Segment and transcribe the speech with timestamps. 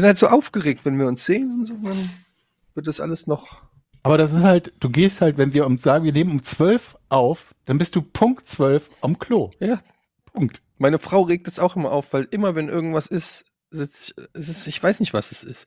[0.00, 2.08] bin halt so aufgeregt, wenn wir uns sehen und so, dann
[2.72, 3.62] wird das alles noch.
[4.02, 6.96] Aber das ist halt, du gehst halt, wenn wir um sagen, wir nehmen um zwölf
[7.10, 9.50] auf, dann bist du Punkt zwölf am Klo.
[9.60, 9.82] Ja.
[10.32, 10.62] Punkt.
[10.78, 14.66] Meine Frau regt es auch immer auf, weil immer, wenn irgendwas ist, sitzt, es ist,
[14.68, 15.66] ich weiß nicht, was es ist.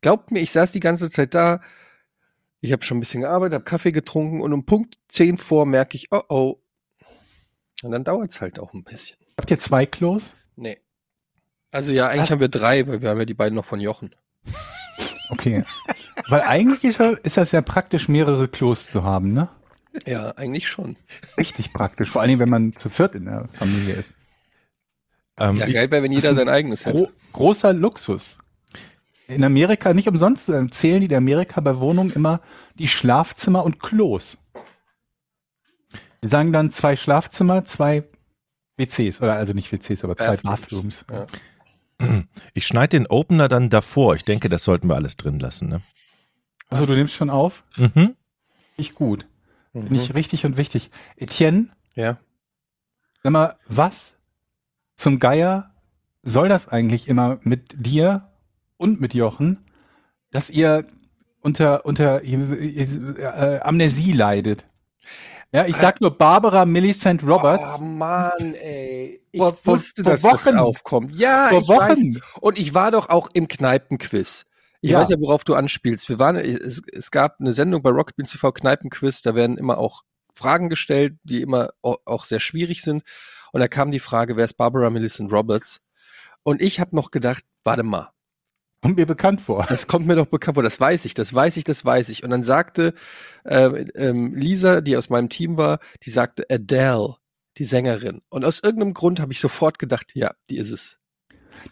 [0.00, 1.60] Glaubt mir, ich saß die ganze Zeit da,
[2.60, 5.96] ich habe schon ein bisschen gearbeitet, habe Kaffee getrunken und um Punkt 10 vor merke
[5.96, 6.62] ich, oh oh.
[7.82, 9.18] Und dann dauert es halt auch ein bisschen.
[9.36, 10.36] Habt ihr zwei Klos?
[10.54, 10.78] Nee.
[11.72, 12.30] Also ja, eigentlich Was?
[12.30, 14.14] haben wir drei, weil wir haben ja die beiden noch von Jochen.
[15.30, 15.64] Okay.
[16.28, 19.48] Weil eigentlich ist, ist das ja praktisch, mehrere Klos zu haben, ne?
[20.06, 20.96] Ja, eigentlich schon.
[21.36, 22.10] Richtig praktisch.
[22.10, 24.14] Vor allen Dingen, wenn man zu viert in der Familie ist.
[25.38, 26.98] Ähm, Ja, geil wäre, wenn jeder sein eigenes hätte.
[26.98, 28.38] Gro großer Luxus.
[29.26, 32.40] In Amerika, nicht umsonst, äh, zählen die in Amerika bei Wohnungen immer
[32.78, 34.46] die Schlafzimmer und Klos.
[36.22, 38.04] Die sagen dann zwei Schlafzimmer, zwei
[38.76, 41.04] WCs, oder also nicht WCs, aber zwei Bathrooms.
[41.04, 41.06] Bathrooms.
[41.10, 41.26] Ja.
[42.54, 44.14] Ich schneide den Opener dann davor.
[44.16, 45.68] Ich denke, das sollten wir alles drin lassen.
[45.68, 45.82] Ne?
[46.68, 47.64] Also du nimmst schon auf?
[47.76, 48.14] Mhm.
[48.76, 49.26] Ich gut.
[49.72, 49.96] Finde Mhm.
[50.00, 50.90] ich richtig und wichtig.
[51.16, 52.18] Etienne, Ja.
[53.22, 54.18] sag mal, was
[54.96, 55.70] zum Geier
[56.22, 58.28] soll das eigentlich immer mit dir
[58.76, 59.58] und mit Jochen,
[60.30, 60.84] dass ihr
[61.40, 64.66] unter, unter äh, Amnesie leidet?
[65.54, 67.78] Ja, ich sag nur Barbara Millicent Roberts.
[67.80, 69.20] Oh Mann, ey.
[69.32, 70.56] Ich Vor- wusste, vor dass das Wochen.
[70.56, 71.14] aufkommt.
[71.14, 71.98] Ja, Vor ich weiß.
[71.98, 72.20] Wochen.
[72.40, 74.46] Und ich war doch auch im Kneipenquiz.
[74.80, 75.00] Ich Ja.
[75.00, 76.08] weiß ja, worauf du anspielst.
[76.08, 79.76] Wir waren, es, es gab eine Sendung bei Rocket Beans TV Kneipenquiz, da werden immer
[79.78, 80.02] auch
[80.34, 83.02] Fragen gestellt, die immer au- auch sehr schwierig sind.
[83.52, 85.80] Und da kam die Frage, wer ist Barbara Millicent Roberts?
[86.42, 88.10] Und ich habe noch gedacht, warte mal,
[88.82, 89.64] Kommt mir bekannt vor.
[89.68, 92.24] das kommt mir doch bekannt vor, das weiß ich, das weiß ich, das weiß ich.
[92.24, 92.94] Und dann sagte
[93.44, 97.14] ähm, ähm, Lisa, die aus meinem Team war, die sagte Adele,
[97.58, 98.22] die Sängerin.
[98.28, 100.98] Und aus irgendeinem Grund habe ich sofort gedacht, ja, die ist es.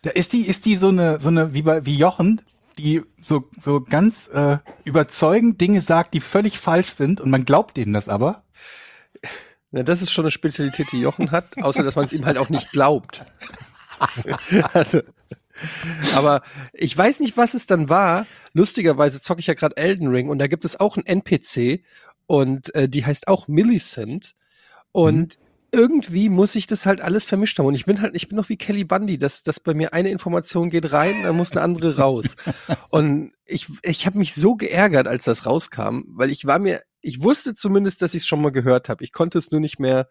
[0.03, 2.43] Da ist die, ist die so eine, so eine, wie bei, wie Jochen,
[2.79, 7.77] die so, so ganz äh, überzeugend Dinge sagt, die völlig falsch sind und man glaubt
[7.77, 8.45] ihnen das aber.
[9.73, 12.39] Na, das ist schon eine Spezialität, die Jochen hat, außer dass man es ihm halt
[12.39, 13.25] auch nicht glaubt.
[14.73, 15.01] also,
[16.15, 18.27] aber ich weiß nicht, was es dann war.
[18.53, 21.83] Lustigerweise zocke ich ja gerade Elden Ring und da gibt es auch einen NPC
[22.27, 24.35] und äh, die heißt auch Millicent
[24.93, 25.39] und
[25.73, 28.49] irgendwie muss ich das halt alles vermischt haben und ich bin halt, ich bin noch
[28.49, 31.97] wie Kelly Bundy, dass, dass bei mir eine Information geht rein, dann muss eine andere
[31.97, 32.35] raus.
[32.91, 37.23] und ich, ich habe mich so geärgert, als das rauskam, weil ich war mir, ich
[37.23, 39.05] wusste zumindest, dass ich es schon mal gehört habe.
[39.05, 40.09] Ich konnte es nur nicht mehr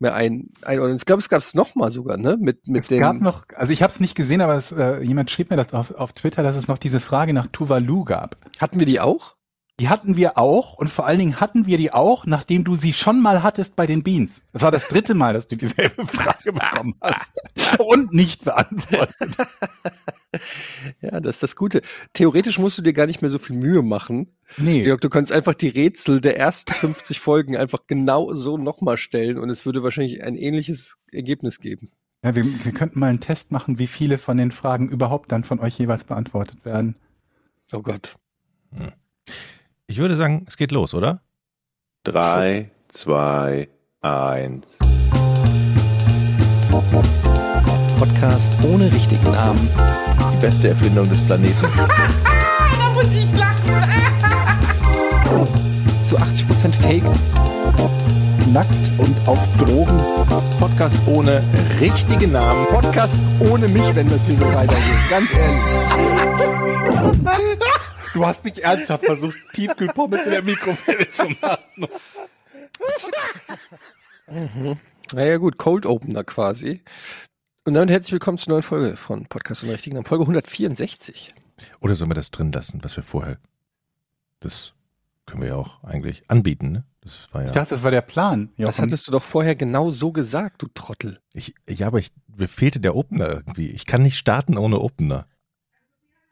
[0.00, 0.96] mehr ein, einordnen.
[0.96, 2.36] Ich glaube, es gab es noch mal sogar, ne?
[2.38, 3.00] Mit mit Es dem.
[3.00, 5.72] gab noch, also ich habe es nicht gesehen, aber es, äh, jemand schrieb mir das
[5.74, 8.36] auf, auf Twitter, dass es noch diese Frage nach Tuvalu gab.
[8.60, 9.37] hatten wir die auch?
[9.80, 12.92] Die hatten wir auch und vor allen Dingen hatten wir die auch, nachdem du sie
[12.92, 14.44] schon mal hattest bei den Beans.
[14.52, 17.32] Das war das dritte Mal, dass du dieselbe Frage bekommen hast
[17.78, 19.36] und nicht beantwortet.
[21.00, 21.80] Ja, das ist das Gute.
[22.12, 24.36] Theoretisch musst du dir gar nicht mehr so viel Mühe machen.
[24.58, 24.82] Nee.
[24.82, 29.38] Georg, du kannst einfach die Rätsel der ersten 50 Folgen einfach genau so nochmal stellen
[29.38, 31.90] und es würde wahrscheinlich ein ähnliches Ergebnis geben.
[32.22, 35.44] Ja, wir, wir könnten mal einen Test machen, wie viele von den Fragen überhaupt dann
[35.44, 36.94] von euch jeweils beantwortet werden.
[37.72, 38.14] Oh Gott.
[39.90, 41.22] Ich würde sagen, es geht los, oder?
[42.04, 43.70] Drei, zwei,
[44.02, 44.76] eins.
[47.98, 49.70] Podcast ohne richtigen Namen.
[50.34, 51.56] Die beste Erfindung des Planeten.
[56.04, 57.02] Zu 80% Fake.
[58.52, 59.98] Nackt und auf Drogen.
[60.60, 61.42] Podcast ohne
[61.80, 62.66] richtige Namen.
[62.66, 63.16] Podcast
[63.50, 65.08] ohne mich, wenn das hier so weitergeht.
[65.08, 65.62] Ganz ehrlich.
[68.14, 71.88] Du hast nicht ernsthaft versucht, Tiefkühlpommes in der Mikrowelle zu machen.
[75.12, 76.82] Naja gut, Cold Opener quasi.
[77.64, 80.04] Und damit herzlich willkommen zur neuen Folge von Podcast ohne richtigen.
[80.04, 81.34] Folge 164.
[81.80, 83.38] Oder sollen wir das drin lassen, was wir vorher.
[84.40, 84.74] Das
[85.26, 86.84] können wir ja auch eigentlich anbieten, ne?
[87.00, 87.46] Das war ja.
[87.46, 88.50] Ich dachte, das war der Plan.
[88.56, 88.82] Das Jochen.
[88.82, 91.20] hattest du doch vorher genau so gesagt, du Trottel.
[91.32, 93.68] Ich, ja, aber ich, mir fehlte der Opener irgendwie.
[93.70, 95.26] Ich kann nicht starten ohne Opener.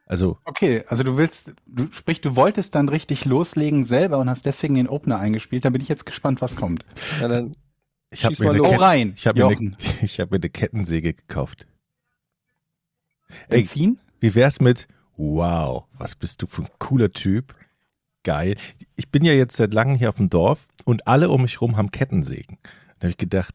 [0.06, 4.46] Also, Okay, also du willst, du sprich, du wolltest dann richtig loslegen selber und hast
[4.46, 5.64] deswegen den Opener eingespielt.
[5.64, 6.86] Da bin ich jetzt gespannt, was kommt.
[7.20, 7.56] Na dann,
[8.10, 9.72] ich habe Schieß mir, rein, ich hab mir, eine,
[10.02, 11.66] ich hab mir eine Kettensäge gekauft.
[13.48, 13.98] Ey, Benzin?
[14.20, 14.86] Wie wär's mit,
[15.16, 17.54] wow, was bist du für ein cooler Typ?
[18.22, 18.56] Geil.
[18.94, 21.76] Ich bin ja jetzt seit langem hier auf dem Dorf und alle um mich rum
[21.76, 22.58] haben Kettensägen.
[22.98, 23.54] Da habe ich gedacht,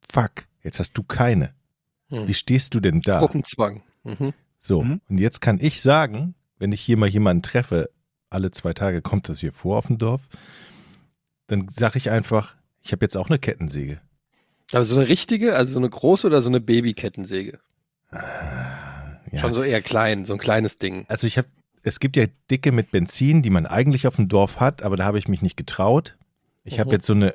[0.00, 1.54] fuck, jetzt hast du keine.
[2.10, 2.26] Hm.
[2.26, 3.20] Wie stehst du denn da?
[3.20, 3.82] Gruppenzwang.
[4.02, 4.34] Mhm.
[4.66, 5.02] So, Mhm.
[5.10, 7.90] und jetzt kann ich sagen, wenn ich hier mal jemanden treffe,
[8.30, 10.22] alle zwei Tage kommt das hier vor auf dem Dorf,
[11.48, 14.00] dann sage ich einfach, ich habe jetzt auch eine Kettensäge.
[14.72, 17.60] Aber so eine richtige, also so eine große oder so eine Babykettensäge?
[18.10, 19.38] Ja.
[19.38, 21.04] Schon so eher klein, so ein kleines Ding.
[21.08, 21.48] Also ich habe,
[21.82, 25.04] es gibt ja Dicke mit Benzin, die man eigentlich auf dem Dorf hat, aber da
[25.04, 26.16] habe ich mich nicht getraut.
[26.64, 26.92] Ich habe Mhm.
[26.94, 27.34] jetzt so eine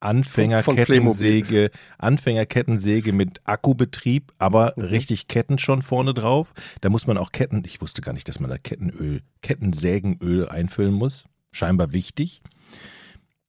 [0.00, 4.84] Anfängerkettensäge, Anfängerkettensäge mit Akkubetrieb, aber Mhm.
[4.84, 6.52] richtig Ketten schon vorne drauf.
[6.80, 10.94] Da muss man auch Ketten, ich wusste gar nicht, dass man da Kettenöl, Kettensägenöl einfüllen
[10.94, 11.24] muss.
[11.52, 12.42] Scheinbar wichtig.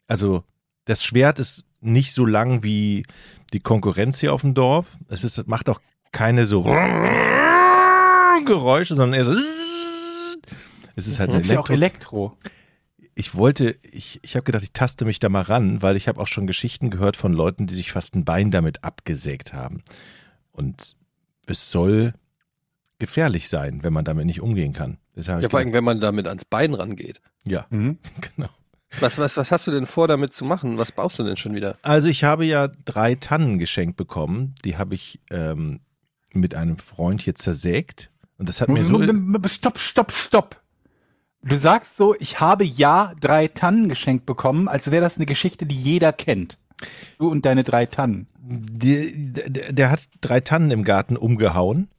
[0.08, 0.44] Also
[0.86, 3.04] das Schwert ist nicht so lang wie
[3.54, 4.98] die Konkurrenz hier auf dem Dorf.
[5.08, 5.80] Es ist, macht auch
[6.12, 6.64] keine so
[8.46, 9.34] Geräusche, sondern eher so.
[10.96, 11.36] Es ist halt Mhm.
[11.36, 12.38] eine Ist ja auch Elektro.
[13.14, 16.20] Ich wollte, ich, ich habe gedacht, ich taste mich da mal ran, weil ich habe
[16.20, 19.84] auch schon Geschichten gehört von Leuten, die sich fast ein Bein damit abgesägt haben.
[20.52, 20.96] Und
[21.46, 22.14] es soll
[23.00, 24.98] gefährlich sein, wenn man damit nicht umgehen kann.
[25.16, 27.20] Deshalb Ja, ich vor allem, gedacht, wenn man damit ans Bein rangeht.
[27.46, 27.98] ja, Mhm.
[28.38, 28.50] genau.
[29.00, 30.78] Was, was, was hast du denn vor, damit zu machen?
[30.78, 31.78] Was baust du denn schon wieder?
[31.82, 34.54] Also ich habe ja drei Tannen geschenkt bekommen.
[34.66, 35.80] Die habe ich ähm,
[36.34, 38.12] mit einem Freund hier zersägt.
[38.38, 39.02] Und das hat mir so.
[39.48, 40.61] Stopp, stopp, stopp.
[41.44, 45.66] Du sagst so, ich habe ja drei Tannen geschenkt bekommen, als wäre das eine Geschichte,
[45.66, 46.58] die jeder kennt.
[47.18, 48.28] Du und deine drei Tannen.
[48.44, 51.90] Die, der, der hat drei Tannen im Garten umgehauen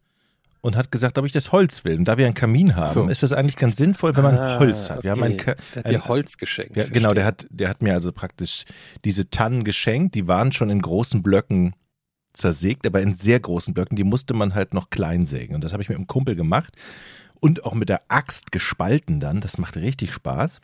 [0.60, 1.96] und hat gesagt, ob ich das Holz will.
[1.98, 3.08] Und da wir einen Kamin haben, So.
[3.08, 5.02] ist das eigentlich ganz sinnvoll, wenn man Ah, Holz hat.
[5.02, 6.76] Wir haben ein, Ka- Der hat ein Holz geschenkt.
[6.76, 8.64] ja, genau, der hat, der hat mir also praktisch
[9.04, 10.14] diese Tannen geschenkt.
[10.14, 11.74] Die waren schon in großen Blöcken
[12.32, 13.96] zersägt, aber in sehr großen Blöcken.
[13.96, 15.54] Die musste man halt noch klein sägen.
[15.56, 16.74] Und das habe ich mit einem Kumpel gemacht
[17.42, 19.40] und auch mit der Axt gespalten dann.
[19.40, 20.60] Das macht richtig Spaß.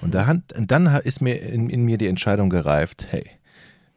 [0.00, 3.24] Und da, hat- dann ist mir in, in mir die Entscheidung gereift, hey,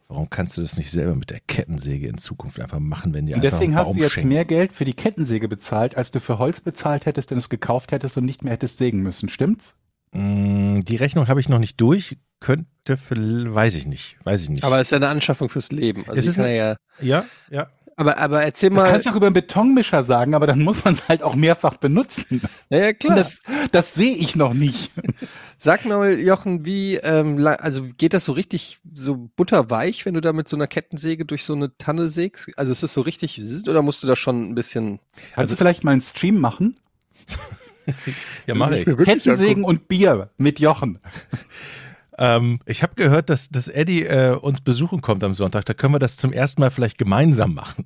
[0.09, 3.35] warum kannst du das nicht selber mit der Kettensäge in Zukunft einfach machen, wenn dir
[3.37, 4.29] Und einfach deswegen ein hast du jetzt schenkt?
[4.29, 7.49] mehr Geld für die Kettensäge bezahlt, als du für Holz bezahlt hättest, wenn du es
[7.49, 9.29] gekauft hättest und nicht mehr hättest sägen müssen.
[9.29, 9.75] Stimmt's?
[10.11, 12.17] Mm, Die Rechnung habe ich noch nicht durch.
[12.39, 12.67] Könnte,
[13.09, 14.63] weiß ich nicht, weiß ich nicht.
[14.63, 16.03] Aber es ist ja eine Anschaffung fürs Leben.
[16.07, 17.67] Also Es ist eine- ja, ja, ja.
[17.97, 18.91] Aber, aber erzähl Das mal.
[18.91, 21.77] kannst du auch über einen Betonmischer sagen, aber dann muss man es halt auch mehrfach
[21.77, 22.41] benutzen.
[22.69, 23.15] ja, ja, klar.
[23.17, 23.41] Das,
[23.71, 24.91] das sehe ich noch nicht.
[25.57, 30.31] Sag mal, Jochen, wie, ähm, also geht das so richtig so butterweich, wenn du da
[30.31, 32.49] mit so einer Kettensäge durch so eine Tanne sägst?
[32.55, 34.99] Also ist das so richtig, oder musst du da schon ein bisschen
[35.33, 36.77] Kannst du vielleicht mal einen Stream machen?
[38.45, 38.85] Ja, mache ich.
[38.85, 40.99] Kettensägen und Bier mit Jochen.
[42.17, 45.65] Ähm, ich habe gehört, dass, dass Eddie äh, uns besuchen kommt am Sonntag.
[45.65, 47.85] Da können wir das zum ersten Mal vielleicht gemeinsam machen.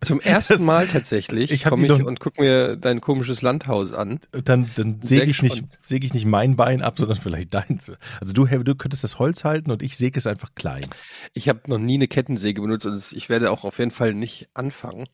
[0.00, 4.20] Zum ersten Das- Mal tatsächlich ich komme ich und guck mir dein komisches Landhaus an.
[4.44, 7.90] Dann, dann säge ich, nicht, säge ich nicht mein Bein ab, sondern vielleicht deins.
[8.20, 10.86] Also du, du könntest das Holz halten und ich säge es einfach klein.
[11.32, 14.48] Ich habe noch nie eine Kettensäge benutzt und ich werde auch auf jeden Fall nicht
[14.54, 15.08] anfangen.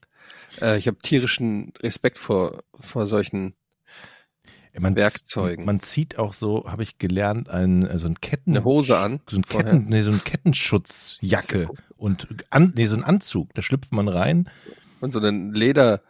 [0.61, 3.55] Äh, ich habe tierischen Respekt vor, vor solchen.
[4.81, 5.65] Man, Werkzeugen.
[5.65, 8.57] Man zieht auch so, habe ich gelernt, ein, äh, so ein Ketten...
[8.57, 9.43] Eine Hose an So ein.
[9.43, 13.55] Ketten, nee, so ein Kettenschutzjacke und an, nee, so ein Anzug.
[13.55, 14.49] Da schlüpft man rein.
[15.01, 16.01] Und so ein Leder,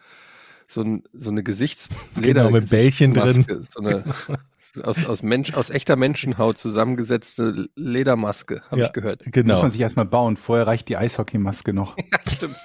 [0.67, 3.47] so, ein, so eine Gesichts Genau, mit Bällchen drin.
[3.75, 4.05] So eine
[4.83, 8.87] aus, aus, Mensch, aus echter Menschenhaut zusammengesetzte Ledermaske, habe Ja.
[8.87, 9.25] ich gehört.
[9.27, 9.63] Muss Genau.
[9.63, 10.37] man sich erstmal bauen.
[10.37, 11.97] Vorher reicht die Eishockeymaske noch.
[12.31, 12.57] Stimmt.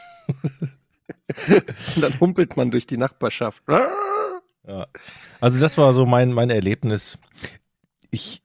[1.95, 3.63] Und dann humpelt man durch die Nachbarschaft.
[4.67, 4.87] Ja.
[5.41, 7.17] Also das war so mein, mein Erlebnis.
[8.11, 8.41] Ich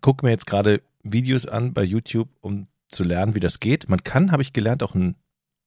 [0.00, 3.88] gucke mir jetzt gerade Videos an bei YouTube, um zu lernen, wie das geht.
[3.88, 5.16] Man kann, habe ich gelernt, auch einen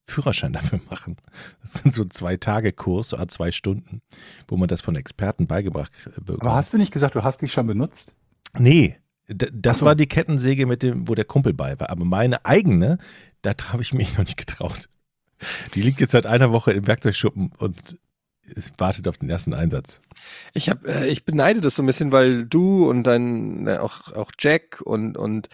[0.05, 1.17] Führerschein dafür machen.
[1.61, 4.01] Das ist so ein Zwei-Tage-Kurs, so zwei Stunden,
[4.47, 6.41] wo man das von Experten beigebracht äh, bekommt.
[6.41, 8.15] Aber hast du nicht gesagt, du hast dich schon benutzt?
[8.57, 9.86] Nee, das so.
[9.86, 11.89] war die Kettensäge, mit dem, wo der Kumpel bei war.
[11.89, 12.98] Aber meine eigene,
[13.41, 14.89] da habe ich mich noch nicht getraut.
[15.74, 17.98] Die liegt jetzt seit einer Woche im Werkzeugschuppen und
[18.77, 20.01] wartet auf den ersten Einsatz.
[20.53, 24.13] Ich hab, äh, ich beneide das so ein bisschen, weil du und dein, äh, auch,
[24.13, 25.50] auch Jack und, und,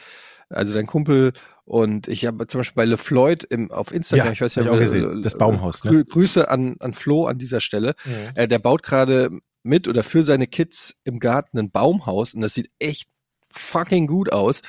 [0.50, 1.34] also dein Kumpel
[1.66, 4.77] und ich habe zum Beispiel bei LeFloid im, auf Instagram, Ja, ich weiß ja, auch
[4.77, 5.22] äh, gesehen.
[5.22, 5.92] Das Baumhaus, ne?
[5.92, 7.96] Grü Grüße an, an Flo an dieser Stelle.
[8.36, 9.32] Äh, der baut gerade
[9.63, 13.10] mit oder für seine Kids im Garten ein Baumhaus und das sieht echt
[13.51, 14.62] fucking gut aus.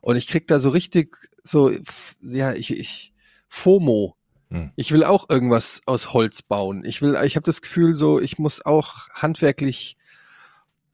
[0.00, 1.72] Und ich krieg da so richtig so,
[2.20, 3.12] ja, ich, ich,
[3.48, 4.16] FOMO.
[4.50, 4.72] Hm.
[4.76, 6.84] Ich will auch irgendwas aus Holz bauen.
[6.84, 9.96] Ich will, ich habe das Gefühl so, ich muss auch handwerklich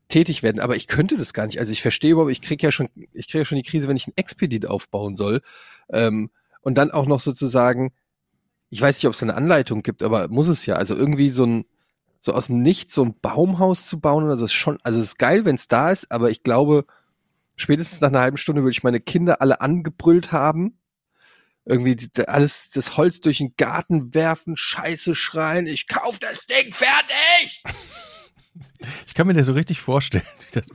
[0.08, 1.58] tätig werden, aber ich könnte das gar nicht.
[1.58, 3.96] Also ich verstehe überhaupt, ich krieg ja schon, ich kriege ja schon die Krise, wenn
[3.96, 5.40] ich ein Expedit aufbauen soll.
[5.90, 6.30] Ähm,
[6.60, 7.92] und dann auch noch sozusagen,
[8.70, 10.76] ich weiß nicht, ob es eine Anleitung gibt, aber muss es ja.
[10.76, 11.64] Also irgendwie so ein,
[12.20, 15.06] so aus dem Nichts so ein Baumhaus zu bauen oder so ist schon, also es
[15.06, 16.84] ist geil, wenn es da ist, aber ich glaube,
[17.56, 20.78] spätestens nach einer halben Stunde würde ich meine Kinder alle angebrüllt haben.
[21.64, 26.72] Irgendwie die, alles, das Holz durch den Garten werfen, Scheiße schreien, ich kauf das Ding
[26.72, 27.62] fertig!
[29.06, 30.66] Ich kann mir das so richtig vorstellen, wie das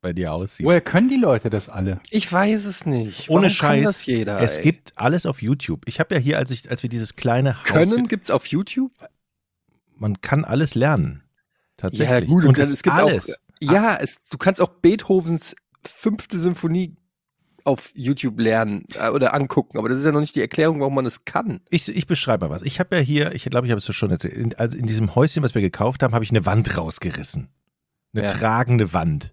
[0.00, 0.66] bei dir aussieht.
[0.66, 2.00] Woher können die Leute das alle?
[2.10, 3.28] Ich weiß es nicht.
[3.28, 3.84] Ohne Warum kann Scheiß.
[3.84, 4.40] das jeder.
[4.40, 4.62] es ey?
[4.64, 5.82] gibt alles auf YouTube.
[5.86, 8.92] Ich habe ja hier, als ich, als wir dieses kleine Haus Können gibt's auf YouTube?
[10.00, 11.22] man kann alles lernen.
[11.76, 12.08] Tatsächlich.
[12.08, 13.30] Ja, gut, und und es es gibt alles.
[13.30, 15.54] auch, ja, es, du kannst auch Beethovens
[15.86, 16.96] fünfte Symphonie
[17.64, 20.94] auf YouTube lernen äh, oder angucken, aber das ist ja noch nicht die Erklärung, warum
[20.94, 21.60] man es kann.
[21.70, 22.62] Ich, ich beschreibe mal was.
[22.62, 25.14] Ich habe ja hier, ich glaube, ich habe es schon erzählt, in, also in diesem
[25.14, 27.48] Häuschen, was wir gekauft haben, habe ich eine Wand rausgerissen.
[28.12, 28.28] Eine Ja.
[28.28, 29.32] tragende Wand.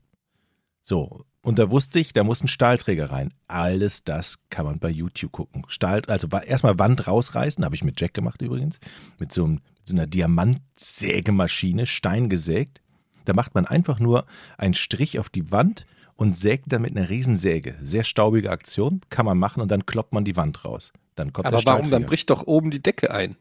[0.81, 1.23] So.
[1.41, 3.33] Und da wusste ich, da muss ein Stahlträger rein.
[3.47, 5.63] Alles das kann man bei YouTube gucken.
[5.69, 8.79] Stahl, also erstmal Wand rausreißen, habe ich mit Jack gemacht übrigens,
[9.17, 12.81] mit so, einem, mit so einer Diamantsägemaschine, Stein gesägt.
[13.25, 14.25] Da macht man einfach nur
[14.57, 15.85] einen Strich auf die Wand
[16.17, 17.75] und sägt dann mit einer Riesensäge.
[17.79, 20.91] Sehr staubige Aktion, kann man machen und dann kloppt man die Wand raus.
[21.15, 21.89] Dann kommt Aber der warum?
[21.89, 23.37] Dann bricht doch oben die Decke ein,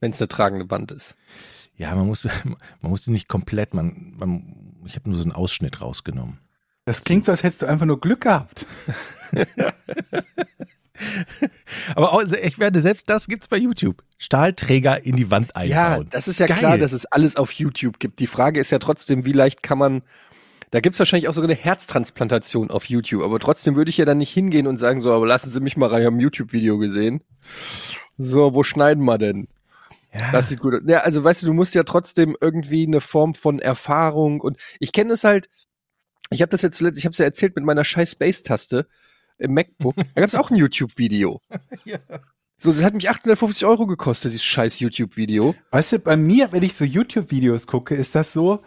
[0.00, 1.16] wenn es eine tragende Wand ist.
[1.76, 2.24] Ja, man muss,
[2.80, 6.38] man muss die nicht komplett, man, man, ich habe nur so einen Ausschnitt rausgenommen.
[6.84, 8.66] Das klingt so, als hättest du einfach nur Glück gehabt.
[11.94, 14.02] Aber auch, ich werde, selbst das gibt's bei YouTube.
[14.18, 16.08] Stahlträger in die Wand Ja, einbauen.
[16.10, 16.58] das ist ja Geil.
[16.58, 18.18] klar, dass es alles auf YouTube gibt.
[18.18, 20.02] Die Frage ist ja trotzdem, wie leicht kann man.
[20.72, 24.16] Da gibt's wahrscheinlich auch sogar eine Herztransplantation auf YouTube, aber trotzdem würde ich ja dann
[24.16, 26.78] nicht hingehen und sagen, so, aber lassen Sie mich mal rein, ich habe ein YouTube-Video
[26.78, 27.20] gesehen.
[28.16, 29.48] So, wo schneiden wir denn?
[30.18, 30.32] ja.
[30.32, 30.80] Das sieht gut aus.
[30.86, 34.92] Ja, also weißt du, du musst ja trotzdem irgendwie eine Form von Erfahrung und ich
[34.92, 35.50] kenne es halt,
[36.30, 38.86] ich habe das jetzt zuletzt, ich habe es ja erzählt mit meiner scheiß Space-Taste
[39.36, 39.94] im MacBook.
[40.14, 41.40] Da gab's auch ein YouTube-Video.
[41.84, 41.98] Ja.
[42.56, 45.56] So, das hat mich 850 Euro gekostet, dieses scheiß YouTube-Video.
[45.72, 48.62] Weißt du, bei mir, wenn ich so YouTube-Videos gucke, ist das so,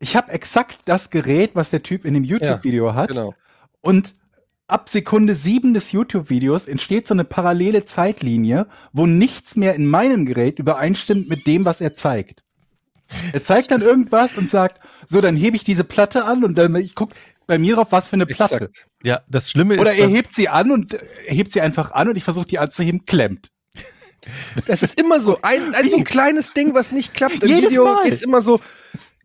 [0.00, 3.10] ich habe exakt das Gerät, was der Typ in dem YouTube-Video hat.
[3.10, 3.34] Genau.
[3.80, 4.14] Und
[4.66, 10.26] ab Sekunde sieben des YouTube-Videos entsteht so eine parallele Zeitlinie, wo nichts mehr in meinem
[10.26, 12.44] Gerät übereinstimmt mit dem, was er zeigt.
[13.32, 16.76] Er zeigt dann irgendwas und sagt, so, dann hebe ich diese Platte an und dann
[16.76, 17.12] ich guck
[17.46, 18.56] bei mir drauf, was für eine Platte.
[18.56, 18.86] Exakt.
[19.02, 21.92] ja, das Schlimme ist, Oder er hebt sie an und äh, er hebt sie einfach
[21.92, 23.50] an und ich versuche die anzuheben, klemmt.
[24.66, 25.38] Das ist immer so.
[25.40, 27.42] Ein, ein so ein kleines Ding, was nicht klappt.
[27.42, 28.04] Im Jedes Video Mal.
[28.04, 28.60] geht's immer so.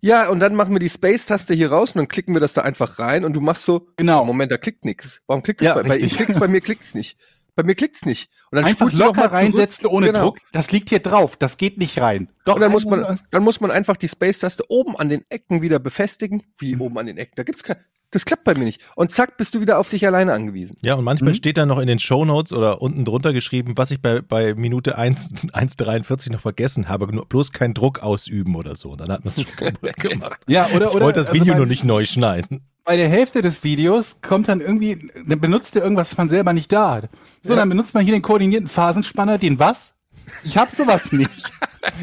[0.06, 2.62] Ja, und dann machen wir die Space-Taste hier raus und dann klicken wir das da
[2.62, 4.26] einfach rein und du machst so, Genau.
[4.26, 5.22] Moment, da klickt nichts.
[5.28, 7.18] Warum klickt es Ja, bei, bei bei mir klickt's nicht.
[7.56, 8.30] Bei mir klickt's nicht.
[8.52, 10.20] Und dann Einfach locker reinsetzen ohne Genau.
[10.24, 10.40] Druck.
[10.52, 11.38] Das liegt hier drauf.
[11.38, 12.28] Das geht nicht rein.
[12.44, 15.62] Doch, Und dann muss man, dann muss man einfach die Space-Taste oben an den Ecken
[15.62, 16.40] wieder befestigen.
[16.40, 16.44] Mhm.
[16.60, 17.34] Wie oben an den Ecken?
[17.38, 17.78] Da gibt's kein,
[18.14, 18.82] das klappt bei mir nicht.
[18.96, 20.78] Und zack, bist du wieder auf dich alleine angewiesen.
[20.84, 21.36] ja, und manchmal Mhm.
[21.36, 24.98] steht da noch in den Shownotes oder unten drunter geschrieben, was ich bei, bei Minute
[24.98, 28.96] 1, 1,43 noch vergessen habe, nur bloß keinen Druck ausüben oder so.
[28.96, 30.40] Dann hat man es schon kaputt gemacht.
[30.48, 32.62] Ja, oder, ich oder wollte das also Video bei- nur nicht neu schneiden.
[32.86, 36.54] bei der Hälfte des Videos kommt dann irgendwie, dann benutzt er irgendwas, was man selber
[36.54, 37.10] nicht da hat.
[37.42, 37.60] So, Ja.
[37.60, 39.96] dann benutzt man hier den koordinierten Phasenspanner, den was?
[40.44, 41.30] Ich hab sowas nicht.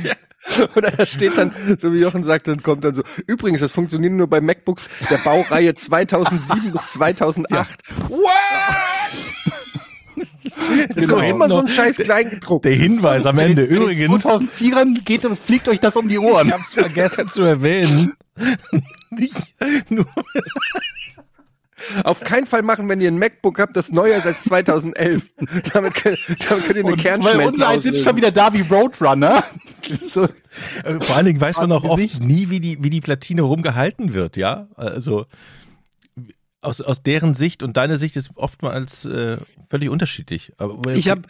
[0.77, 4.13] Oder da steht dann, so wie Jochen sagt, dann kommt dann so, übrigens, das funktioniert
[4.13, 7.69] nur bei MacBooks der Baureihe 2007 bis 2008.
[8.09, 8.25] What?
[10.17, 11.17] Das ist Genau.
[11.17, 12.65] doch immer so ein scheiß Kleingedruckt.
[12.65, 13.67] Der Hinweis am Ende.
[13.67, 16.49] Den Übrigens, 2004ern geht, fliegt euch das um die Ohren.
[16.49, 18.15] ich hab's vergessen zu erwähnen.
[19.11, 19.55] nicht
[19.89, 20.07] nur
[22.05, 25.23] Auf keinen Fall machen, wenn ihr ein MacBook habt, das neuer ist als 2011.
[25.73, 28.53] damit, könnt, damit könnt ihr eine Und, weil Kernschmelze unser eins sitzt schon wieder da
[28.53, 29.45] wie Roadrunner.
[30.11, 30.29] so,
[30.85, 34.13] Äh, Vor allen Dingen weiß man auch oft nie, wie die, wie die Platine rumgehalten
[34.13, 34.69] wird, ja.
[34.77, 35.27] Also
[36.61, 40.53] aus, aus deren Sicht und deine Sicht ist oftmals äh, völlig unterschiedlich.
[40.59, 41.23] Aber Ich habe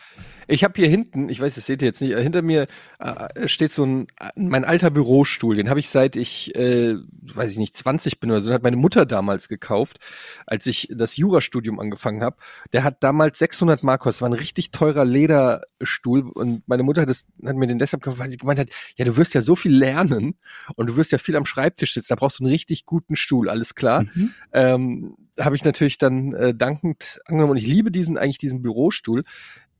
[0.50, 2.66] ich hab hier hinten, ich weiß, das seht ihr jetzt nicht, hinter mir
[2.99, 7.59] äh, steht so ein, mein alter Bürostuhl, den habe ich seit ich, äh, weiß ich
[7.59, 10.00] nicht, 20 bin oder so, den hat meine Mutter damals gekauft,
[10.47, 12.37] als ich das Jurastudium angefangen habe.
[12.73, 17.09] Der hat damals 600 Mark gekostet, war ein richtig teurer Lederstuhl und meine Mutter hat,
[17.09, 19.54] das, hat mir den deshalb gekauft, weil sie gemeint hat, ja, du wirst ja so
[19.57, 20.35] viel lernen
[20.75, 23.49] und du wirst ja viel am Schreibtisch sitzen, da brauchst du einen richtig guten Stuhl,
[23.49, 24.04] alles klar.
[24.14, 24.35] Mhm.
[24.52, 29.25] Ähm, habe ich natürlich dann äh, dankend angenommen und ich liebe diesen eigentlich diesen Bürostuhl.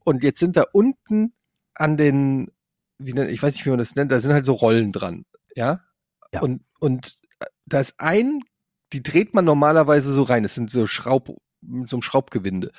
[0.03, 1.33] Und jetzt sind da unten
[1.73, 2.51] an den,
[2.97, 5.25] wie nennt, ich weiß nicht, wie man das nennt, da sind halt so Rollen dran,
[5.55, 5.81] ja.
[6.33, 6.41] Ja.
[6.41, 8.41] Und und äh, da ist ein,
[8.91, 10.43] die dreht man normalerweise so rein.
[10.43, 12.71] Das sind so Schraub, mit so einem Schraubgewinde.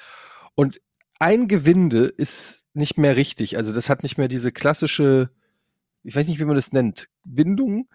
[0.55, 0.81] Und
[1.19, 3.57] ein Gewinde ist nicht mehr richtig.
[3.57, 5.31] Also das hat nicht mehr diese klassische,
[6.03, 7.89] ich weiß nicht, wie man das nennt, Windung.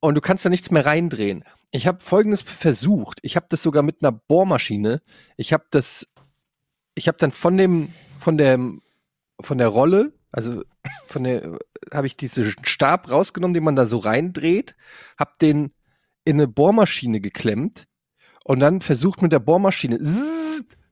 [0.00, 1.44] Und du kannst da nichts mehr reindrehen.
[1.70, 3.20] Ich habe Folgendes versucht.
[3.22, 5.00] Ich habe das sogar mit einer Bohrmaschine.
[5.36, 6.08] Ich habe das,
[6.96, 7.92] ich habe dann von dem,
[8.26, 8.58] von der,
[9.40, 10.64] von der Rolle, also
[11.06, 11.60] von der,
[11.94, 14.74] habe ich diesen Stab rausgenommen, den man da so reindreht,
[15.16, 15.72] habe den
[16.24, 17.84] in eine Bohrmaschine geklemmt
[18.42, 20.00] und dann versucht mit der Bohrmaschine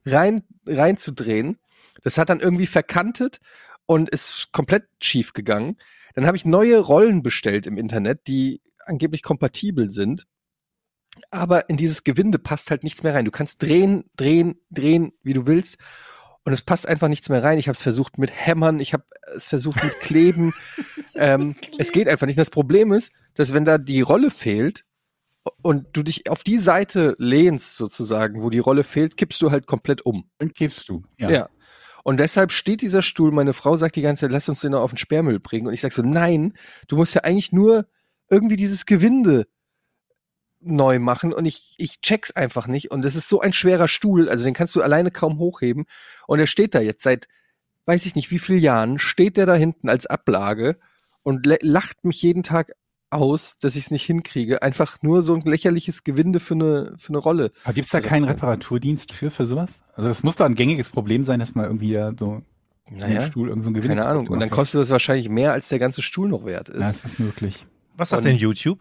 [0.07, 1.59] rein reinzudrehen.
[2.05, 3.41] Das hat dann irgendwie verkantet
[3.87, 5.77] und ist komplett schief gegangen.
[6.15, 10.29] Dann habe ich neue Rollen bestellt im Internet, die angeblich kompatibel sind.
[11.33, 13.25] Aber in dieses Gewinde passt halt nichts mehr rein.
[13.25, 15.79] Du kannst drehen, drehen, drehen, wie du willst.
[16.45, 17.59] Und es passt einfach nichts mehr rein.
[17.59, 20.53] Ich habe es versucht mit Hämmern, ich habe es versucht mit Kleben.
[21.15, 22.39] ähm, es geht einfach nicht.
[22.39, 24.85] Das Problem ist, dass wenn da die Rolle fehlt
[25.63, 29.67] und du dich auf die Seite lehnst sozusagen, wo die Rolle fehlt, kippst du halt
[29.67, 30.29] komplett um.
[30.39, 31.03] Dann kippst du.
[31.19, 31.49] Ja.
[32.03, 34.83] Und deshalb steht dieser Stuhl, meine Frau sagt die ganze Zeit, lass uns den noch
[34.83, 35.67] auf den Sperrmüll bringen.
[35.67, 36.53] Und ich sag so, nein,
[36.87, 37.87] du musst ja eigentlich nur
[38.29, 39.47] irgendwie dieses Gewinde
[40.65, 42.91] neu machen und ich, ich check's einfach nicht.
[42.91, 45.87] Und das ist so ein schwerer Stuhl, also den kannst du alleine kaum hochheben.
[46.27, 47.29] Und er steht da jetzt seit,
[47.87, 50.79] weiß ich nicht wie viel Jahren, steht der da hinten als Ablage
[51.23, 52.73] und lacht mich jeden Tag
[53.11, 54.63] aus, dass ich es nicht hinkriege.
[54.63, 57.53] Einfach nur so ein lächerliches Gewinde für eine, für eine Rolle.
[57.63, 59.83] Aber gibt's da keinen Reparaturdienst für, für sowas?
[59.95, 62.43] Also das muss da ein gängiges Problem sein, dass man irgendwie ja so
[62.91, 64.27] Naja, im Stuhl irgend so ein Gewinn keine Ahnung.
[64.29, 66.81] Und dann kostet das wahrscheinlich mehr, als der ganze Stuhl noch wert ist.
[66.81, 67.67] Ja, das ist möglich.
[67.97, 68.81] Was sagt denn YouTube?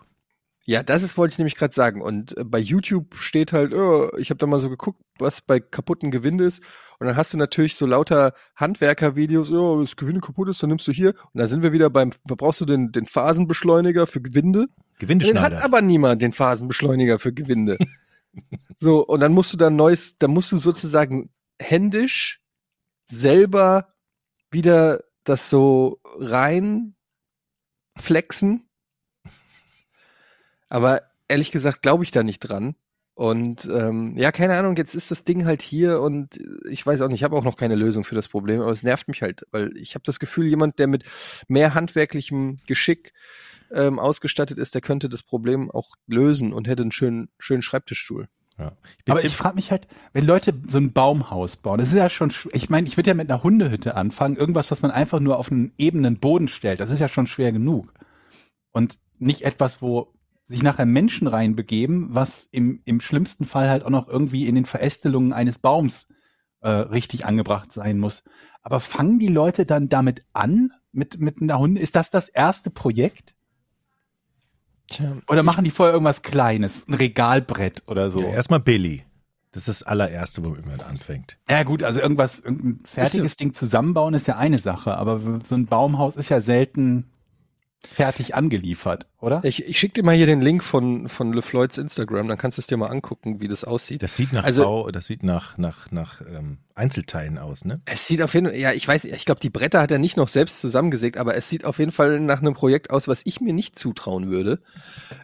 [0.66, 2.02] Ja, das ist, wollte ich nämlich gerade sagen.
[2.02, 5.60] Und äh, bei YouTube steht halt, oh, ich habe da mal so geguckt, was bei
[5.60, 6.62] kaputten Gewinde ist.
[7.00, 10.88] Und dann hast du natürlich so lauter Handwerker-Videos, oh, das Gewinde kaputt ist, dann nimmst
[10.88, 11.10] du hier.
[11.34, 14.60] Und dann sind wir wieder beim, da brauchst du den, den Phasenbeschleuniger für Gewinde.
[14.60, 15.66] Den hat Gewindeschneider.
[15.66, 17.78] aber niemand, den Phasenbeschleuniger für Gewinde.
[18.80, 21.30] so, und dann musst du dann neues, dann musst du sozusagen
[21.60, 22.42] händisch
[23.06, 23.94] selber
[24.50, 26.96] wieder das so rein
[27.98, 28.70] flexen.
[30.74, 32.76] Aber ehrlich gesagt glaube ich da nicht dran.
[33.16, 37.10] Und ähm, ja, keine Ahnung, jetzt ist das Ding halt hier und ich weiß auch
[37.10, 39.46] nicht, ich habe auch noch keine Lösung für das Problem, aber es nervt mich halt,
[39.52, 41.04] weil ich habe das Gefühl, jemand, der mit
[41.48, 43.14] mehr handwerklichem Geschick
[43.72, 48.28] ähm, ausgestattet ist, der könnte das Problem auch lösen und hätte einen schönen, schönen Schreibtischstuhl.
[48.58, 48.72] Ja.
[49.06, 52.10] Ich Aber ich frage mich halt, wenn Leute so ein Baumhaus bauen, das ist ja
[52.10, 55.20] schon, sch- ich meine, ich würde ja mit einer Hundehütte anfangen, irgendwas, was man einfach
[55.20, 57.94] nur auf einen ebenen Boden stellt, das ist ja schon schwer genug.
[58.72, 60.13] Und nicht etwas, wo
[60.46, 64.66] sich nachher Menschen reinbegeben, was im, im schlimmsten Fall halt auch noch irgendwie in den
[64.66, 66.10] Verästelungen eines Baums
[66.62, 68.24] äh, richtig angebracht sein muss.
[68.62, 71.82] Aber fangen die Leute dann damit an, mit, mit einer Hunde?
[71.82, 73.36] Ist das das erste Projekt?
[74.88, 78.22] Tja, Oder machen die vorher irgendwas Kleines, ein Regalbrett oder so?
[78.22, 79.04] ja, erstmal Billy.
[79.52, 81.38] Das ist das allererste, womit man anfängt.
[81.48, 85.68] Ja gut, also irgendwas, irgendein fertiges Ding zusammenbauen ist ja eine Sache, aber so ein
[85.68, 87.12] Baumhaus ist ja selten
[87.92, 89.42] fertig angeliefert, oder?
[89.44, 92.62] Ich, ich schicke dir mal hier den Link von, von LeFloids Instagram, dann kannst du
[92.62, 94.02] es dir mal angucken, wie das aussieht.
[94.04, 97.82] Das sieht nach Also- Bau, das sieht nach, nach, nach ähm, Einzelteilen aus, ne?
[97.86, 100.18] Es sieht auf jeden Fall, ja, ich weiß, ich glaube, die Bretter hat er nicht
[100.18, 103.42] noch selbst zusammengesägt, aber es sieht auf jeden Fall nach einem Projekt aus, was ich
[103.42, 104.60] mir nicht zutrauen würde.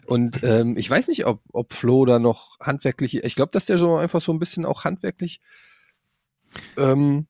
[0.06, 3.78] Und ähm, ich weiß nicht, ob, ob Flo da noch handwerklich, ich glaube, dass der
[3.78, 5.40] so einfach so ein bisschen auch handwerklich
[6.76, 7.26] ähm,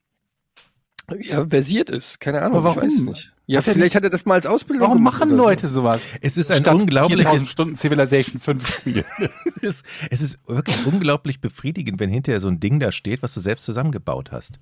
[1.20, 2.20] ja, versiert ist.
[2.20, 3.12] Keine Ahnung, Aber ich weiß es warum?
[3.12, 3.32] nicht.
[3.46, 5.42] Ja, Hat er vielleicht nicht- hat er das mal als Ausbildung Warum gemacht machen oder
[5.42, 5.48] so.
[5.48, 6.00] Leute sowas?
[6.20, 9.04] Es ist ein Statt 4000 unglaubliches, Stunden Civilization 5 Spiele.
[9.56, 13.34] es ist, es ist wirklich unglaublich befriedigend, wenn hinterher so ein Ding da steht, was
[13.34, 14.60] du selbst zusammengebaut hast.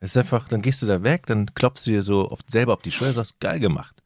[0.00, 2.74] Es ist einfach, dann gehst du da weg, dann klopfst du dir so oft selber
[2.74, 4.02] auf die Schulter und sagst, geil gemacht.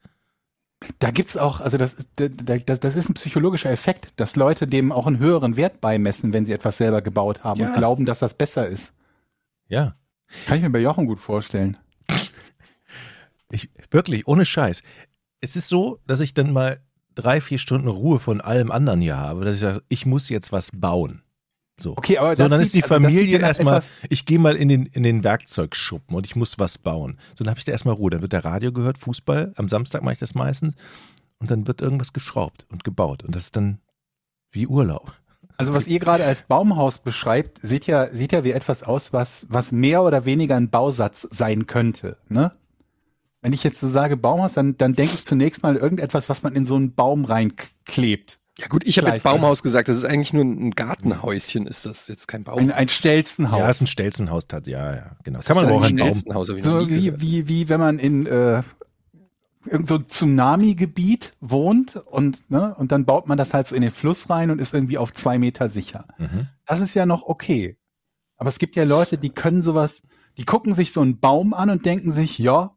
[0.99, 5.07] Da gibt's auch, also das, das, das ist ein psychologischer Effekt, dass Leute dem auch
[5.07, 7.69] einen höheren Wert beimessen, wenn sie etwas selber gebaut haben Ja.
[7.69, 8.93] und glauben, dass das besser ist.
[9.67, 9.95] Ja.
[10.45, 11.77] Kann ich mir bei Jochen gut vorstellen.
[13.51, 14.83] Ich, wirklich, ohne Scheiß.
[15.41, 16.81] Es ist so, dass ich dann mal
[17.15, 20.51] drei, vier Stunden Ruhe von allem anderen hier habe, dass ich sage, ich muss jetzt
[20.51, 21.23] was bauen.
[21.79, 21.91] So.
[21.97, 25.03] Okay, aber So, dann ist die also Familie erstmal, ich gehe mal in den, in
[25.03, 27.17] den Werkzeugschuppen und ich muss was bauen.
[27.31, 28.11] So, dann habe ich da erstmal Ruhe.
[28.11, 29.53] Dann wird der Radio gehört, Fußball.
[29.55, 30.75] Am Samstag mache ich das meistens.
[31.39, 33.23] Und dann wird irgendwas geschraubt und gebaut.
[33.23, 33.79] Und das ist dann
[34.51, 35.13] wie Urlaub.
[35.59, 39.45] Also was ihr gerade als Baumhaus beschreibt, sieht ja, sieht ja wie etwas aus, was,
[39.49, 42.53] was mehr oder weniger ein Bausatz sein könnte, ne?
[43.41, 46.55] Wenn ich jetzt so sage Baumhaus, dann, dann denke ich zunächst mal irgendetwas, was man
[46.55, 48.39] in so einen Baum reinklebt.
[48.57, 49.23] Ja gut, ich habe jetzt.
[49.23, 52.59] Baumhaus gesagt, das ist eigentlich nur ein Gartenhäuschen, ist das jetzt kein Baum.
[52.59, 53.59] Ein, ein Stelzenhaus.
[53.59, 55.39] Ja, ist ein Stelzenhaus, tat, ja, ja, genau.
[55.39, 56.13] Das Kann man aber auch ein Baum.
[56.45, 58.63] So wie, wie, wie wenn man in äh,
[59.65, 63.81] irgend so ein Tsunami-Gebiet wohnt und, ne, und dann baut man das halt so in
[63.81, 66.05] den Fluss rein und ist irgendwie auf zwei Meter sicher.
[66.17, 66.47] Mhm.
[66.65, 67.77] Das ist ja noch okay.
[68.37, 70.01] Aber es gibt ja Leute, die können sowas,
[70.37, 72.75] die gucken sich so einen Baum an und denken sich, ja,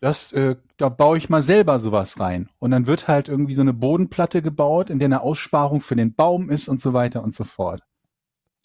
[0.00, 2.50] das, äh, da baue ich mal selber sowas rein.
[2.58, 6.14] Und dann wird halt irgendwie so eine Bodenplatte gebaut, in der eine Aussparung für den
[6.14, 7.80] Baum ist und so weiter und so fort.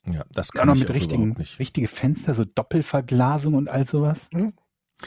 [0.05, 1.59] Ja, das Ja, kann noch ich mit auch richtigen, nicht.
[1.59, 4.29] richtige Fenster, so Doppelverglasung und all sowas.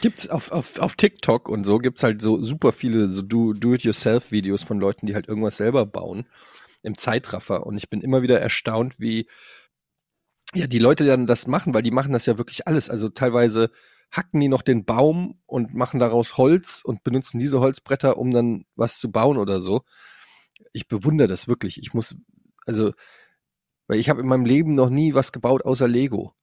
[0.00, 4.62] Gibt's auf, auf, auf TikTok und so gibt's halt so super viele so Do- Do-it-yourself-Videos
[4.62, 6.26] von Leuten, die halt irgendwas selber bauen
[6.82, 7.66] im Zeitraffer.
[7.66, 9.28] Und ich bin immer wieder erstaunt, wie
[10.54, 12.90] ja die Leute dann das machen, weil die machen das ja wirklich alles.
[12.90, 13.70] Also teilweise
[14.10, 18.64] hacken die noch den Baum und machen daraus Holz und benutzen diese Holzbretter, um dann
[18.76, 19.82] was zu bauen oder so.
[20.72, 21.78] Ich bewundere das wirklich.
[21.78, 22.14] Ich muss,
[22.66, 22.92] also,
[23.86, 26.34] weil ich habe in meinem Leben noch nie was gebaut außer Lego.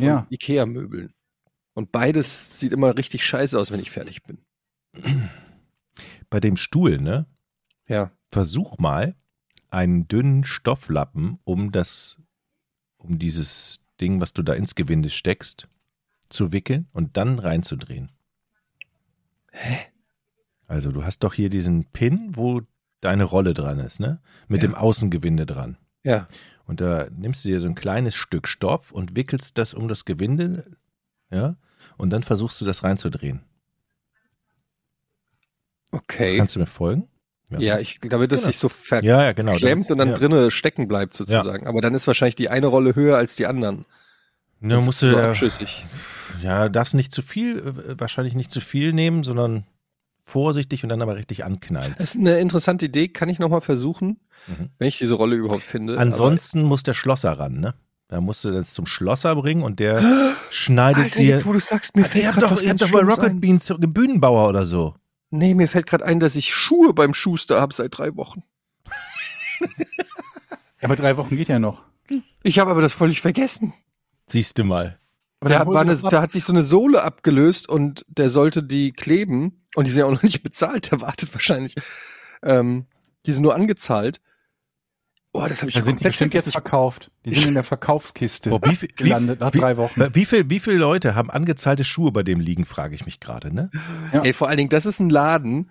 [0.00, 0.26] Ja.
[0.30, 1.14] Ikea-Möbeln.
[1.74, 4.38] Und beides sieht immer richtig scheiße aus, wenn ich fertig bin.
[6.30, 7.26] Bei dem Stuhl, ne?
[7.88, 8.12] Ja.
[8.30, 9.14] Versuch mal
[9.70, 12.18] einen dünnen Stofflappen um das,
[12.98, 15.68] um dieses Ding, was du da ins Gewinde steckst,
[16.28, 18.12] zu wickeln und dann reinzudrehen.
[19.50, 19.78] Hä?
[20.66, 22.62] Also du hast doch hier diesen Pin, wo
[23.00, 24.20] deine Rolle dran ist, ne?
[24.48, 24.68] Mit Ja.
[24.68, 25.76] dem Außengewinde dran.
[26.04, 26.26] Ja.
[26.64, 30.04] Und da nimmst du dir so ein kleines Stück Stoff und wickelst das um das
[30.04, 30.76] Gewinde,
[31.32, 31.56] ja?
[31.96, 33.40] Und dann versuchst du das reinzudrehen.
[35.90, 36.36] Okay.
[36.38, 37.08] Kannst du mir folgen?
[37.58, 38.46] ja, ich, damit es Genau.
[38.50, 39.52] sich so verklemmt Ja, ja, genau.
[39.52, 40.14] und dann ja.
[40.14, 41.66] drinne stecken bleibt sozusagen.
[41.66, 43.84] Aber dann ist wahrscheinlich die eine Rolle höher als die anderen.
[44.60, 45.84] Ne, Das musst ist du so abschüssig.
[46.42, 49.66] Ja, darfst nicht zu viel, äh, wahrscheinlich nicht zu viel nehmen, sondern
[50.22, 51.94] vorsichtig und dann aber richtig anknallen.
[51.98, 54.70] Das ist eine interessante Idee, kann ich nochmal versuchen, Mhm.
[54.78, 55.98] wenn ich diese Rolle überhaupt finde.
[55.98, 57.74] Ansonsten muss der Schlosser ran, ne?
[58.12, 61.28] Da musst du das zum Schlosser bringen und der schneidet Alter, dir.
[61.28, 63.30] jetzt wo du sagst, mir fällt ihr habt doch, was ihr habt doch bei Rocket
[63.30, 63.40] ein.
[63.40, 64.96] Beans so Bühnenbauer oder so.
[65.30, 68.42] Nee, mir fällt gerade ein, dass ich Schuhe beim Schuster habe seit drei Wochen.
[70.82, 71.80] Aber drei Wochen geht ja noch.
[72.42, 73.72] Ich habe aber das völlig vergessen.
[74.26, 74.98] Siehst du mal.
[75.40, 79.64] Aber Da, eine, da hat sich so eine Sohle abgelöst und der sollte die kleben
[79.74, 81.76] und die sind ja auch noch nicht bezahlt, der wartet wahrscheinlich.
[82.42, 82.84] Ähm,
[83.24, 84.20] die sind nur angezahlt.
[85.32, 87.10] Boah, das habe ich Da ja sind die bestimmt jetzt verkauft.
[87.24, 89.98] Die sind in der Verkaufskiste Boah, wie, viel- gelandet nach wie, drei Wochen.
[90.00, 93.18] wie, wie, viel, wie viele Leute haben angezahlte Schuhe bei dem liegen, frage ich mich
[93.18, 93.70] gerade, ne?
[94.12, 94.22] Ja.
[94.24, 95.70] Ey, vor allen Dingen, das ist ein Laden.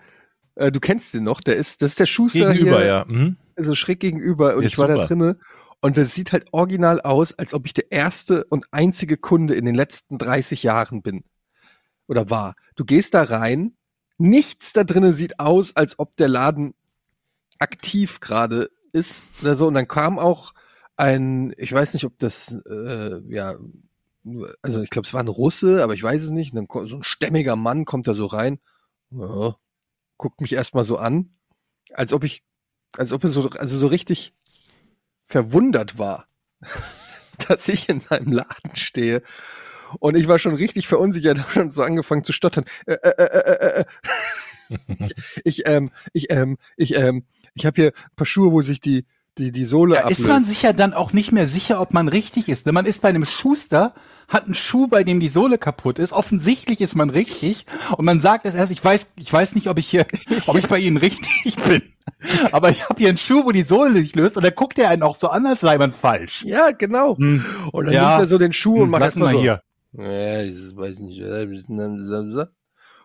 [0.55, 3.05] Äh, du kennst den noch, der ist, das ist der Schuster Gegenüber, hier, ja.
[3.07, 3.37] Mhm.
[3.55, 5.07] so schräg gegenüber und Der ich ist war da super.
[5.07, 5.37] drinne
[5.79, 9.65] und das sieht halt original aus, als ob ich der erste und einzige Kunde in
[9.65, 11.23] den letzten 30 Jahren bin.
[12.07, 12.55] Oder war.
[12.75, 13.73] Du gehst da rein,
[14.17, 16.73] nichts da drinnen sieht aus, als ob der Laden
[17.59, 20.53] aktiv gerade ist oder so und dann kam auch
[20.97, 23.55] ein, ich weiß nicht, ob das, äh, ja,
[24.61, 26.53] also ich glaube, es war ein Russe, aber ich weiß es nicht.
[26.53, 28.59] Und dann so ein stämmiger Mann kommt da so rein,
[29.09, 29.55] ja,
[30.17, 31.31] guckt mich erstmal so an,
[31.93, 32.43] als ob ich,
[32.97, 34.35] als ob er so, also so richtig
[35.25, 36.27] verwundert war,
[37.47, 39.23] dass ich in seinem Laden stehe.
[39.99, 42.65] Und ich war schon richtig verunsichert, habe schon so angefangen zu stottern.
[42.85, 43.85] Äh, äh, äh, äh, äh.
[44.99, 48.79] ich, ich, ähm, ich, ähm, ich, ähm, ich habe hier ein paar Schuhe, wo sich
[48.79, 49.05] die,
[49.37, 50.19] die, die Sohle Da ablöst.
[50.21, 52.65] ist man sich ja dann auch nicht mehr sicher, ob man richtig ist.
[52.65, 53.93] Wenn man ist bei einem Schuster,
[54.27, 56.13] hat einen Schuh, bei dem die Sohle kaputt ist.
[56.13, 57.65] Offensichtlich ist man richtig.
[57.97, 60.05] Und man sagt es erst, ich weiß, ich weiß nicht, ob ich hier,
[60.47, 61.81] ob ich bei Ihnen richtig bin.
[62.51, 64.37] Aber ich habe hier einen Schuh, wo die Sohle sich löst.
[64.37, 66.43] Und da guckt er einen auch so an, als sei man falsch.
[66.45, 67.17] ja, genau.
[67.17, 67.43] Hm.
[67.71, 68.09] Und dann Ja.
[68.11, 69.41] nimmt er so den Schuh und macht erstmal wir so.
[69.41, 69.61] hier.
[69.93, 71.21] Ja, ich weiß nicht.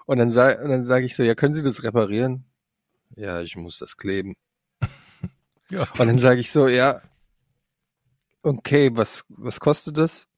[0.06, 2.44] Und dann sage und dann sag ich so, ja, können Sie das reparieren?
[3.14, 4.34] Ja, ich muss das kleben.
[5.68, 5.82] Ja.
[5.98, 7.00] Und dann sage ich so, ja,
[8.44, 10.28] okay, was, was kostet das?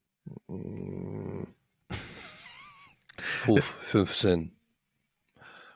[0.48, 1.46] Hm,
[3.44, 4.56] puh, 15.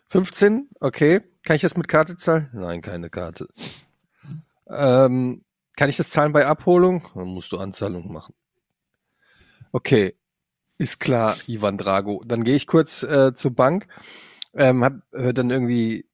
[0.08, 0.70] 15?
[0.80, 1.20] Okay.
[1.44, 2.48] Kann ich das mit Karte zahlen?
[2.52, 3.48] Nein, keine Karte.
[4.68, 5.44] Ähm,
[5.76, 7.08] kann ich das zahlen bei Abholung?
[7.14, 8.34] Dann musst du Anzahlung machen.
[9.72, 10.16] Okay,
[10.78, 12.22] ist klar, Ivan Drago.
[12.26, 13.86] Dann gehe ich kurz äh, zur Bank,
[14.54, 16.06] ähm, hab äh, dann irgendwie,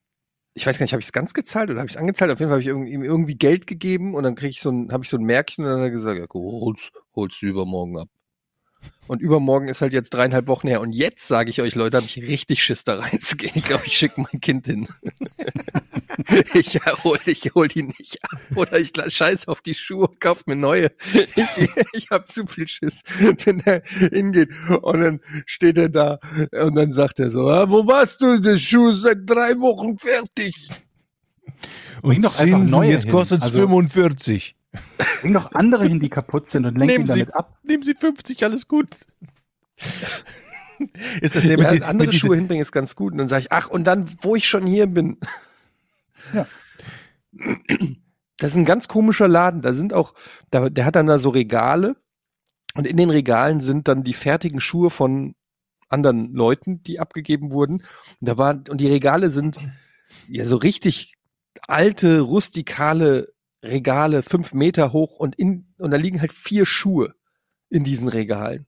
[0.58, 2.32] ich weiß gar nicht, habe ich es ganz gezahlt oder habe ich es angezahlt?
[2.32, 4.90] Auf jeden Fall habe ich ihm irgendwie Geld gegeben und dann kriege ich so ein,
[4.90, 6.26] habe ich so ein Märkchen und dann hat er gesagt, ja,
[7.14, 8.08] holst du übermorgen ab.
[9.08, 10.82] Und übermorgen ist halt jetzt dreieinhalb Wochen her.
[10.82, 13.52] Und jetzt sage ich euch, Leute, habe ich richtig Schiss da reinzugehen.
[13.54, 14.86] Ich glaube, ich schicke mein Kind hin.
[16.54, 18.38] ich hol, ich hol die nicht ab.
[18.54, 20.90] Oder ich scheiß auf die Schuhe und kauf mir neue.
[21.14, 23.00] Ich, ich habe zu viel Schiss,
[23.44, 24.50] wenn er hingeht.
[24.82, 26.18] Und dann steht er da
[26.52, 28.38] und dann sagt er so, ah, wo warst du?
[28.40, 30.68] Der Schuh ist seit drei Wochen fertig.
[32.02, 34.54] Bring doch einfach neue jetzt kostet es Also- 45.
[35.20, 37.58] Bring doch andere hin, die kaputt sind und lenk ihn Nehmen Sie, damit ab.
[37.62, 39.06] nehmen Sie 50, alles gut.
[41.20, 43.12] ist das Ja, mit, die, andere mit Schuhe hinbringen ist ganz gut.
[43.12, 45.18] Und dann sage ich, ach, und dann, wo ich schon hier bin.
[46.32, 46.46] Ja.
[48.38, 49.62] Das ist ein ganz komischer Laden.
[49.62, 50.14] Da sind auch,
[50.50, 51.96] da, der hat dann da so Regale.
[52.74, 55.34] Und in den Regalen sind dann die fertigen Schuhe von
[55.88, 57.76] anderen Leuten, die abgegeben wurden.
[58.20, 59.58] Und da war, und die Regale sind
[60.28, 61.14] ja so richtig
[61.66, 67.14] alte, rustikale Regale, fünf Meter hoch und in, und da liegen halt vier Schuhe
[67.70, 68.66] in diesen Regalen.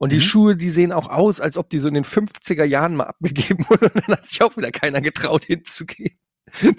[0.00, 0.20] Und die Mhm.
[0.22, 3.64] Schuhe, die sehen auch aus, als ob die so in den 50er Jahren mal abgegeben
[3.68, 3.86] wurden.
[3.86, 6.16] Und dann hat sich auch wieder keiner getraut, hinzugehen.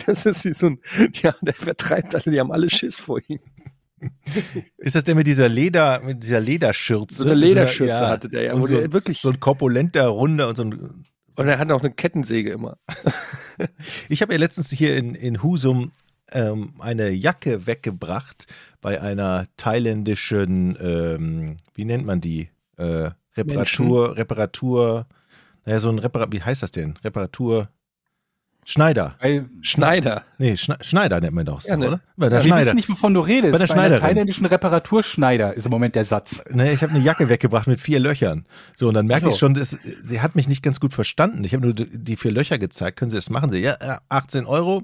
[0.05, 0.79] Das ist wie so ein,
[1.21, 3.39] ja, der vertreibt alle, die haben alle Schiss vor ihm.
[4.77, 7.15] Ist das der mit dieser Leder, mit dieser Lederschürze?
[7.19, 8.09] So eine Lederschürze Ja.
[8.09, 8.53] hatte der ja.
[8.53, 11.05] Und wo so, der wirklich, so ein korpulenter Runde und so ein.
[11.35, 12.77] und er hat auch eine Kettensäge immer.
[14.09, 15.91] Ich habe ja letztens hier in, in Husum
[16.31, 18.47] ähm, eine Jacke weggebracht
[18.81, 22.49] bei einer thailändischen, ähm, wie nennt man die?
[22.77, 25.05] Äh, Reparatur, Reparatur,
[25.65, 26.95] naja, so ein Reparatur, wie heißt das denn?
[27.03, 27.69] Reparatur,
[28.65, 29.15] Schneider.
[29.19, 30.23] Weil, Schneider.
[30.37, 31.87] Nee, Schne Schneider nennt man doch so, Ja, ne?
[31.87, 32.01] oder?
[32.17, 32.73] Bei der ich weiß Schneider.
[32.75, 33.51] nicht, wovon du redest.
[33.51, 34.01] Bei der einer Schneiderin.
[34.03, 36.43] thailändischen Reparaturschneider ist im Moment der Satz.
[36.51, 38.45] Nee, ich habe eine Jacke weggebracht mit vier Löchern.
[38.75, 39.29] So, und dann merke So.
[39.31, 41.43] ich schon, dass, sie hat mich nicht ganz gut verstanden.
[41.45, 42.99] Ich habe nur die die vier Löcher gezeigt.
[42.99, 43.49] Können Sie das machen?
[43.49, 44.83] Sie, ja, ja, 18 Euro.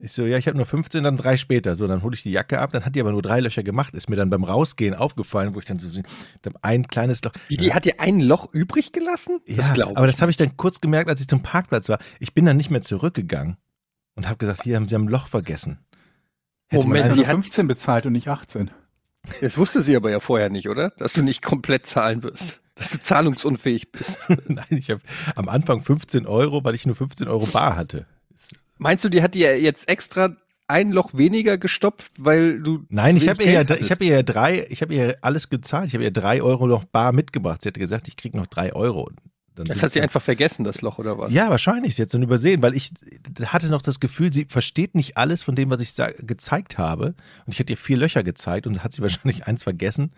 [0.00, 1.74] Ich so, ja, ich habe nur 15, dann drei später.
[1.74, 3.94] So, dann hole ich die Jacke ab, dann hat die aber nur drei Löcher gemacht.
[3.94, 6.04] Ist mir dann beim Rausgehen aufgefallen, wo ich dann so sehe,
[6.42, 7.32] da ein kleines Loch.
[7.48, 9.40] Wie, die hat dir ein Loch übrig gelassen?
[9.46, 11.98] ja, glaub aber ich das habe ich dann kurz gemerkt, als ich zum Parkplatz war.
[12.20, 13.56] Ich bin dann nicht mehr zurückgegangen
[14.14, 15.78] und habe gesagt, hier haben Sie ein Loch vergessen.
[16.68, 18.70] Hätte Moment, die hat- 15 bezahlt und nicht 18.
[19.40, 20.90] Das wusste sie aber ja vorher nicht, oder?
[20.90, 22.60] Dass du nicht komplett zahlen wirst.
[22.76, 24.16] Dass du zahlungsunfähig bist.
[24.46, 25.00] Nein, ich habe
[25.34, 28.06] am Anfang 15 Euro, weil ich nur 15 Euro bar hatte.
[28.78, 30.36] Meinst du, die hat dir jetzt extra
[30.68, 32.84] ein Loch weniger gestopft, weil du.
[32.90, 35.88] Nein, ich habe ihr, ja, ich habe ihr ja drei, ich habe ihr alles gezahlt.
[35.88, 37.62] Ich habe ihr drei Euro noch bar mitgebracht.
[37.62, 39.10] Sie hatte gesagt, ich krieg noch drei Euro.
[39.54, 41.32] Dann Das hat sie einfach vergessen, das Loch, oder was?
[41.32, 41.96] Ja, wahrscheinlich.
[41.96, 42.92] Sie hat es dann übersehen, weil ich
[43.46, 47.14] hatte noch das Gefühl, sie versteht nicht alles von dem, was ich gezeigt habe.
[47.46, 50.12] Und ich hatte ihr vier Löcher gezeigt und hat sie wahrscheinlich eins vergessen.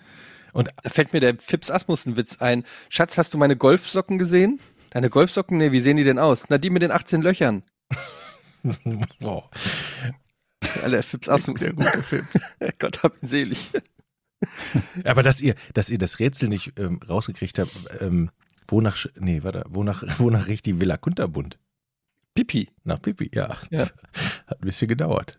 [0.52, 2.64] Und Da fällt mir der Fips Asmussen-Witz ein.
[2.88, 4.60] Schatz, hast du meine Golfsocken gesehen?
[4.90, 5.56] Deine Golfsocken?
[5.58, 6.46] Nee, wie sehen die denn aus?
[6.48, 7.62] Na, die mit den 18 Löchern.
[9.22, 9.44] oh,
[10.82, 11.76] Alter, Fips Asmussen.
[11.76, 12.56] gute Fips.
[12.78, 13.70] Gott hab ihn selig.
[15.04, 18.30] Aber dass ihr, dass ihr das Rätsel nicht ähm, rausgekriegt habt, ähm,
[18.68, 21.58] wonach, nee, warte, wonach, wonach riecht die Villa Kunterbund?
[22.34, 22.70] Pipi.
[22.84, 23.48] Nach Pipi, ja.
[23.48, 23.78] Ja.
[23.78, 23.94] Das
[24.46, 25.38] hat ein bisschen gedauert.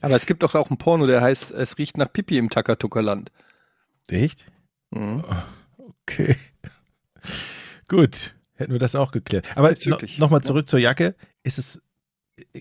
[0.00, 3.30] Aber es gibt doch auch einen Porno, der heißt, es riecht nach Pipi im Takatuka-Land.
[4.08, 4.50] Echt?
[4.90, 5.22] Mhm.
[5.76, 6.36] Okay.
[7.86, 9.46] Gut, hätten wir das auch geklärt.
[9.56, 11.14] Aber no, nochmal zurück zur Jacke.
[11.42, 11.82] Ist es,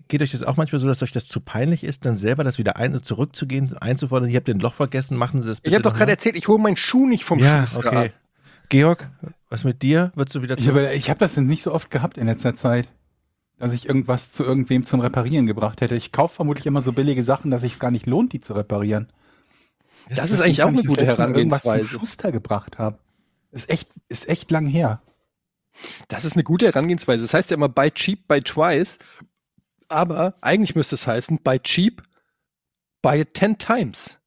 [0.07, 2.57] geht euch das auch manchmal so, dass euch das zu peinlich ist, dann selber das
[2.57, 5.83] wieder ein zurückzugehen, einzufordern, ihr habt den Loch vergessen, machen Sie das bitte Ich habe
[5.89, 8.05] doch gerade erzählt, ich hole meinen Schuh nicht vom Ja, Schuster okay.
[8.07, 8.13] ab.
[8.69, 9.09] Georg,
[9.49, 10.11] was mit dir?
[10.15, 10.85] Würdest du wieder Ich zurück?
[10.85, 12.89] habe ich hab das nicht so oft gehabt in letzter Zeit,
[13.57, 15.95] dass ich irgendwas zu irgendwem zum Reparieren gebracht hätte.
[15.95, 19.07] Ich kaufe vermutlich immer so billige Sachen, dass es gar nicht lohnt, die zu reparieren.
[20.09, 21.99] Das ist eigentlich auch eine ich das gute Mal irgendwas zum Herangehensweise.
[21.99, 22.97] Schuster gebracht habe.
[23.51, 25.01] Ist echt, ist echt lang her.
[26.07, 27.23] Das ist eine gute Herangehensweise.
[27.23, 28.97] Das heißt ja immer buy cheap, buy twice.
[29.87, 32.03] Aber eigentlich müsste es heißen, buy cheap,
[33.01, 34.19] buy it ten times.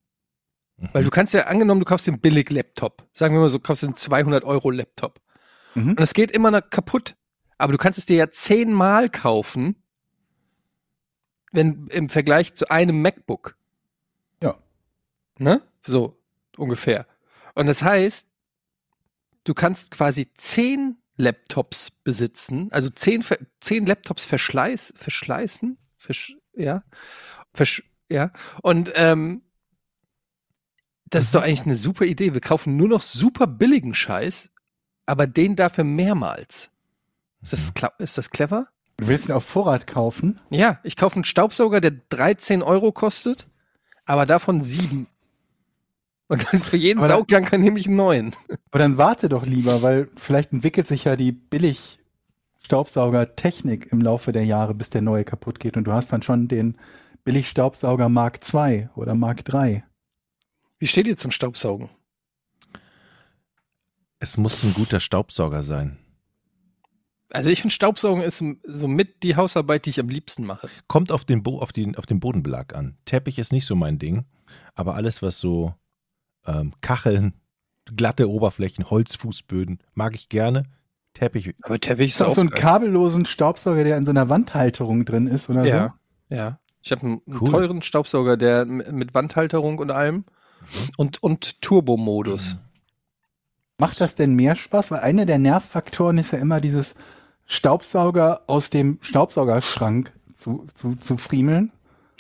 [0.93, 3.09] Weil du kannst ja, angenommen, du kaufst den billig Laptop.
[3.13, 5.21] Sagen wir mal so, kaufst den 200 Euro Laptop.
[5.75, 5.91] Mhm.
[5.91, 7.15] Und es geht immer noch kaputt.
[7.59, 9.77] Aber du kannst es dir ja zehnmal kaufen,
[11.53, 13.57] wenn im Vergleich zu einem MacBook.
[14.43, 14.59] Ja.
[15.39, 15.63] Ne?
[15.87, 16.21] So
[16.57, 17.07] ungefähr.
[17.55, 18.27] Und das heißt,
[19.45, 23.25] du kannst quasi zehn Laptops besitzen, also zehn,
[23.61, 26.83] zehn Laptops verschleiß, verschleißen, versch, ja,
[27.55, 28.33] versch, ja.
[28.63, 29.43] Und ähm,
[31.07, 32.35] das ist doch eigentlich eine super Idee.
[32.35, 34.51] Wir kaufen nur noch super billigen Scheiß,
[35.07, 36.71] aber den dafür mehrmals.
[37.43, 38.69] Ist das, kla- ist das clever?
[38.97, 40.41] Du willst ihn auf Vorrat kaufen?
[40.51, 43.47] Ja, ich kaufe einen Staubsauger, der 13 Euro kostet,
[44.07, 45.07] aber davon sieben.
[46.33, 48.35] Und dann für jeden Aber Sauggang kann nehme ich einen neuen.
[48.71, 51.99] Aber dann warte doch lieber, weil vielleicht entwickelt sich ja die billig
[52.63, 56.49] Staubsauger-Technik im Laufe der Jahre, bis der neue kaputt geht und du hast dann schon
[56.49, 56.79] den
[57.25, 59.85] Billig-Staubsauger Mark II oder Mark III.
[60.79, 61.91] Wie steht ihr zum Staubsaugen?
[64.19, 65.99] Es muss ein guter Staubsauger sein.
[67.29, 70.71] Also ich finde Staubsaugen ist so mit die Hausarbeit, die ich am liebsten mache.
[70.89, 72.97] Kommt auf den, Bo auf, den, auf den Bodenbelag an.
[73.05, 74.25] Teppich ist nicht so mein Ding,
[74.75, 75.75] aber alles, was so
[76.47, 77.35] ähm, Kacheln,
[77.97, 80.65] glatte Oberflächen, Holzfußböden, mag ich gerne.
[81.15, 82.59] Teppich, Aber Teppich Ist auch so ein geil.
[82.63, 85.95] kabellosen Staubsauger, der in so einer Wandhalterung drin ist oder Ja,
[86.31, 86.59] ja.
[86.83, 87.51] Ich habe einen, einen Cool.
[87.51, 90.25] teuren Staubsauger, der mit Wandhalterung und allem
[90.97, 92.51] und, und Turbo-Modus.
[92.53, 92.57] so?
[93.79, 94.91] Macht das denn mehr Spaß?
[94.91, 96.95] Weil einer der Nervfaktoren ist ja immer dieses
[97.47, 101.73] Staubsauger aus dem Staubsaugerschrank zu, zu, zu friemeln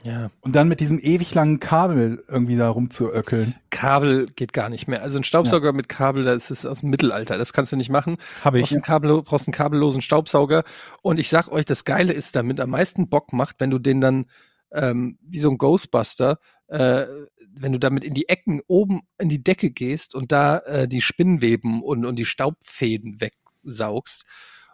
[0.04, 0.30] Ja.
[0.40, 3.54] und dann mit diesem ewig langen Kabel irgendwie da rumzuöckeln.
[3.70, 5.02] Kabel geht gar nicht mehr.
[5.02, 7.38] Also ein Staubsauger mit Kabel, das ist aus dem Mittelalter.
[7.38, 8.16] Das kannst du nicht machen.
[8.44, 8.64] habe Du ich.
[8.64, 10.64] brauchst, einen Kabel, brauchst einen kabellosen Staubsauger.
[11.02, 14.00] Und ich sag euch, das Geile ist damit am meisten Bock macht, wenn du den
[14.00, 14.26] dann
[14.72, 16.38] ähm, wie so ein Ghostbuster,
[16.68, 17.06] äh,
[17.54, 21.00] wenn du damit in die Ecken oben in die Decke gehst und da äh, die
[21.02, 24.24] Spinnweben und, und die Staubfäden wegsaugst.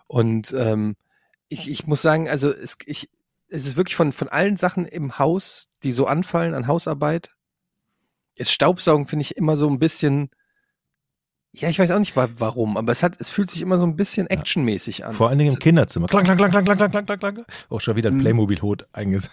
[0.07, 0.97] Und ähm,
[1.49, 3.11] ich, ich muss sagen, also es, ich,
[3.49, 7.31] es ist wirklich von, von allen Sachen im Haus, die so anfallen an Hausarbeit,
[8.35, 10.31] ist Staubsaugen, finde ich, immer so ein bisschen,
[11.53, 13.87] ja, ich weiß auch nicht wa warum, aber es hat, es fühlt sich immer so
[13.87, 15.13] ein bisschen actionmäßig an.
[15.13, 16.07] Vor allen Dingen im Kinderzimmer.
[16.07, 17.47] Klang, klang, klang, klang, klang, klang, klang, klang, klang.
[17.71, 18.21] Oh, schon wieder ein Mhm.
[18.21, 19.31] Playmobil-Hut eingesetzt.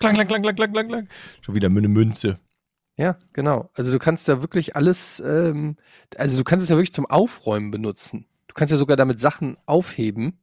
[0.00, 1.08] klang, klang, klang, klang, klang, klang, klang.
[1.42, 2.40] Schon wieder eine Münze.
[2.96, 3.70] Ja, genau.
[3.74, 5.76] Also du kannst ja wirklich alles, ähm,
[6.16, 8.26] also du kannst es ja wirklich zum Aufräumen benutzen.
[8.48, 10.40] Du kannst ja sogar damit Sachen aufheben,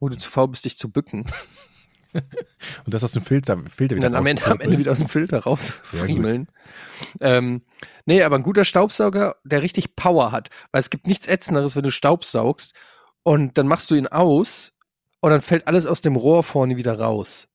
[0.00, 1.26] wo du zu faul bist, dich zu bücken.
[2.84, 4.70] Und das aus dem Filter, Filter Und wieder dann am Ende, am rauspöppeln.
[4.70, 6.48] Ende wieder aus dem Filter rausfriemeln.
[7.20, 7.62] Ähm,
[8.04, 10.50] nee, aber ein guter Staubsauger, der richtig Power hat.
[10.72, 12.74] Weil es gibt nichts Ätzenderes, wenn du Staubsaugst
[13.22, 14.74] und dann machst du ihn aus
[15.20, 17.48] und dann fällt alles aus dem Rohr vorne wieder raus.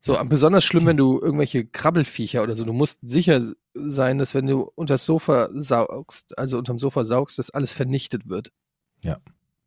[0.00, 3.42] So, besonders schlimm, wenn du irgendwelche Krabbelfiecher oder so, du musst sicher
[3.74, 8.28] sein, dass wenn du unter das Sofa saugst, also unterm Sofa saugst, dass alles vernichtet
[8.28, 8.52] wird.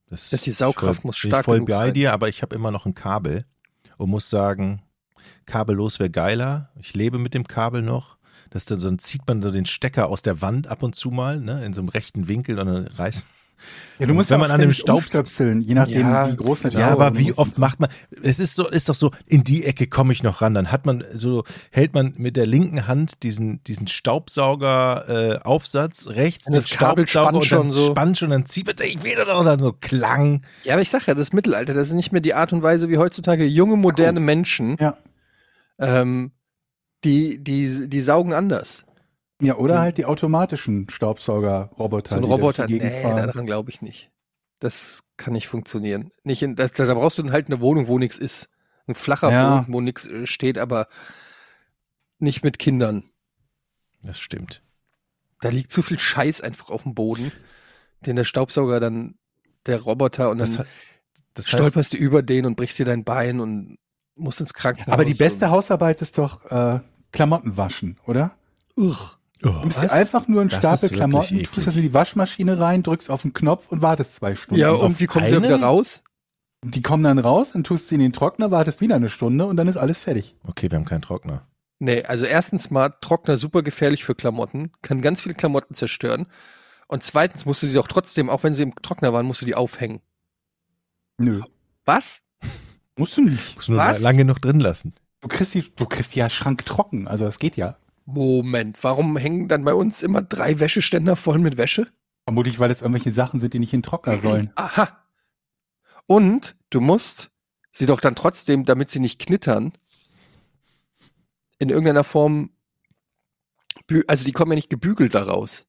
[0.09, 1.93] Das, Dass die Saugkraft ich muss stark voll genug bei sein.
[1.93, 3.45] dir, aber ich habe immer noch ein Kabel
[3.99, 4.81] und muss sagen,
[5.45, 6.69] kabellos wäre geiler.
[6.79, 8.17] Ich lebe mit dem Kabel noch.
[8.49, 11.39] Das dann, dann zieht man so den Stecker aus der Wand ab und zu mal,
[11.39, 13.25] ne, in so einem rechten Winkel und dann reißt.
[13.99, 16.35] Ja, du musst Wenn ja man an dem ständig Staubs- umstöpseln, je nachdem, Ja, wie
[16.37, 17.89] groß eine Ja, Schraube aber wie oft macht man,
[18.23, 20.53] es ist so, ist doch so, in die Ecke komme ich noch ran.
[20.53, 26.07] Dann hat man so, hält man mit der linken Hand diesen, diesen Staubsauger, äh, Aufsatz,
[26.07, 27.91] rechts Und das den Kabel Staubsauger spannt und dann schon so.
[27.91, 30.43] spannt schon, dann zieht man, ich will doch dann so Klang.
[30.63, 32.89] Ja, aber ich sag ja, das Mittelalter, das ist nicht mehr die Art und Weise,
[32.89, 34.95] wie heutzutage junge, moderne Menschen, Ja.
[35.77, 36.31] ähm,
[37.03, 38.83] die, die, die saugen anders.
[39.41, 42.10] Ja, oder halt die automatischen Staubsauger-Roboter.
[42.12, 44.12] So ein die Roboter, die nee, daran glaube ich nicht.
[44.60, 46.12] Das kann nicht funktionieren.
[46.23, 48.49] Nicht in, das, da brauchst du dann halt eine Wohnung, wo nichts ist.
[48.88, 49.60] Ein flacher Ja.
[49.62, 50.88] Boden, wo nichts steht, aber
[52.17, 53.10] nicht mit Kindern.
[54.04, 54.62] Das stimmt.
[55.41, 57.32] Da liegt zu viel Scheiß einfach auf dem Boden,
[58.06, 59.15] den der Staubsauger dann,
[59.65, 60.67] der Roboter und dann Das, hat-
[61.34, 63.78] das heißt, stolperst du über den und brichst dir dein Bein und
[64.15, 64.91] musst ins Krankenhaus.
[64.93, 66.82] Aber die beste Hausarbeit ist doch äh,
[67.13, 68.36] Klamotten waschen, oder?
[68.75, 69.15] Ugh.
[69.43, 71.52] Oh, Du nimmst dir einfach nur einen Das Stapel Klamotten, eklig.
[71.52, 74.60] tust das in die Waschmaschine rein, drückst auf den Knopf und wartest zwei Stunden.
[74.62, 76.04] Ja, und wie kommen sie wieder raus?
[76.63, 79.45] Die kommen dann raus, dann tust du sie in den Trockner, wartest wieder eine Stunde
[79.45, 80.36] und dann ist alles fertig.
[80.45, 81.47] Okay, wir haben keinen Trockner.
[81.80, 86.28] Nee, also erstens mal Trockner super gefährlich für Klamotten, kann ganz viele Klamotten zerstören.
[86.88, 89.45] Und zweitens musst du die doch trotzdem, auch wenn sie im Trockner waren, musst du
[89.45, 90.02] die aufhängen.
[91.17, 91.41] Nö.
[91.86, 92.23] Was?
[92.97, 93.56] Musst du nicht.
[93.56, 94.02] Muss nur Was?
[94.02, 94.93] lange noch drin lassen.
[95.21, 97.78] Du kriegst, die, du kriegst ja Schrank trocken, also das geht ja.
[98.13, 101.87] Moment, warum hängen dann bei uns immer drei Wäscheständer voll mit Wäsche?
[102.25, 104.51] Vermutlich, weil es irgendwelche Sachen sind, die nicht in den Trockner sollen.
[104.55, 104.97] Aha.
[106.05, 107.31] Und du musst
[107.71, 109.73] sie doch dann trotzdem, damit sie nicht knittern,
[111.59, 112.51] in irgendeiner Form,
[114.07, 115.65] also die kommen ja nicht gebügelt daraus.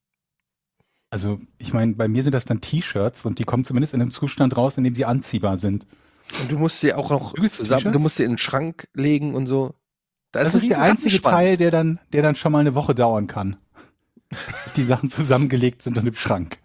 [1.10, 4.12] Also, ich meine, bei mir sind das dann T-Shirts und die kommen zumindest in einem
[4.12, 5.86] Zustand raus, in dem sie anziehbar sind.
[6.40, 9.46] Und du musst sie auch noch zusammen, du musst sie in den Schrank legen und
[9.46, 9.74] so.
[10.32, 11.20] Da Das ein ist der einzige.
[11.22, 13.56] Teil, der dann, der dann schon mal eine Woche dauern kann.
[14.64, 16.58] Bis die Sachen zusammengelegt sind und im Schrank.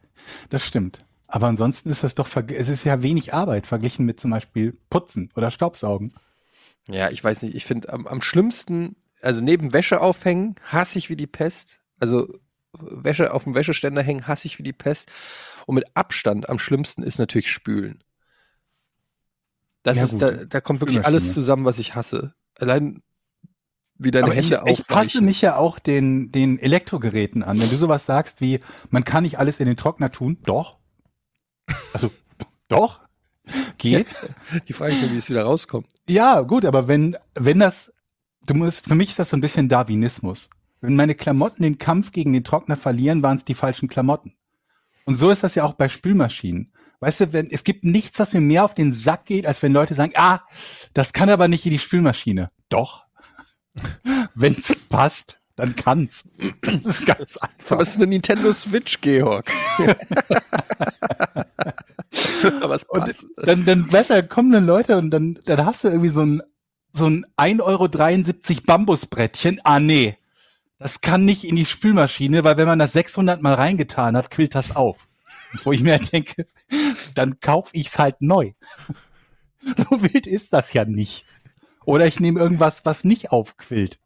[0.49, 0.99] Das stimmt.
[1.28, 5.32] Aber ansonsten ist das doch, es ist ja wenig Arbeit verglichen mit zum Beispiel Putzen
[5.36, 6.13] oder Staubsaugen.
[6.88, 11.10] Ja, ich weiß nicht, ich finde am, am schlimmsten, also neben Wäsche aufhängen, hasse ich
[11.10, 11.80] wie die Pest.
[11.99, 12.28] Also
[12.73, 15.10] Wäsche auf dem Wäscheständer hängen, hasse ich wie die Pest.
[15.65, 18.04] Und mit Abstand am schlimmsten ist natürlich Spülen.
[19.84, 22.34] Das Ja, ist, da, da kommt wirklich alles zusammen, was ich hasse.
[22.56, 23.01] Allein
[23.97, 25.25] wie deine Aber ich, Hände ich passe aufweichen.
[25.25, 27.60] mich ja auch den, den Elektrogeräten an.
[27.60, 30.77] Wenn du sowas sagst wie, man kann nicht alles in den Trockner tun, doch.
[31.93, 32.12] Also,
[32.67, 33.01] doch.
[33.77, 34.08] Geht.
[34.67, 35.88] Die Frage ist nur, wie es wieder rauskommt.
[36.10, 37.93] Ja, gut, aber wenn, wenn das,
[38.47, 40.49] du musst, für mich ist das so ein bisschen Darwinismus.
[40.81, 44.34] Wenn meine Klamotten den Kampf gegen den Trockner verlieren, waren es die falschen Klamotten.
[45.05, 46.71] Und so ist das ja auch bei Spülmaschinen.
[46.99, 49.73] Weißt du, wenn, es gibt nichts, was mir mehr auf den Sack geht, als wenn
[49.73, 50.41] Leute sagen, ah,
[50.93, 52.49] das kann aber nicht in die Spülmaschine.
[52.69, 53.05] Doch.
[54.35, 56.31] Wenn's passt, dann kann's.
[56.61, 57.71] Das ist ganz einfach.
[57.71, 59.51] Aber es ist eine Nintendo Switch, Georg.
[62.61, 66.09] Aber es Und dann, dann, da kommen dann Leute und dann, dann hast du irgendwie
[66.09, 66.41] so ein,
[66.91, 69.61] so ein 1,73 Euro Bambusbrettchen.
[69.63, 70.17] Ah, nee.
[70.77, 74.55] Das kann nicht in die Spülmaschine, weil wenn man das 600 Mal reingetan hat, quillt
[74.55, 75.07] das auf.
[75.63, 76.45] Wo ich mir denke,
[77.13, 78.51] dann kauf ich's halt neu.
[79.77, 81.25] So wild ist das ja nicht.
[81.86, 84.00] Oder ich nehme irgendwas, was nicht aufquillt.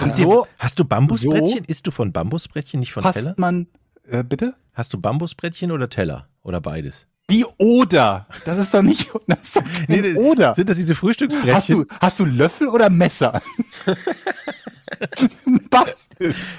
[0.00, 1.58] Ihr- so Hast du Bambusbrettchen?
[1.58, 3.12] so- Isst du von Bambusbrettchen, nicht von Teller?
[3.30, 3.66] passt man,
[4.06, 4.54] äh, bitte?
[4.72, 6.28] Hast du Bambusbrettchen oder Teller?
[6.42, 7.06] Oder beides?
[7.30, 8.26] Wie oder?
[8.44, 10.54] Das ist doch nicht, das ist doch Nee, oder.
[10.54, 11.82] Sind das diese Hast Frühstücksbrettchen?
[11.82, 13.42] du, hast du Löffel oder Messer?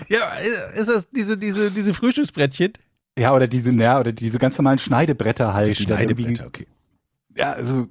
[0.07, 0.33] Ja,
[0.75, 2.73] ist das diese, diese, diese Frühstücksbrettchen?
[3.17, 5.77] ja, oder diese, ja, oder diese ganz normalen Schneidebretter halt.
[5.77, 6.67] Die Schneidebretter, okay.
[7.35, 7.87] Ja, also,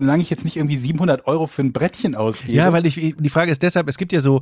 [0.00, 2.52] solange ich jetzt nicht irgendwie 700 Euro für ein Brettchen ausgebe.
[2.52, 4.40] Ja, weil ich, die Frage ist deshalb, es gibt ja so,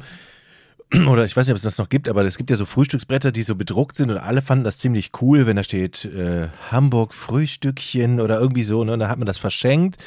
[1.09, 3.31] oder ich weiß nicht, ob es das noch gibt, aber es gibt ja so Frühstücksbretter,
[3.33, 7.13] die so bedruckt sind und alle fanden das ziemlich cool, wenn da steht äh, Hamburg
[7.13, 8.95] Frühstückchen oder irgendwie so, ne?
[8.95, 9.99] Und da hat man das verschenkt.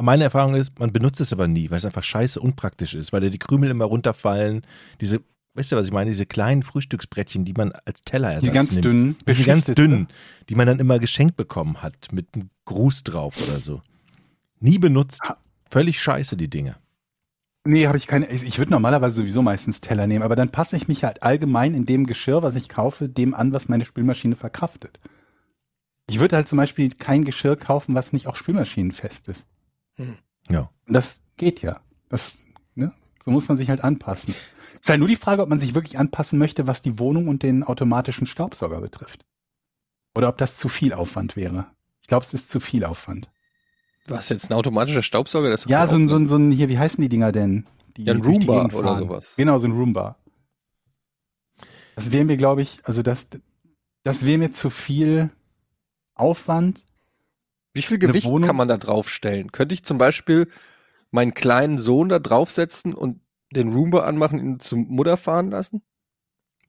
[0.00, 3.20] meine Erfahrung ist, man benutzt es aber nie, weil es einfach scheiße unpraktisch ist, weil
[3.20, 4.62] da die Krümel immer runterfallen.
[5.00, 5.20] Diese,
[5.54, 6.10] weißt du, was ich meine?
[6.10, 8.84] Diese kleinen Frühstücksbrettchen, die man als Tellerersatz Die ganz nimmt.
[8.86, 9.16] dünnen.
[9.28, 10.08] Diese ganz dünnen,
[10.48, 13.82] die man dann immer geschenkt bekommen hat, mit einem Gruß drauf oder so.
[14.62, 15.20] Nie benutzt.
[15.68, 16.76] Völlig scheiße, die Dinge.
[17.64, 18.28] Nee, habe ich keine.
[18.28, 21.84] Ich würde normalerweise sowieso meistens Teller nehmen, aber dann passe ich mich halt allgemein in
[21.84, 25.00] dem Geschirr, was ich kaufe, dem an, was meine Spülmaschine verkraftet.
[26.08, 29.48] Ich würde halt zum Beispiel kein Geschirr kaufen, was nicht auch spülmaschinenfest ist.
[30.48, 30.70] Ja.
[30.86, 31.80] Und das geht ja.
[32.08, 32.44] Das,
[32.74, 32.92] ne?
[33.22, 34.34] So muss man sich halt anpassen.
[34.74, 37.28] Es ist halt nur die Frage, ob man sich wirklich anpassen möchte, was die Wohnung
[37.28, 39.24] und den automatischen Staubsauger betrifft.
[40.14, 41.66] Oder ob das zu viel Aufwand wäre.
[42.00, 43.30] Ich glaube, es ist zu viel Aufwand.
[44.06, 46.68] Du hast jetzt ein automatischer Staubsauger, das Ja, so ein, so ein, so ein, hier,
[46.68, 47.64] wie heißen die Dinger denn?
[47.96, 49.36] Die Ja, ein Roomba oder sowas.
[49.36, 50.16] Genau, so ein Roomba.
[51.94, 53.28] Das wäre mir, glaube ich, also das,
[54.02, 55.30] das wäre mir zu viel
[56.14, 56.84] Aufwand.
[57.74, 59.52] Wie viel Gewicht Wohnung- kann man da draufstellen?
[59.52, 60.48] Könnte ich zum Beispiel
[61.10, 63.20] meinen kleinen Sohn da draufsetzen und
[63.54, 65.82] den Roomba anmachen, ihn zum Mutter fahren lassen?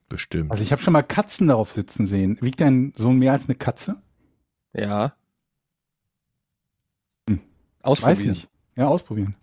[0.10, 0.52] Bestimmt.
[0.52, 2.38] Also ich habe schon mal Katzen darauf sitzen sehen.
[2.42, 4.02] Wiegt dein Sohn mehr als eine Katze?
[4.74, 5.16] Ja.
[7.84, 8.38] Ausprobieren.
[8.76, 9.36] Ja, ausprobieren.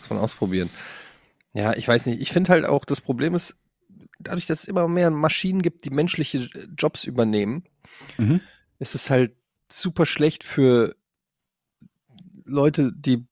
[0.00, 0.70] Muss man ausprobieren.
[1.52, 2.20] Ja, ich weiß nicht.
[2.20, 3.56] Ich finde halt auch, das Problem ist,
[4.18, 6.48] dadurch, dass es immer mehr Maschinen gibt, die menschliche
[6.78, 7.64] Jobs übernehmen,
[8.18, 8.40] Mhm.
[8.78, 9.36] ist es halt
[9.70, 10.96] super schlecht für
[12.44, 13.26] Leute, die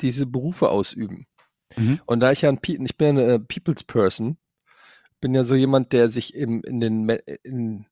[0.00, 1.26] diese Berufe ausüben.
[1.76, 2.00] Mhm.
[2.06, 4.38] Und da ich ja ein, ich bin ja eine People's Person,
[5.20, 7.08] bin ja so jemand, der sich im, in den
[7.42, 7.86] in,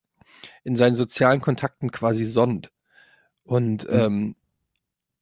[0.65, 2.71] in seinen sozialen Kontakten quasi sonnt.
[3.43, 3.95] Und Mhm.
[3.99, 4.37] ähm,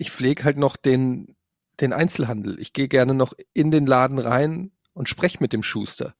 [0.04, 1.34] ich pflege halt noch den,
[1.80, 2.60] den Einzelhandel.
[2.60, 6.14] Ich gehe gerne noch in den Laden rein und spreche mit dem Schuster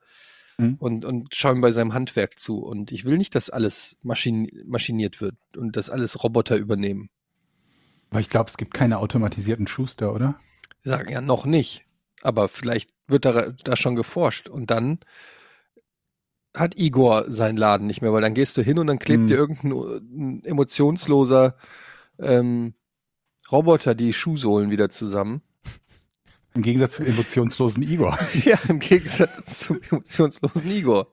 [0.56, 0.76] Mhm.
[0.78, 2.62] und, und schaue ihm bei seinem Handwerk zu.
[2.64, 7.10] Und ich will nicht, dass alles maschin, maschiniert wird und dass alles Roboter übernehmen.
[8.10, 10.38] Aber ich glaube, es gibt keine automatisierten Schuster, oder?
[10.82, 11.86] Sagen ja noch nicht.
[12.22, 14.48] Aber vielleicht wird da, da schon geforscht.
[14.48, 15.00] Und dann
[16.56, 19.26] hat Igor seinen Laden nicht mehr, weil dann gehst du hin und dann klebt Hm.
[19.26, 21.56] dir irgendein ein emotionsloser
[22.20, 22.74] ähm,
[23.54, 25.40] Roboter die Schuhsohlen wieder zusammen.
[26.54, 28.18] Im Gegensatz zum emotionslosen Igor.
[28.44, 31.06] ja, im Gegensatz zum emotionslosen Igor.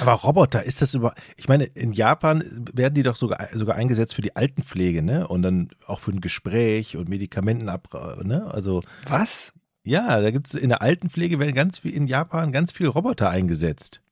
[0.00, 1.14] Aber Roboter, ist das über.
[1.36, 5.26] Ich meine, in Japan werden die doch sogar, sogar eingesetzt für die Altenpflege, ne?
[5.26, 8.48] Und dann auch für ein Gespräch und Medikamentenab, ne?
[8.48, 9.52] Also, Was?
[9.82, 13.28] ja, da gibt es in der Altenpflege werden ganz viel in Japan ganz viel Roboter
[13.28, 14.02] eingesetzt.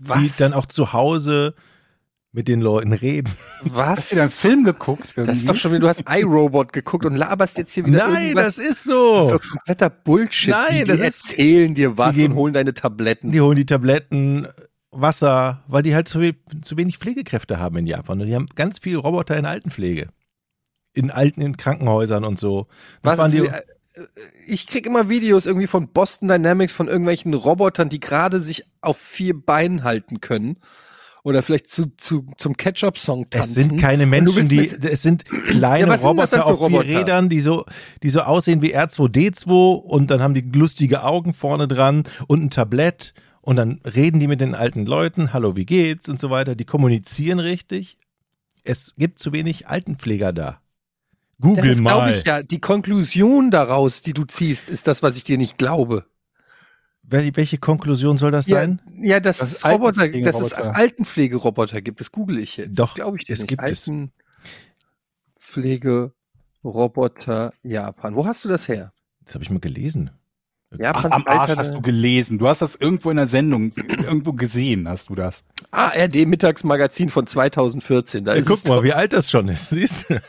[0.00, 0.20] Was?
[0.20, 1.56] Die dann auch zu Hause
[2.32, 3.30] mit den Leuten reden.
[3.64, 4.08] Hast Was?
[4.10, 5.14] du da einen Film geguckt?
[5.16, 8.22] Das ist doch schon wieder, du hast iRobot geguckt und laberst jetzt hier wieder Nein,
[8.28, 8.56] irgendwas.
[8.56, 9.22] das ist Das so.
[9.24, 10.50] ist doch kompletter Bullshit.
[10.50, 13.32] Nein, die, die das ist- erzählen dir was die geben- und holen deine Tabletten.
[13.32, 14.46] Die holen die Tabletten,
[14.90, 18.20] Wasser, weil die halt zu, we- zu wenig Pflegekräfte haben in Japan.
[18.20, 20.08] Und die haben ganz viel Roboter in Altenpflege.
[20.94, 22.66] In alten, in Krankenhäusern und so.
[23.02, 23.52] Was, fahren die, äh,
[24.46, 28.96] ich krieg immer Videos irgendwie von Boston Dynamics von irgendwelchen Robotern, die gerade sich auf
[28.98, 30.56] vier Beinen halten können.
[31.28, 33.50] Oder vielleicht zu, zu, zum Ketchup-Song tanzen.
[33.50, 36.78] es sind keine Menschen, die, es sind kleine Ja, was sind das Roboter auf vier
[36.78, 36.88] Roboter?
[36.88, 37.66] Rädern, die so,
[38.02, 42.48] die so aussehen wie R2D2 und dann haben die lustige Augen vorne dran und ein
[42.48, 43.12] Tablett
[43.42, 46.54] und dann reden die mit den alten Leuten, hallo, wie geht's und so weiter.
[46.54, 47.98] Die kommunizieren richtig.
[48.64, 50.62] Es gibt zu wenig Altenpfleger da.
[51.42, 52.14] Google das glaube mal.
[52.14, 52.42] ich ja.
[52.42, 56.06] Die Konklusion daraus, die du ziehst, ist das, was ich dir nicht glaube.
[57.10, 58.80] Wel- Welche Konklusion soll das sein?
[59.02, 61.80] Ja, ja dass Das es Roboter, dass es Altenpflegeroboter.
[61.80, 62.00] Gibt.
[62.00, 62.78] Das google ich jetzt.
[62.78, 63.48] Doch, das glaube ich dir es nicht.
[63.48, 63.88] gibt es.
[66.62, 68.14] Altenpflegeroboter Japan.
[68.14, 68.92] Wo hast du das her?
[69.24, 70.10] Das habe ich mal gelesen.
[70.74, 72.38] Ach, Japans am Arsch hast du gelesen.
[72.38, 75.46] Du hast das irgendwo in der Sendung, irgendwo gesehen hast du das.
[75.70, 78.24] ARD Mittagsmagazin von 2014.
[78.24, 79.70] Da Ja, ist guck mal, wie alt das schon ist.
[79.70, 80.20] Siehst du?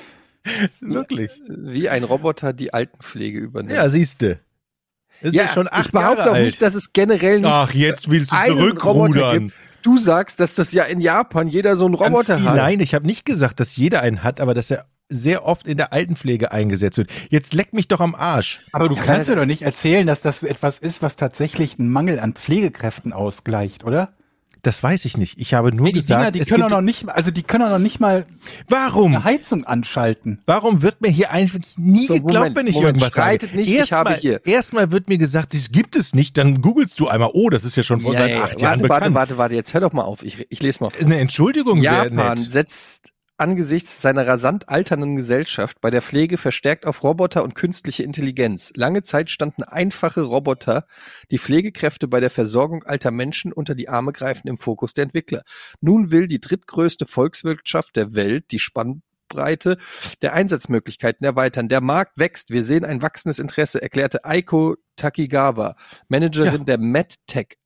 [0.80, 1.30] Wirklich.
[1.48, 3.74] wie ein Roboter die Altenpflege übernimmt.
[3.74, 4.38] Ja, siehst du.
[5.22, 6.46] Das ist ja, schon acht ich behaupte Jahre auch alt.
[6.46, 9.46] nicht, dass es generell nicht Ach, jetzt willst du zurückrudern.
[9.46, 9.54] gibt.
[9.82, 12.56] Du sagst, dass das ja in Japan jeder so einen Roboter viel, hat.
[12.56, 15.76] Nein, ich habe nicht gesagt, dass jeder einen hat, aber dass er sehr oft in
[15.76, 17.10] der Altenpflege eingesetzt wird.
[17.28, 18.60] Jetzt leck mich doch am Arsch.
[18.72, 21.90] Aber du Ja, kannst mir doch nicht erzählen, dass das etwas ist, was tatsächlich einen
[21.90, 24.14] Mangel an Pflegekräften ausgleicht, oder?
[24.64, 25.38] Das weiß ich nicht.
[25.40, 27.64] Ich habe nur Nee, die Dinger, gesagt, die es können noch nicht, also die können
[27.64, 28.26] doch noch nicht mal
[28.68, 29.14] warum?
[29.14, 30.40] eine Heizung anschalten.
[30.46, 33.46] Warum wird mir hier einfach nie So, geglaubt, Moment, wenn ich Moment, irgendwas sage?
[33.54, 34.40] nicht, ich habe Erstmal- hier.
[34.46, 37.76] Erstmal wird mir gesagt, das gibt es nicht, dann googelst du einmal, oh, das ist
[37.76, 39.14] ja schon vor Ja, seit ja, acht warte, Jahren warte, bekannt.
[39.14, 40.22] warte, warte, jetzt hör doch mal auf.
[40.22, 41.04] Ich, ich lese mal vor.
[41.04, 42.52] Eine Entschuldigung Japan nett.
[42.52, 48.72] setzt angesichts seiner rasant alternden Gesellschaft bei der Pflege verstärkt auf Roboter und künstliche Intelligenz.
[48.76, 50.86] Lange Zeit standen einfache Roboter,
[51.30, 55.42] die Pflegekräfte bei der Versorgung alter Menschen unter die Arme greifen, im Fokus der Entwickler.
[55.80, 59.02] Nun will die drittgrößte Volkswirtschaft der Welt die Spannbreite
[59.34, 59.76] Bandbreite
[60.22, 61.68] der Einsatzmöglichkeiten erweitern.
[61.68, 62.50] Der Markt wächst.
[62.50, 65.76] Wir sehen ein wachsendes Interesse, erklärte Aiko Takigawa,
[66.08, 66.64] Managerin Ja.
[66.64, 67.58] der MedTech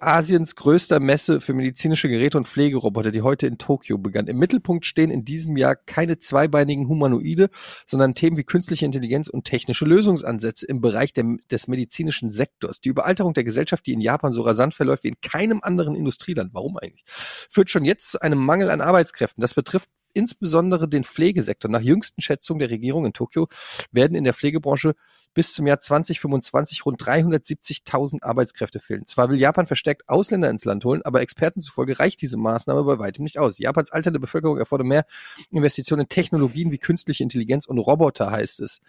[0.00, 4.26] Asiens größter Messe für medizinische Geräte und Pflegeroboter, die heute in Tokio begann.
[4.26, 7.48] Im Mittelpunkt stehen in diesem Jahr keine zweibeinigen Humanoide,
[7.86, 12.80] sondern Themen wie künstliche Intelligenz und technische Lösungsansätze im Bereich der, des medizinischen Sektors.
[12.80, 16.54] Die Überalterung der Gesellschaft, die in Japan so rasant verläuft wie in keinem anderen Industrieland,
[16.54, 19.40] warum eigentlich, führt schon jetzt zu einem Mangel an Arbeitskräften.
[19.40, 21.70] Das betrifft insbesondere den Pflegesektor.
[21.70, 23.46] Nach jüngsten Schätzungen der Regierung in Tokio
[23.92, 24.96] werden in der Pflegebranche
[25.34, 29.06] bis zum Jahr 2025 rund 370.000 Arbeitskräfte fehlen.
[29.06, 32.98] Zwar will Japan verstärkt Ausländer ins Land holen, aber Experten zufolge reicht diese Maßnahme bei
[32.98, 33.58] weitem nicht aus.
[33.58, 35.04] Japans alternde Bevölkerung erfordert mehr
[35.50, 38.80] Investitionen in Technologien wie künstliche Intelligenz und Roboter, heißt es.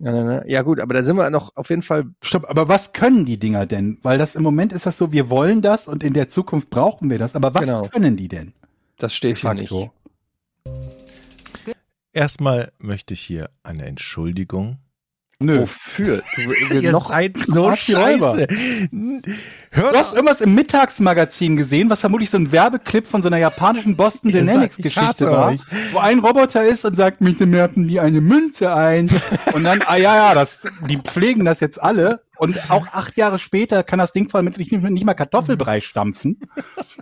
[0.00, 3.36] Ja, gut, aber da sind wir noch auf jeden Fall Stopp, aber was können die
[3.38, 3.98] Dinger denn?
[4.02, 7.10] Weil das im Moment ist das so, wir wollen das und in der Zukunft brauchen
[7.10, 7.34] wir das.
[7.34, 7.88] Aber was Genau.
[7.88, 8.52] können die denn?
[8.96, 9.72] Das steht hier nicht.
[12.12, 14.78] Erstmal möchte ich hier eine Entschuldigung.
[15.40, 15.60] Nö.
[15.60, 16.22] Wofür?
[16.70, 18.46] Du, Ihr noch seid so scheiße.
[19.70, 23.38] Hört Du hast irgendwas im Mittagsmagazin gesehen, was vermutlich so ein Werbeclip von so einer
[23.38, 25.60] japanischen Boston Dynamics Geschichte war, euch.
[25.92, 29.10] wo ein Roboter ist und sagt, bitte merken die eine Münze ein.
[29.54, 32.20] Und dann, ah ja, ja, das, die pflegen das jetzt alle.
[32.38, 36.40] Und auch acht Jahre später kann das Ding vermutlich nicht, nicht mal Kartoffelbrei stampfen.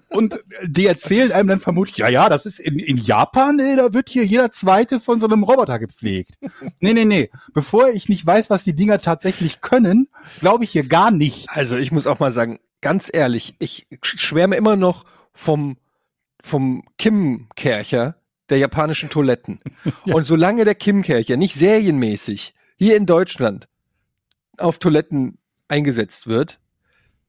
[0.09, 3.93] Und die erzählen einem dann vermutlich, ja, ja, das ist in, in Japan, ey, da
[3.93, 6.39] wird hier jeder zweite von so einem Roboter gepflegt.
[6.81, 7.31] Nee, nee, nee.
[7.53, 10.09] Bevor ich nicht weiß, was die Dinger tatsächlich können,
[10.41, 11.49] glaube ich hier gar nichts.
[11.49, 15.77] Also ich muss auch mal sagen, ganz ehrlich, ich schwärme immer noch vom,
[16.43, 18.17] vom Kim-Kercher
[18.49, 19.61] der japanischen Toiletten.
[20.05, 23.69] Und solange der Kim-Kercher nicht serienmäßig hier in Deutschland
[24.59, 25.39] auf Toiletten
[25.69, 26.61] eingesetzt wird,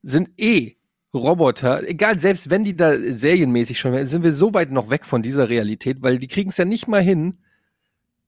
[0.03, 0.77] sind eh
[1.13, 5.21] Roboter, egal, selbst wenn die da serienmäßig schon, sind wir so weit noch weg von
[5.21, 7.37] dieser Realität, weil die kriegen es ja nicht mal hin,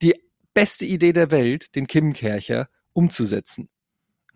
[0.02, 0.16] die
[0.54, 3.70] beste Idee der Welt, den Kim-Kercher, umzusetzen.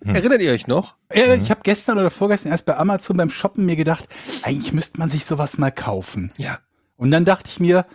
[0.03, 0.15] Hm.
[0.15, 0.95] Erinnert ihr euch noch?
[1.13, 4.07] Ja, ich habe gestern oder vorgestern erst bei Amazon beim Shoppen mir gedacht,
[4.41, 6.31] eigentlich müsste man sich sowas mal kaufen.
[6.37, 6.59] Ja.
[6.97, 7.85] Und dann dachte ich mir,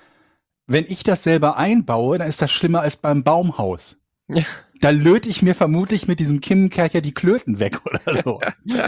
[0.66, 3.98] wenn ich das selber einbaue, dann ist das schlimmer als beim Baumhaus.
[4.28, 4.44] Ja.
[4.80, 8.40] Da löte ich mir vermutlich mit diesem Kimmenkercher die Klöten weg oder so.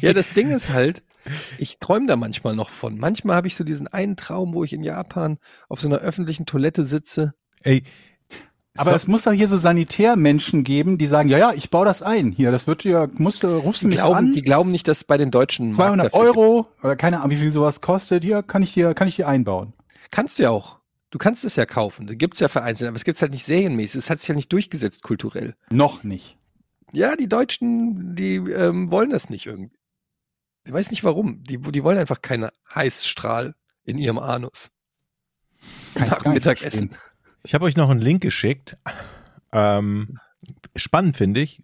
[0.00, 1.02] Ja, das Ding ist halt,
[1.58, 2.98] ich träume da manchmal noch von.
[2.98, 6.46] Manchmal habe ich so diesen einen Traum, wo ich in Japan auf so einer öffentlichen
[6.46, 7.34] Toilette sitze.
[7.62, 7.82] Ey,
[8.76, 11.84] Aber so- es muss doch hier so Sanitärmenschen geben, die sagen, ja, ja, ich baue
[11.84, 12.32] das ein.
[12.32, 14.32] Hier, das wird ja, musst du, rufst du Die mich glauben, an.
[14.32, 16.36] die glauben nicht, dass es bei den Deutschen einen Markt 200 dafür gibt.
[16.38, 18.22] Euro oder keine Ahnung, wie viel sowas kostet.
[18.24, 19.72] Hier kann ich dir, kann ich dir einbauen.
[20.10, 20.78] Kannst du ja auch.
[21.10, 22.06] Du kannst es ja kaufen.
[22.06, 23.98] Da gibt's ja vereinzelt, aber es gibt's halt nicht serienmäßig.
[23.98, 25.56] Es hat sich ja nicht durchgesetzt kulturell.
[25.70, 26.36] Noch nicht.
[26.92, 29.76] Ja, die Deutschen, die ähm, wollen das nicht irgendwie.
[30.66, 31.42] Ich weiß nicht warum.
[31.44, 33.54] Die, die wollen einfach keinen Heißstrahl
[33.84, 34.70] in ihrem Anus.
[35.94, 36.90] Kann ich Nach nicht Mittagessen.
[36.90, 36.96] verstehen.
[37.42, 38.76] ich habe euch noch einen Link geschickt.
[39.52, 40.18] Ähm,
[40.76, 41.60] spannend finde ich.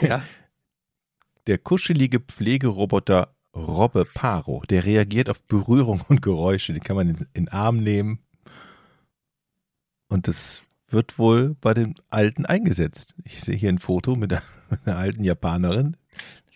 [0.00, 0.22] Ja.
[1.46, 6.72] Der kuschelige Pflegeroboter Robbe Paro, der reagiert auf Berührung und Geräusche.
[6.72, 8.18] Den kann man in, in den Arm nehmen.
[10.14, 13.14] Und das wird wohl bei den Alten eingesetzt.
[13.24, 15.96] Ich sehe hier ein Foto mit einer, mit einer alten Japanerin,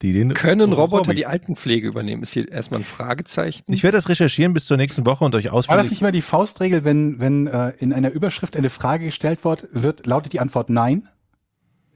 [0.00, 2.22] die den Können Roboter die Altenpflege übernehmen?
[2.22, 3.64] Ist hier erstmal ein Fragezeichen.
[3.72, 6.22] Ich werde das recherchieren bis zur nächsten Woche und euch War das nicht mal die
[6.22, 10.70] Faustregel, wenn, wenn äh, in einer Überschrift eine Frage gestellt wird, wird, lautet die Antwort
[10.70, 11.08] nein?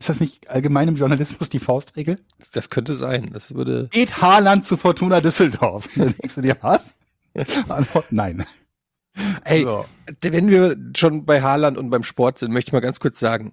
[0.01, 2.19] Ist das nicht allgemein im Journalismus die Faustregel?
[2.55, 3.31] Das könnte sein.
[3.33, 3.87] Das würde.
[3.93, 5.89] Geht Haaland zu Fortuna Düsseldorf?
[5.95, 6.97] Dann denkst du dir, was?
[7.69, 8.45] Antwort nein.
[9.45, 9.85] Ey, So.
[10.23, 13.53] wenn wir schon bei Haaland und beim Sport sind, möchte ich mal ganz kurz sagen.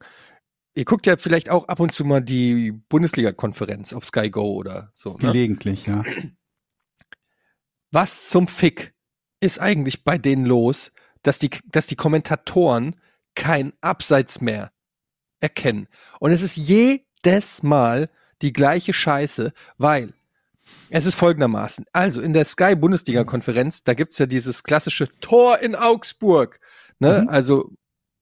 [0.76, 4.91] Ihr guckt ja vielleicht auch ab und zu mal die Bundesliga-Konferenz auf Sky Go oder
[4.95, 5.14] so.
[5.14, 5.20] Ne?
[5.20, 6.03] Gelegentlich, ja.
[7.91, 8.93] Was zum Fick
[9.41, 10.91] ist eigentlich bei denen los,
[11.24, 12.95] dass die, dass die Kommentatoren
[13.36, 14.72] kein Abseits mehr
[15.39, 15.88] erkennen?
[16.20, 18.10] Und es ist jedes Mal
[18.41, 20.14] die gleiche Scheiße, weil
[20.90, 21.86] es ist folgendermaßen.
[21.94, 26.60] Also in der Sky Bundesliga-Konferenz, da gibt's ja dieses klassische Tor in Augsburg.
[27.00, 27.22] Ne?
[27.24, 27.30] Mhm.
[27.30, 27.72] Also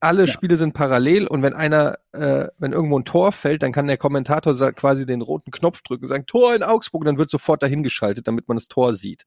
[0.00, 0.26] alle Ja.
[0.28, 3.96] Spiele sind parallel und wenn einer, äh, wenn irgendwo ein Tor fällt, dann kann der
[3.96, 7.64] Kommentator quasi den roten Knopf drücken und sagen, Tor in Augsburg, und dann wird sofort
[7.64, 9.24] dahin geschaltet, damit man das Tor sieht.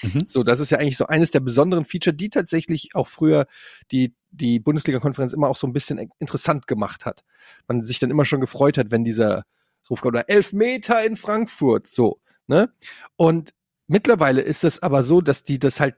[0.00, 0.20] Mhm.
[0.26, 3.44] So, das ist ja eigentlich so eines der besonderen Feature, die tatsächlich auch früher
[3.92, 7.22] die, die Bundesliga-Konferenz immer auch so ein bisschen in- interessant gemacht hat.
[7.68, 9.44] Man sich dann immer schon gefreut hat, wenn dieser
[9.90, 12.72] Ruf kommt, oder elf Meter in Frankfurt, so, ne?
[13.16, 13.54] Und
[13.86, 15.96] mittlerweile ist es aber so, dass die das halt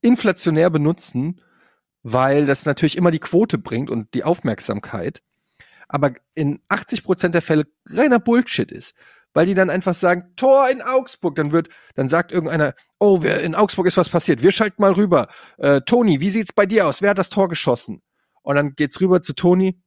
[0.00, 1.40] inflationär benutzen,
[2.02, 5.22] weil das natürlich immer die Quote bringt und die Aufmerksamkeit,
[5.88, 8.94] aber in 80 Prozent der Fälle reiner Bullshit ist.
[9.32, 11.36] weil die dann einfach sagen, Tor in Augsburg.
[11.36, 14.42] Dann wird, dann sagt irgendeiner, oh, wer, in Augsburg ist was passiert.
[14.42, 15.28] Wir schalten mal rüber.
[15.58, 17.02] Äh, Toni, wie sieht's bei dir aus?
[17.02, 18.02] Wer hat das Tor geschossen?
[18.42, 19.80] Und dann geht's rüber zu Toni.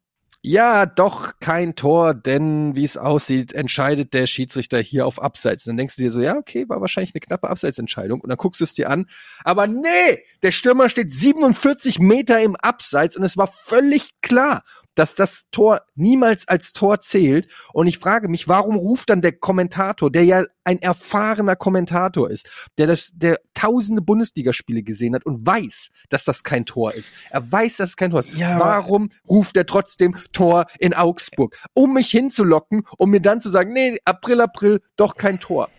[0.46, 5.64] Ja, doch kein Tor, denn wie es aussieht, entscheidet der Schiedsrichter hier auf Abseits.
[5.64, 8.20] Dann denkst du dir so, ja, okay, war wahrscheinlich eine knappe Abseitsentscheidung.
[8.20, 9.06] Und dann guckst du es dir an.
[9.46, 14.64] Aber nee, der Stürmer steht 47 Meter im Abseits und es war völlig klar,
[14.96, 17.48] dass das Tor niemals als Tor zählt.
[17.74, 22.70] Und ich frage mich, warum ruft dann der Kommentator, der ja ein erfahrener Kommentator ist,
[22.78, 27.14] der das, der tausende Bundesligaspiele gesehen hat und weiß, dass das kein Tor ist.
[27.30, 28.34] Er weiß, dass es kein Tor ist.
[28.34, 31.58] Ja, warum ruft er trotzdem Tor in Augsburg?
[31.74, 35.70] Um mich hinzulocken, um mir dann zu sagen, nee, April, April, doch kein Tor.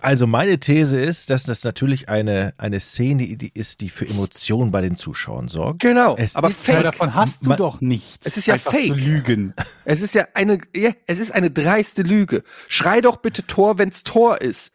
[0.00, 4.70] Also meine These ist, dass das natürlich eine, eine Szene die ist, die für Emotionen
[4.70, 5.80] bei den Zuschauern sorgt.
[5.80, 6.84] Genau, Es aber ist Aber fake.
[6.84, 8.26] davon hast du Man- doch nichts.
[8.26, 8.86] Es ist ja Einfach fake.
[8.86, 9.54] Zu lügen.
[9.84, 12.42] Es ist ja eine, ja, es ist eine dreiste Lüge.
[12.68, 14.70] Schrei doch bitte Tor, wenn's Tor ist.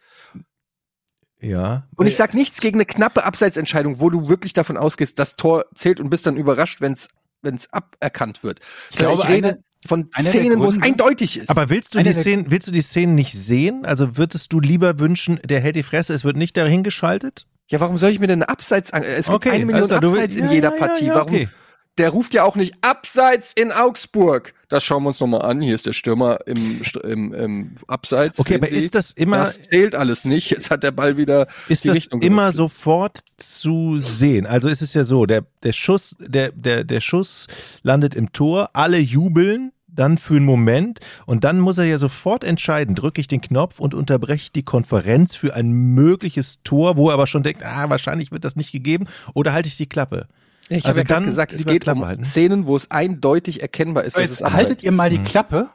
[1.40, 1.88] Ja.
[1.96, 5.66] Und ich sag nichts gegen eine knappe Abseitsentscheidung, wo du wirklich davon ausgehst, das Tor
[5.74, 7.08] zählt und bist dann überrascht, wenn's
[7.42, 8.60] wenn's aberkannt wird.
[8.90, 11.50] Ich, glaube, ich rede eine- von einer Szenen, wo es eindeutig ist.
[11.50, 13.84] Aber willst du Einer die Szenen, willst du die Szenen nicht sehen?
[13.84, 17.46] Also würdest du lieber wünschen, der hält die Fresse, es wird nicht dahin geschaltet?
[17.70, 19.96] ja, warum soll ich mir denn eine Abseits an Es gibt Okay, eine Million will-
[19.96, 21.06] Abseits in ja, jeder ja, Partie.
[21.06, 21.28] ja, Warum?
[21.34, 21.48] okay.
[21.96, 24.52] Der ruft ja auch nicht Abseits in Augsburg.
[24.68, 25.60] Das schauen wir uns nochmal an.
[25.60, 28.40] Hier ist der Stürmer im, im, im Abseits.
[28.40, 28.74] Okay, aber Sie?
[28.76, 30.50] ist das immer, das zählt alles nicht.
[30.50, 32.56] Jetzt hat der Ball wieder ist das Richtung immer gewechselt.
[32.56, 34.44] sofort zu sehen?
[34.44, 37.46] Also ist es ja so, der, der Schuss, der, der, der Schuss
[37.84, 42.44] landet im Tor, alle jubeln, dann für einen Moment und dann muss er ja sofort
[42.44, 47.14] entscheiden, drücke ich den Knopf und unterbreche die Konferenz für ein mögliches Tor, wo er
[47.14, 50.26] aber schon denkt, ah, wahrscheinlich wird das nicht gegeben oder halte ich die Klappe?
[50.68, 52.24] Ich Also habe ja dann gesagt, es geht Klappe um halten.
[52.24, 55.24] Szenen, wo es eindeutig erkennbar ist, dass es Jetzt haltet ihr mal die Mhm.
[55.24, 55.68] Klappe,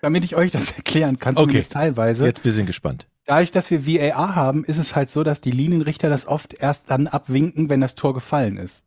[0.00, 1.42] damit ich euch das erklären kann, Okay.
[1.46, 2.24] zumindest teilweise.
[2.26, 3.06] Jetzt wir sind gespannt.
[3.26, 6.90] Dadurch, dass wir VAR haben, ist es halt so, dass die Linienrichter das oft erst
[6.90, 8.84] dann abwinken, wenn das Tor gefallen ist.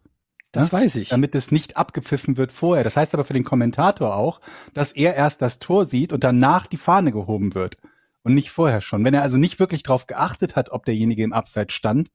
[0.54, 1.10] Das weiß ich.
[1.10, 2.84] Damit es nicht abgepfiffen wird vorher.
[2.84, 4.40] Das heißt aber für den Kommentator auch,
[4.74, 7.78] dass er erst das Tor sieht und danach die Fahne gehoben wird.
[8.22, 9.04] Und nicht vorher schon.
[9.04, 12.10] Wenn er also nicht wirklich darauf geachtet hat, ob derjenige im Abseits stand,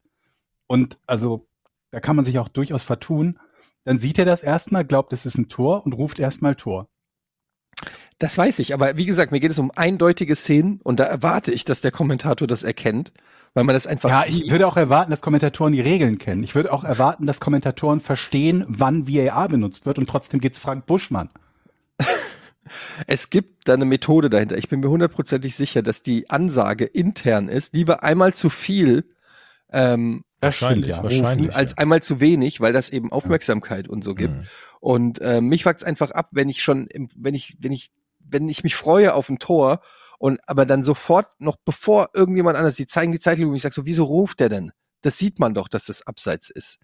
[0.66, 1.49] und also
[1.91, 3.39] da kann man sich auch durchaus vertun,
[3.84, 6.89] dann sieht er das erstmal, glaubt, es ist ein Tor und ruft erstmal Tor.
[8.19, 11.53] Das weiß ich, aber wie gesagt, mir geht es um eindeutige Szenen und da erwarte
[11.53, 13.12] ich, dass der Kommentator das erkennt,
[13.55, 14.47] weil man das einfach Ja, sieht.
[14.47, 16.43] ich würde auch erwarten, dass Kommentatoren die Regeln kennen.
[16.43, 20.87] Ich würde auch erwarten, dass Kommentatoren verstehen, wann VAR benutzt wird und trotzdem geht's Frank
[20.87, 21.31] Buschmann.
[23.07, 24.59] Es gibt da eine Methode dahinter.
[24.59, 29.07] Ich bin mir hundertprozentig sicher, dass die Ansage intern ist, lieber einmal zu viel
[29.71, 31.03] ähm, Wahrscheinlich, ja.
[31.03, 31.49] wahrscheinlich.
[31.49, 34.35] rufen, als einmal zu wenig, weil das eben Aufmerksamkeit und so gibt.
[34.35, 34.43] Mhm.
[34.81, 37.91] Und äh, mich fuckt's einfach ab, wenn ich schon, im, wenn ich, wenn ich,
[38.31, 39.81] wenn ich mich freue auf ein Tor
[40.18, 43.72] und aber dann sofort noch bevor irgendjemand anders, die zeigen die Zeitlupe, und ich sag
[43.72, 44.72] so, wieso ruft der denn?
[45.03, 46.79] Das sieht man doch, dass das abseits ist.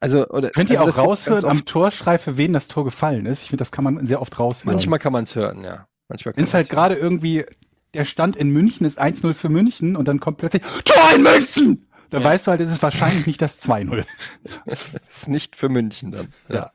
[0.00, 1.64] Also oder Könnt ihr also auch das gibt's raushören am.
[1.64, 3.42] Torschrei, für wen das Tor gefallen ist?
[3.42, 4.72] Ich finde, das kann man sehr oft raushören.
[4.74, 5.88] Manchmal kann man es hören, ja.
[6.08, 7.44] Manchmal Wenn es halt gerade irgendwie,
[7.94, 11.84] der Stand in München ist 1-0 für München und dann kommt plötzlich Tor in München!
[12.10, 12.28] Dann Ja.
[12.28, 13.90] weißt du halt, es ist wahrscheinlich nicht das 2-0.
[13.96, 14.06] hören.
[14.64, 16.32] Das ist nicht für München dann.
[16.48, 16.70] Ja.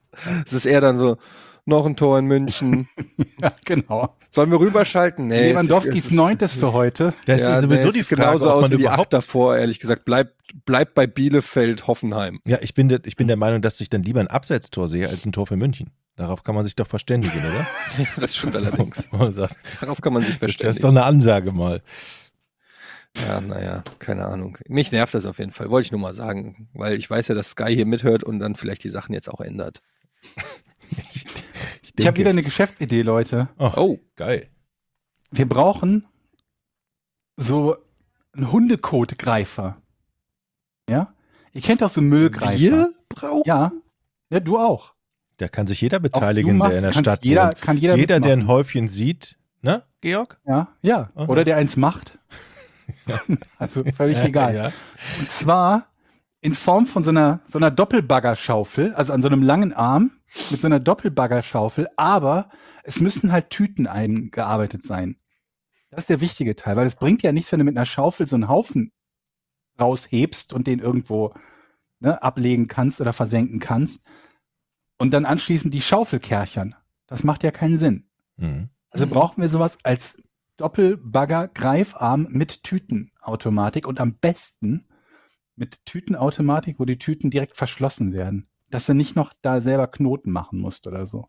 [0.46, 1.18] Es ist eher dann so
[1.66, 2.88] noch ein Tor in München.
[3.42, 4.16] ja, genau.
[4.30, 5.28] Sollen wir rüberschalten?
[5.28, 5.52] Nee.
[5.52, 7.14] Lewandowskis neuntes für heute.
[7.26, 9.58] Das ja, ist sowieso nee, die Frage, genauso aus man wie die überhaupt acht davor,
[9.58, 10.06] ehrlich gesagt.
[10.06, 10.36] Bleibt
[10.66, 12.40] bleib bei Bielefeld, Hoffenheim.
[12.46, 15.10] Ja, ich bin, der, ich bin der Meinung, dass ich dann lieber ein Abseitstor sehe
[15.10, 15.92] als ein Tor für München.
[16.16, 17.68] Darauf kann man sich doch verständigen, oder?
[18.18, 19.10] Das stimmt allerdings.
[19.80, 20.82] Darauf kann man sich Das ist verständigen.
[20.82, 21.82] doch eine Ansage mal.
[23.28, 24.58] Ja, naja, keine Ahnung.
[24.68, 27.36] Mich nervt das auf jeden Fall, wollte ich nur mal sagen, weil ich weiß ja,
[27.36, 29.82] dass Sky hier mithört und dann vielleicht die Sachen jetzt auch ändert.
[31.96, 33.50] Ich, Ich habe wieder eine Geschäftsidee, Leute.
[33.58, 34.48] Oh, Oh, geil.
[35.32, 36.06] Wir brauchen
[37.38, 37.76] so
[38.36, 39.78] einen Hundekotgreifer.
[40.90, 41.14] Ja?
[41.54, 42.60] Ihr kennt doch so Müllgreifer.
[42.60, 43.44] wir brauchen?
[43.46, 43.72] Ja.
[44.30, 44.94] Ja, du auch.
[45.38, 47.62] Da kann sich jeder beteiligen, machst, der in der Stadt jeder, wohnt.
[47.62, 48.48] kann jeder, Jeder, der ein.
[48.48, 50.40] Häufchen sieht, ne, Georg?
[50.46, 51.12] Ja, ja.
[51.16, 51.26] Aha.
[51.28, 52.20] Oder der eins macht.
[53.58, 54.56] also völlig egal.
[54.56, 54.72] Ja,
[55.20, 55.88] Und zwar
[56.42, 60.12] in Form von so einer, so einer Doppelbaggerschaufel, also an so einem langen Arm
[60.50, 62.50] mit so einer Doppelbaggerschaufel, aber
[62.84, 65.18] es müssen halt Tüten eingearbeitet sein.
[65.90, 68.28] Das ist der wichtige Teil, weil es bringt ja nichts, wenn du mit einer Schaufel
[68.28, 68.92] so einen Haufen
[69.80, 71.34] raushebst und den irgendwo
[72.00, 74.06] ne, ablegen kannst oder versenken kannst
[74.98, 76.76] und dann anschließend die Schaufel kerchern.
[77.08, 78.10] Das macht ja keinen Sinn.
[78.38, 78.70] Mhm.
[78.90, 80.18] Also brauchen wir sowas als
[80.58, 84.86] Doppelbagger-Greifarm mit Tütenautomatik und am besten
[85.56, 88.48] mit Tütenautomatik, wo die Tüten direkt verschlossen werden.
[88.74, 91.28] Dass du nicht noch da selber Knoten machen musst oder so.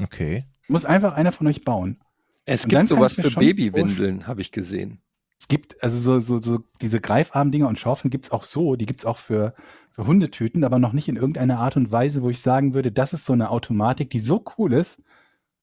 [0.00, 0.44] Okay.
[0.68, 1.98] Muss einfach einer von euch bauen.
[2.44, 5.00] Es Und gibt sowas für Babywindeln, habe ich gesehen.
[5.36, 9.04] Es gibt, also so, so, so diese Greifarmdinger und Schaufeln gibt's auch so, die gibt's
[9.04, 9.56] auch für,
[9.90, 13.12] für Hundetüten, aber noch nicht in irgendeiner Art und Weise, wo ich sagen würde, das
[13.12, 15.02] ist so eine Automatik, die so cool ist,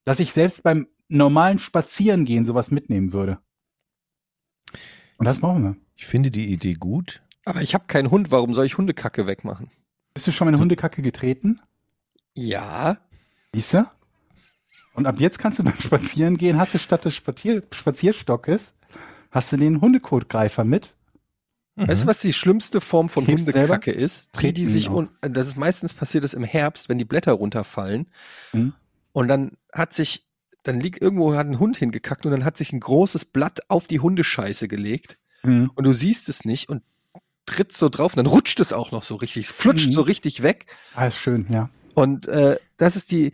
[0.03, 3.39] dass ich selbst beim normalen Spazierengehen sowas mitnehmen würde.
[5.17, 5.75] Und das brauchen wir.
[5.95, 7.21] Ich finde die Idee gut.
[7.45, 9.71] Aber ich habe keinen Hund, warum soll ich Hundekacke wegmachen?
[10.13, 11.59] Bist du schon mal in Hundekacke getreten?
[12.35, 12.97] Ja.
[13.53, 13.85] Siehst du?
[14.93, 18.73] Und ab jetzt kannst du beim Spazierengehen, hast du statt des Spazier Spazierstockes,
[19.31, 20.95] hast du den Hundekotgreifer mit.
[21.77, 24.29] Weißt du, was die schlimmste Form von Hebst Hundekacke ist?
[24.39, 24.95] Die, die sich, auf.
[24.95, 28.07] un das ist meistens passiert das im Herbst, wenn die Blätter runterfallen.
[28.51, 28.73] Mhm.
[29.13, 30.27] Und dann hat sich,
[30.63, 33.87] dann liegt irgendwo hat ein Hund hingekackt und dann hat sich ein großes Blatt auf
[33.87, 35.71] die Hundescheiße gelegt Mhm.
[35.73, 36.83] und du siehst es nicht und
[37.45, 39.91] tritt so drauf und dann rutscht es auch noch so richtig, es flutscht Mhm.
[39.93, 40.65] so richtig weg.
[40.95, 41.69] Ah, ist schön, ja.
[41.93, 43.33] Und äh, das ist die,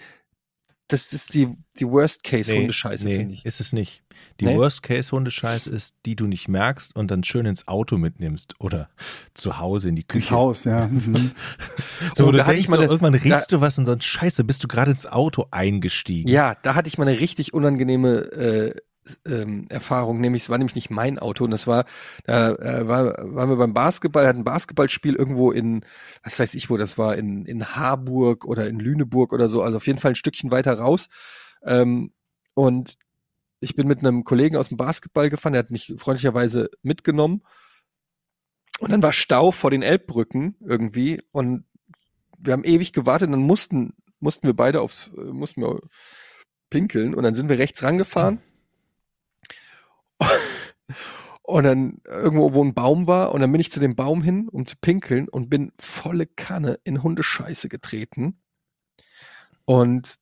[0.88, 1.50] das ist die,
[1.80, 3.46] die Worst Case Nee, Hundescheiße, nee, finde ich.
[3.46, 4.04] ist es nicht.
[4.40, 4.56] Die Nee?
[4.56, 8.90] Worst-Case-Hundescheiße ist, die du nicht merkst und dann schön ins Auto mitnimmst oder
[9.36, 10.28] zu Hause in die Küche.
[10.28, 10.88] Ins Haus, ja.
[10.92, 11.32] Mhm.
[12.16, 14.02] So, Oh, du da hatte ich mal so, irgendwann da- riechst du was und dann
[14.02, 16.30] scheiße, bist du gerade ins Auto eingestiegen.
[16.30, 18.76] Ja, da hatte ich mal eine richtig unangenehme äh,
[19.26, 21.86] ähm, Erfahrung, nämlich es war nämlich nicht mein Auto und das war,
[22.26, 25.86] da äh, war, waren wir beim Basketball, hatten ein Basketballspiel irgendwo in,
[26.24, 29.78] was weiß ich wo, das war in, in Harburg oder in Lüneburg oder so, also
[29.78, 31.08] auf jeden Fall ein Stückchen weiter raus.
[31.64, 32.12] Ähm,
[32.54, 32.98] und
[33.60, 37.42] ich bin mit einem Kollegen aus dem Basketball gefahren, der hat mich freundlicherweise mitgenommen.
[38.80, 41.66] Und dann war Stau vor den Elbbrücken irgendwie und
[42.38, 45.82] wir haben ewig gewartet und dann mussten, mussten wir beide aufs, äh, mussten wir
[46.70, 48.40] pinkeln und dann sind wir rechts rangefahren.
[51.44, 54.50] Und dann irgendwo, wo ein Baum war, und dann bin ich zu dem Baum hin,
[54.50, 58.42] um zu pinkeln, und bin volle Kanne in Hundescheiße getreten.
[59.66, 60.16] Und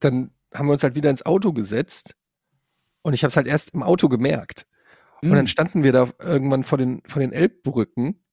[0.00, 2.14] dann haben wir uns halt wieder ins Auto gesetzt.
[3.02, 4.66] Und ich habe es halt erst im Auto gemerkt.
[5.22, 5.34] Und Mhm.
[5.34, 8.24] dann standen wir da irgendwann vor den, vor den Elbbrücken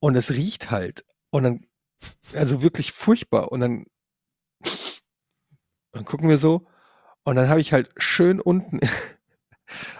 [0.00, 1.04] und es riecht halt.
[1.30, 1.66] Und dann,
[2.34, 3.52] also wirklich furchtbar.
[3.52, 3.86] Und dann,
[5.92, 6.66] dann gucken wir so
[7.24, 8.80] und dann habe ich halt schön unten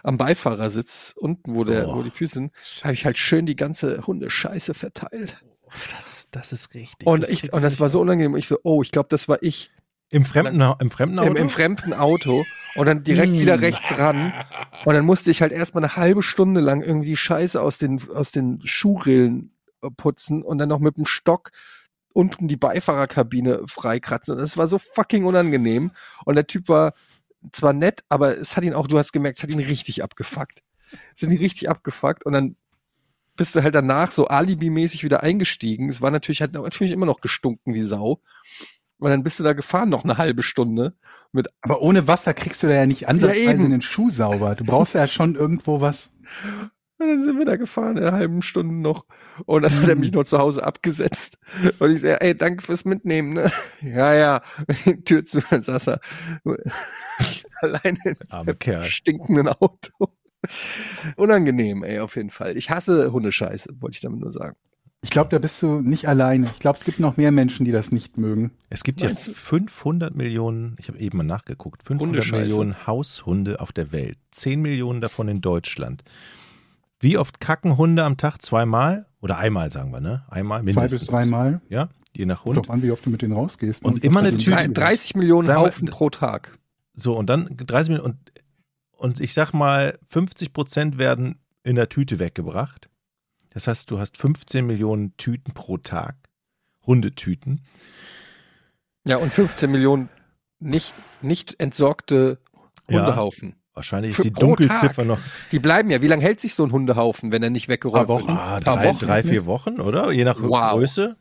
[0.03, 1.97] am Beifahrersitz, unten, wo, der, Oh.
[1.97, 2.53] wo die Füße sind,
[2.83, 5.43] habe ich halt schön die ganze Hundescheiße verteilt.
[5.95, 7.07] Das ist, das ist richtig.
[7.07, 8.37] Und, Das ich, und das war so unangenehm.
[8.37, 9.71] Ich so, oh, ich glaube, das war ich
[10.11, 11.29] Im fremden, im fremden Auto?
[11.31, 12.45] im, im fremden Auto
[12.75, 14.33] und dann direkt wieder rechts ran.
[14.87, 18.01] Und dann musste ich halt erstmal eine halbe Stunde lang irgendwie die Scheiße aus den,
[18.11, 19.53] aus den Schuhrillen
[19.83, 21.51] äh, putzen und dann noch mit dem Stock
[22.15, 24.35] unten die Beifahrerkabine freikratzen.
[24.35, 25.93] Und das war so fucking unangenehm.
[26.25, 26.95] Und der Typ war
[27.53, 30.63] zwar nett, aber es hat ihn auch, du hast gemerkt, es hat ihn richtig abgefuckt.
[31.17, 32.57] Es hat ihn richtig abgefuckt und dann
[33.37, 35.89] bist du halt danach so alibimäßig wieder eingestiegen.
[35.89, 38.21] Es war natürlich, hat natürlich immer noch gestunken wie Sau.
[38.99, 40.95] Und dann bist du da gefahren noch eine halbe Stunde.
[41.61, 43.71] Aber ohne Wasser kriegst du da ja nicht ansatzweise eben.
[43.71, 44.57] den Schuh sauber.
[44.57, 46.17] Du brauchst ja schon irgendwo was.
[46.99, 49.07] Und dann sind wir da gefahren, in einer halben Stunde noch.
[49.47, 51.39] Und dann hat er mich noch zu Hause abgesetzt.
[51.79, 53.35] Und ich sage, ey, danke fürs Mitnehmen.
[53.35, 53.51] Ne?
[53.81, 54.43] Ja, ja.
[54.85, 56.01] Die Tür zu, dann saß er
[56.45, 56.59] nur
[57.61, 60.09] alleine in stinkenden Auto.
[61.17, 62.57] Unangenehm, ey, auf jeden Fall.
[62.57, 64.57] Ich hasse Hundescheiße, wollte ich damit nur sagen.
[65.01, 66.51] Ich glaube, da bist du nicht alleine.
[66.53, 68.51] Ich glaube, es gibt noch mehr Menschen, die das nicht mögen.
[68.69, 69.33] Es gibt ja Meinst du?
[69.33, 72.43] 500 Millionen, ich habe eben mal nachgeguckt, 500 Hundescheiße.
[72.43, 74.19] Millionen Haushunde auf der Welt.
[74.33, 76.03] 10 Millionen davon in Deutschland.
[77.01, 78.43] Wie oft kacken Hunde am Tag?
[78.43, 79.07] Zweimal?
[79.21, 80.25] Oder einmal, sagen wir, ne?
[80.29, 80.91] Einmal mindestens.
[80.91, 81.61] Zwei bis dreimal.
[81.69, 82.57] Ja, je nach Hund.
[82.57, 83.85] Doch an, wie oft du mit denen rausgehst.
[83.85, 84.01] Und ne?
[84.09, 84.59] immer eine Tüte.
[84.59, 86.59] so- 30 Millionen wir, Haufen pro Tag.
[86.95, 88.15] So, und dann 30 Millionen.
[88.15, 88.33] Und,
[88.93, 92.89] und ich sag mal, 50 Prozent werden in der Tüte weggebracht.
[93.51, 96.17] Das heißt, du hast 15 Millionen Tüten pro Tag.
[96.87, 97.61] Hundetüten.
[99.07, 100.09] Ja, und 15 Millionen
[100.59, 102.39] nicht, nicht entsorgte
[102.91, 103.01] Ja.
[103.01, 103.55] Hundehaufen.
[103.79, 105.07] Wahrscheinlich Für ist die Dunkelziffer Tag.
[105.07, 105.19] noch
[105.53, 106.03] Die bleiben ja.
[106.03, 108.29] Wie lange hält sich so ein Hundehaufen, wenn er nicht weggeräumt wird?
[108.29, 108.99] ah, Paar drei, Wochen.
[109.07, 110.11] drei, vier Wochen, oder?
[110.11, 110.73] Je nach Wow.
[110.73, 111.17] Größe.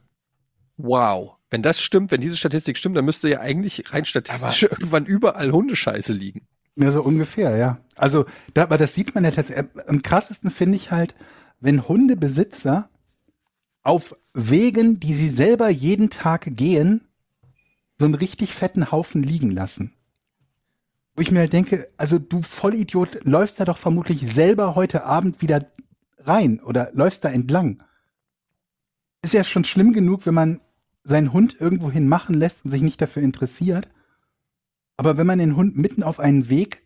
[0.78, 1.34] Wow.
[1.51, 5.51] Wenn das stimmt, wenn diese Statistik stimmt, dann müsste ja eigentlich rein statistisch irgendwann überall
[5.51, 6.47] Hundescheiße liegen.
[6.76, 7.78] Ja, so ungefähr, ja.
[7.95, 9.66] Also, da, aber das sieht man ja tatsächlich.
[9.76, 11.16] äh, Am krassesten finde ich halt,
[11.60, 12.89] wenn Hundebesitzer
[13.84, 17.01] auf Wegen, die sie selber jeden Tag gehen,
[17.97, 19.93] so einen richtig fetten Haufen liegen lassen.
[21.18, 25.41] Wo ich mir halt denke, also du Vollidiot, läufst da doch vermutlich selber heute Abend
[25.41, 25.72] wieder
[26.20, 27.82] rein oder läufst da entlang.
[29.24, 30.61] Ist ja schon schlimm genug, wenn man
[31.01, 33.89] seinen Hund irgendwohin machen lässt und sich nicht dafür interessiert.
[34.95, 36.84] Aber wenn man den Hund mitten auf einen Weg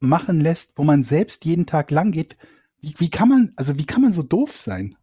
[0.00, 2.36] machen lässt, wo man selbst jeden Tag lang geht,
[2.80, 4.96] wie, wie kann man, also wie kann man so doof sein?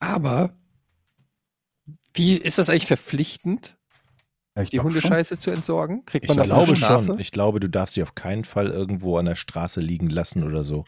[0.00, 0.58] Aber
[2.12, 3.78] wie ist das eigentlich verpflichtend?
[4.56, 4.94] Ja, ich die glaub schon.
[5.02, 6.04] Hundescheiße zu entsorgen?
[6.04, 7.18] Kriegt Ich man dafür glaube schon.
[7.18, 10.62] Ich glaube, du darfst sie auf keinen Fall irgendwo an der Straße liegen lassen oder
[10.64, 10.84] so.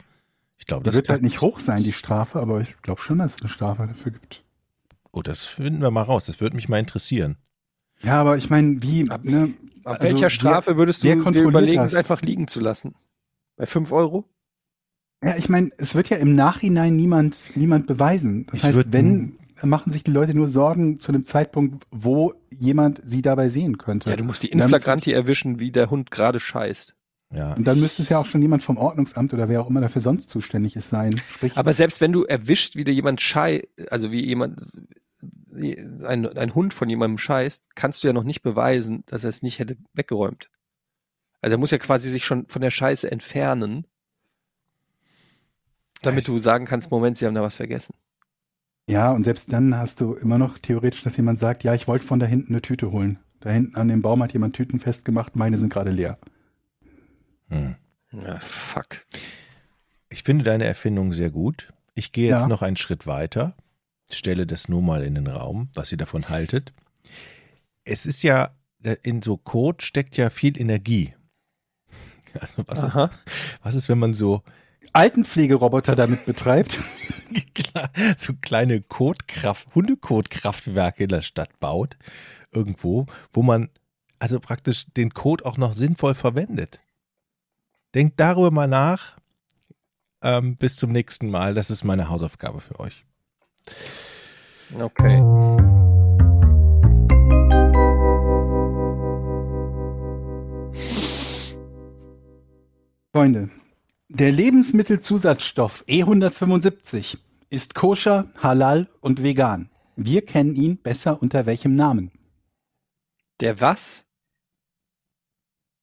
[0.58, 3.18] Ich glaube, Die das wird halt nicht hoch sein, die Strafe, aber ich glaube schon,
[3.18, 4.42] dass es eine Strafe dafür gibt.
[5.12, 6.26] Oh, das finden wir mal raus.
[6.26, 7.36] Das würde mich mal interessieren.
[8.02, 9.54] Ja, aber ich meine, wie, Ab- ne,
[9.84, 11.92] Ab also welcher Strafe würdest wer du dir überlegen, das?
[11.92, 12.94] es einfach liegen zu lassen?
[13.56, 14.24] Bei 5 Euro?
[15.22, 18.44] Ja, ich meine, es wird ja im Nachhinein niemand, niemand beweisen.
[18.46, 22.34] Das Ich heißt, würd- wenn, machen sich die Leute nur Sorgen zu einem Zeitpunkt, wo
[22.50, 24.10] jemand sie dabei sehen könnte.
[24.10, 26.94] Ja, du musst die Inflagranti erwischen, wie der Hund gerade scheißt.
[27.32, 27.54] Ja.
[27.54, 30.02] Und dann müsste es ja auch schon jemand vom Ordnungsamt oder wer auch immer dafür
[30.02, 31.20] sonst zuständig ist sein.
[31.30, 34.60] Sprich, Aber selbst wenn du erwischt, wie dir jemand schei, also wie jemand,
[35.52, 39.42] ein, ein Hund von jemandem scheißt, kannst du ja noch nicht beweisen, dass er es
[39.42, 40.50] nicht hätte weggeräumt.
[41.40, 43.86] Also er muss ja quasi sich schon von der Scheiße entfernen,
[46.02, 47.94] damit du sagen kannst, Moment, sie haben da was vergessen.
[48.88, 52.04] Ja, und selbst dann hast du immer noch theoretisch, dass jemand sagt, ja, ich wollte
[52.06, 53.18] von da hinten eine Tüte holen.
[53.40, 56.18] Da hinten an dem Baum hat jemand Tüten festgemacht, meine sind gerade leer.
[57.48, 57.74] Hm.
[58.12, 59.04] Ja, fuck.
[60.08, 61.72] Ich finde deine Erfindung sehr gut.
[61.94, 62.46] Ich gehe jetzt Ja.
[62.48, 63.56] noch einen Schritt weiter,
[64.10, 66.72] stelle das nur mal in den Raum, was ihr davon haltet.
[67.84, 68.50] Es ist ja,
[69.02, 71.14] in so Code steckt ja viel Energie.
[72.40, 72.96] Also was, ist,
[73.62, 74.42] was ist, wenn man so,
[74.94, 76.80] Altenpflegeroboter damit betreibt.
[78.16, 81.98] so kleine Kotkraft, Hundekotkraftwerke in der Stadt baut,
[82.52, 83.70] irgendwo, wo man
[84.20, 86.80] also praktisch den Code auch noch sinnvoll verwendet.
[87.94, 89.18] Denkt darüber mal nach.
[90.22, 91.54] Ähm, bis zum nächsten Mal.
[91.54, 93.04] Das ist meine Hausaufgabe für euch.
[94.78, 95.18] Okay.
[103.12, 103.50] Freunde,
[104.14, 107.18] der Lebensmittelzusatzstoff E175
[107.50, 109.70] ist koscher, halal und vegan.
[109.96, 112.12] Wir kennen ihn besser unter welchem Namen?
[113.40, 114.04] Der was?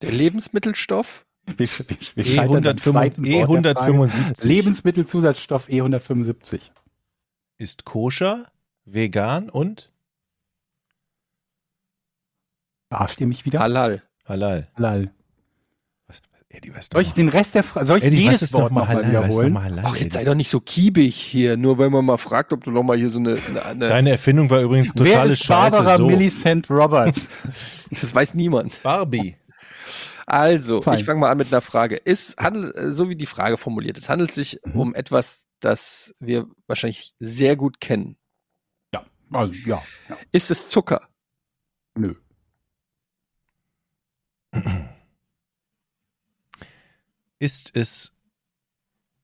[0.00, 1.26] Der Lebensmittelstoff?
[1.44, 3.16] Wir, wir, wir der Frage.
[3.20, 6.60] E175 Lebensmittelzusatzstoff E175.
[7.58, 8.50] ist koscher,
[8.84, 9.90] vegan und
[12.88, 13.60] Verarscht ihr mich wieder?
[13.60, 14.02] Halal.
[14.26, 14.68] halal.
[14.76, 15.14] Halal.
[16.54, 18.84] Eddie, was Soll ich den Rest der Frage, soll ich Eddie, jedes ist Wort nochmal
[18.96, 19.52] nochmal ist wiederholen?
[19.54, 22.52] nochmal halal, Ach, jetzt sei doch nicht so kiebig hier, nur weil man mal fragt,
[22.52, 25.32] ob du noch mal hier so eine, eine, eine Deine Erfindung war übrigens Wer totale
[25.32, 25.96] ist Barbara Scheiße.
[25.98, 26.06] So.
[26.06, 27.30] Millicent Roberts?
[27.90, 28.82] das weiß niemand.
[28.82, 29.36] Barbie.
[30.26, 30.98] Also, Fein.
[30.98, 31.96] ich fange mal an mit einer Frage.
[31.96, 34.80] Ist, handelt, äh, so wie die Frage formuliert ist, handelt es sich Mhm.
[34.80, 38.16] um etwas, das wir wahrscheinlich sehr gut kennen.
[38.94, 40.16] ja, also ja, ja.
[40.32, 41.08] Ist es Zucker?
[41.96, 42.14] Nö.
[47.42, 48.12] Ist es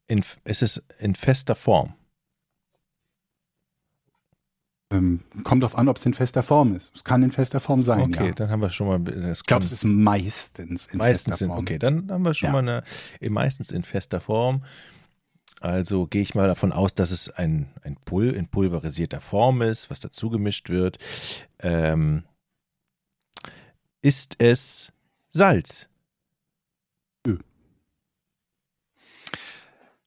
[0.08, 1.94] in, ist es in fester Form?
[4.90, 6.90] Ähm, kommt drauf an, ob es in fester Form ist.
[6.96, 8.32] Es kann in fester Form sein, Okay, ja.
[8.32, 8.98] dann haben wir schon mal.
[8.98, 11.60] Das Ich glaube, es ist meistens in meistens fester in, Form.
[11.60, 12.52] okay, dann haben wir schon Ja.
[12.60, 12.82] mal
[13.20, 14.64] eine, meistens in fester Form.
[15.60, 19.90] Also gehe ich mal davon aus, dass es ein, ein Pul in pulverisierter Form ist,
[19.90, 20.98] was dazu gemischt wird.
[21.60, 22.24] Ähm,
[24.02, 24.90] ist es
[25.30, 25.88] Salz?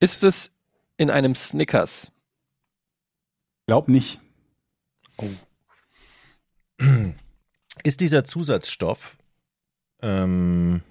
[0.02, 0.52] Ist es
[0.97, 2.12] in einem Snickers?
[3.68, 4.20] Glaub nicht.
[7.84, 9.20] Ist dieser Zusatzstoff
[10.02, 10.82] ähm,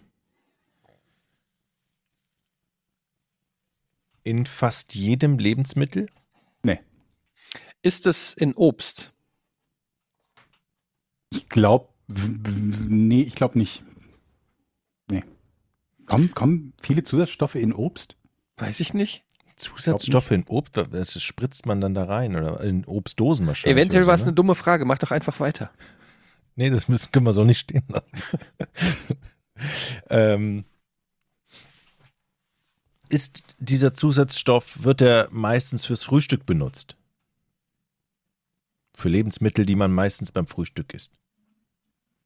[4.23, 6.09] in fast jedem Lebensmittel?
[6.63, 6.79] Nee.
[7.83, 9.13] Ist es in Obst?
[11.31, 13.83] Ich glaube, nee, ich glaube nicht.
[15.11, 15.25] Nee.
[16.07, 18.17] Kommen, kommen viele Zusatzstoffe in Obst?
[18.61, 19.25] Weiß ich nicht.
[19.57, 23.77] Zusatzstoffe in Obst, das spritzt man dann da rein oder in Obstdosen wahrscheinlich.
[23.77, 24.37] Eventuell war es so, eine ne?
[24.37, 24.85] dumme Frage.
[24.85, 25.71] Mach doch einfach weiter.
[26.57, 28.11] Nee, das müssen, können wir so nicht stehen lassen.
[30.11, 30.65] ähm,
[33.09, 36.97] ist dieser Zusatzstoff, wird er meistens fürs Frühstück benutzt?
[38.95, 41.13] Für Lebensmittel, die man meistens beim Frühstück isst.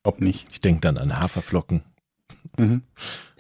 [0.03, 0.49] Glaub nicht.
[0.51, 1.85] Ich denke dann an Haferflocken,
[2.59, 2.83] Mhm.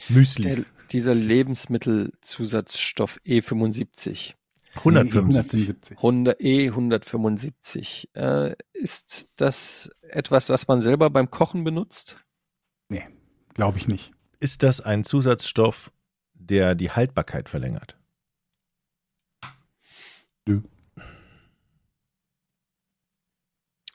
[0.08, 0.54] Müsli.
[0.56, 4.34] Der, dieser Lebensmittelzusatzstoff E75.
[4.76, 4.76] 175.
[4.76, 5.98] 175.
[5.98, 8.08] 100, E175.
[8.14, 12.24] Äh, ist das etwas, was man selber beim Kochen benutzt?
[13.54, 14.12] Glaube ich nicht.
[14.40, 15.92] Ist das ein Zusatzstoff,
[16.34, 17.96] der die Haltbarkeit verlängert?
[20.46, 20.60] Nö.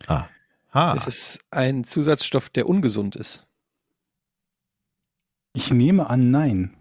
[0.08, 0.28] Ah.
[0.74, 0.94] Ha.
[0.94, 3.48] Ist es ein Zusatzstoff, der ungesund ist?
[5.54, 6.76] Ich nehme an, nein.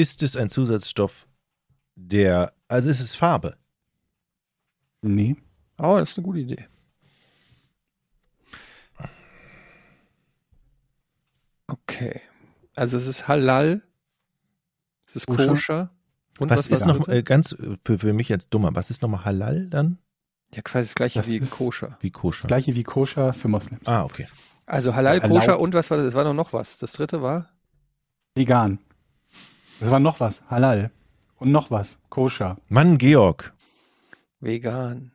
[0.00, 1.28] Ist es ein Zusatzstoff,
[1.94, 3.56] der, also ist es Farbe?
[5.02, 5.36] Nee.
[5.78, 6.66] Oh, das ist eine gute Idee.
[11.66, 12.20] Okay.
[12.76, 13.82] Also es ist halal.
[15.06, 15.46] Es ist Koscher.
[15.48, 15.90] koscher.
[16.38, 19.02] Und Was, ist war noch äh, ganz äh, für, für mich als Dummer, was ist
[19.02, 19.98] nochmal Halal dann?
[20.54, 21.98] Ja, quasi das gleiche Das wie ist- koscher.
[22.00, 22.42] Wie koscher?
[22.42, 23.86] Das gleiche wie Koscher für Moslems.
[23.86, 24.26] Ah, okay.
[24.66, 25.40] Also halal, Erlaubt.
[25.40, 26.06] koscher und was war das?
[26.06, 26.78] Es war noch was.
[26.78, 27.50] Das dritte war?
[28.34, 28.78] Vegan.
[29.80, 30.44] Das war noch was.
[30.48, 30.90] Halal.
[31.36, 31.98] Und noch was.
[32.10, 32.58] Koscher.
[32.68, 33.52] Mann, Georg.
[34.40, 35.12] Vegan.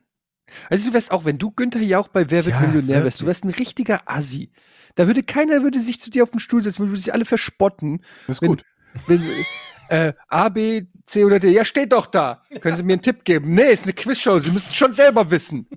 [0.70, 3.26] Also du wärst auch, wenn du Günther Jauch bei Wer wird Ja, Millionär wärst, du
[3.26, 4.50] wärst ein richtiger Assi.
[4.94, 8.02] Da würde keiner würde sich zu dir auf den Stuhl setzen, würde sich alle verspotten.
[8.26, 8.64] Das ist Wenn- gut.
[9.06, 9.22] Wenn,
[9.88, 11.50] äh, A, B, C oder D.
[11.52, 12.42] Ja, steht doch da.
[12.60, 13.54] Können Sie mir einen Tipp geben?
[13.54, 14.38] Nee, ist eine Quizshow.
[14.38, 15.68] Sie müssen schon selber wissen.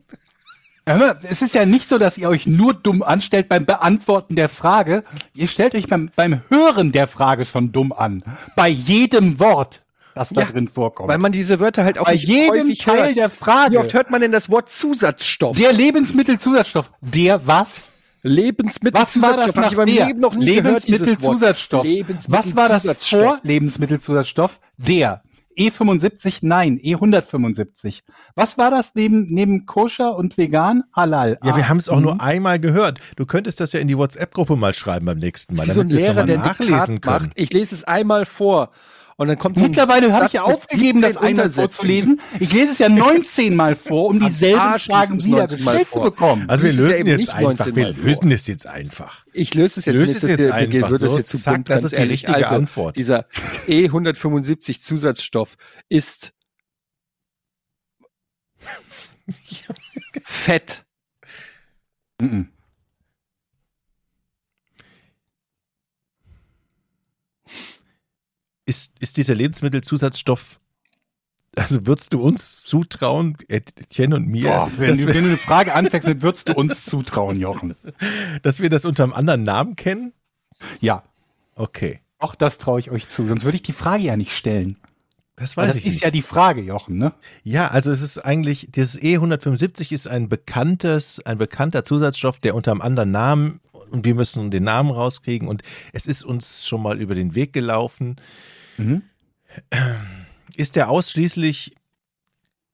[1.23, 5.03] Es ist ja nicht so, dass ihr euch nur dumm anstellt beim Beantworten der Frage.
[5.35, 8.23] Ihr stellt euch beim, beim Hören der Frage schon dumm an.
[8.55, 9.83] Bei jedem Wort,
[10.15, 11.09] das da Ja, drin vorkommt.
[11.09, 13.17] Weil man diese Wörter halt auch Bei nicht jedem Teil hört.
[13.17, 13.73] der Frage.
[13.73, 15.55] Wie oft hört man denn das Wort Zusatzstoff?
[15.55, 16.89] der Lebensmittelzusatzstoff.
[17.01, 17.91] Der was?
[18.21, 18.31] Was
[19.21, 19.55] war das Lebensmittelzusatzstoff.
[19.55, 20.05] Nach der?
[20.07, 20.45] Leben noch nie.
[20.45, 21.85] Lebensmittelzusatzstoff.
[22.27, 23.21] Was war das Lebensmittelzusatzstoff.
[23.23, 24.59] vor Lebensmittelzusatzstoff?
[24.77, 25.21] Der.
[25.57, 28.01] E75, nein, E175.
[28.35, 30.83] Was war das neben, neben koscher und vegan?
[30.93, 31.37] Halal.
[31.43, 32.03] Ja, wir Ah, haben es auch mhm.
[32.03, 32.99] nur einmal gehört.
[33.15, 35.89] Du könntest das ja in die WhatsApp-Gruppe mal schreiben beim nächsten Mal, Wie so ein
[35.89, 37.31] wir Lehrer, der nachlesen macht.
[37.35, 38.71] Ich lese es einmal vor.
[39.19, 42.21] Und dann kommt Mittlerweile habe ich ja aufgegeben, das 17 einmal vorzulesen.
[42.39, 45.91] Ich lese es ja 19 Mal vor, um dieselben Arsch, Fragen wieder 19 Mal gestellt
[45.91, 46.49] zu bekommen.
[46.49, 49.25] Also wir ja lösen eben jetzt einfach, 19 wir lösen es jetzt einfach.
[49.33, 51.07] Ich löse es jetzt Löse nicht, es das jetzt einfach Miguel, wird so.
[51.07, 52.11] es jetzt zu Zack, bunt, das ist die ehrlich.
[52.13, 52.95] richtige also, Antwort.
[52.95, 53.25] Dieser
[53.67, 55.57] E175 Zusatzstoff
[55.89, 56.31] ist
[60.23, 60.85] Fett.
[62.21, 62.47] Mhm.
[68.69, 70.59] Ist, ist dieser Lebensmittelzusatzstoff,
[71.55, 75.73] also würdest du uns zutrauen, Etienne und mir, Boah, wenn, wir, wenn du eine Frage
[75.73, 77.75] anfängst mit, würdest du uns zutrauen, Jochen?
[78.43, 80.13] dass wir das unter einem anderen Namen kennen?
[80.79, 81.03] Ja,
[81.55, 83.27] Okay, auch das traue ich euch zu.
[83.27, 84.77] Sonst würde ich die Frage ja nicht stellen.
[85.35, 86.03] das weiß das ich ist nicht.
[86.03, 87.11] ja die Frage, Jochen, ne?
[87.43, 92.71] Ja, also es ist eigentlich, dieses E175 ist ein bekanntes, ein bekannter Zusatzstoff, der unter
[92.71, 93.59] einem anderen Namen
[93.91, 97.51] und wir müssen den Namen rauskriegen und es ist uns schon mal über den Weg
[97.51, 98.15] gelaufen.
[98.79, 99.01] Mhm.
[100.55, 101.75] Ist der ausschließlich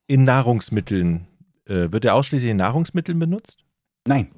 [0.08, 1.28] in Nahrungsmitteln,
[1.66, 3.64] äh, wird er ausschließlich in Nahrungsmitteln benutzt?
[4.08, 4.32] Nein.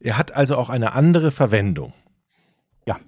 [0.00, 1.92] Er hat also auch eine andere Verwendung.
[2.86, 2.98] Ja.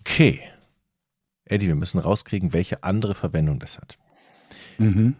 [0.00, 0.40] Okay.
[1.46, 3.98] Eddie, wir müssen rauskriegen, welche andere Verwendung das hat.
[4.78, 5.16] Mhm.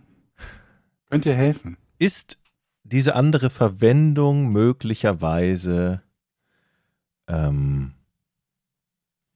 [1.10, 1.76] Könnt ihr helfen?
[1.98, 2.38] Ist
[2.82, 6.02] diese andere Verwendung möglicherweise
[7.28, 7.94] ähm,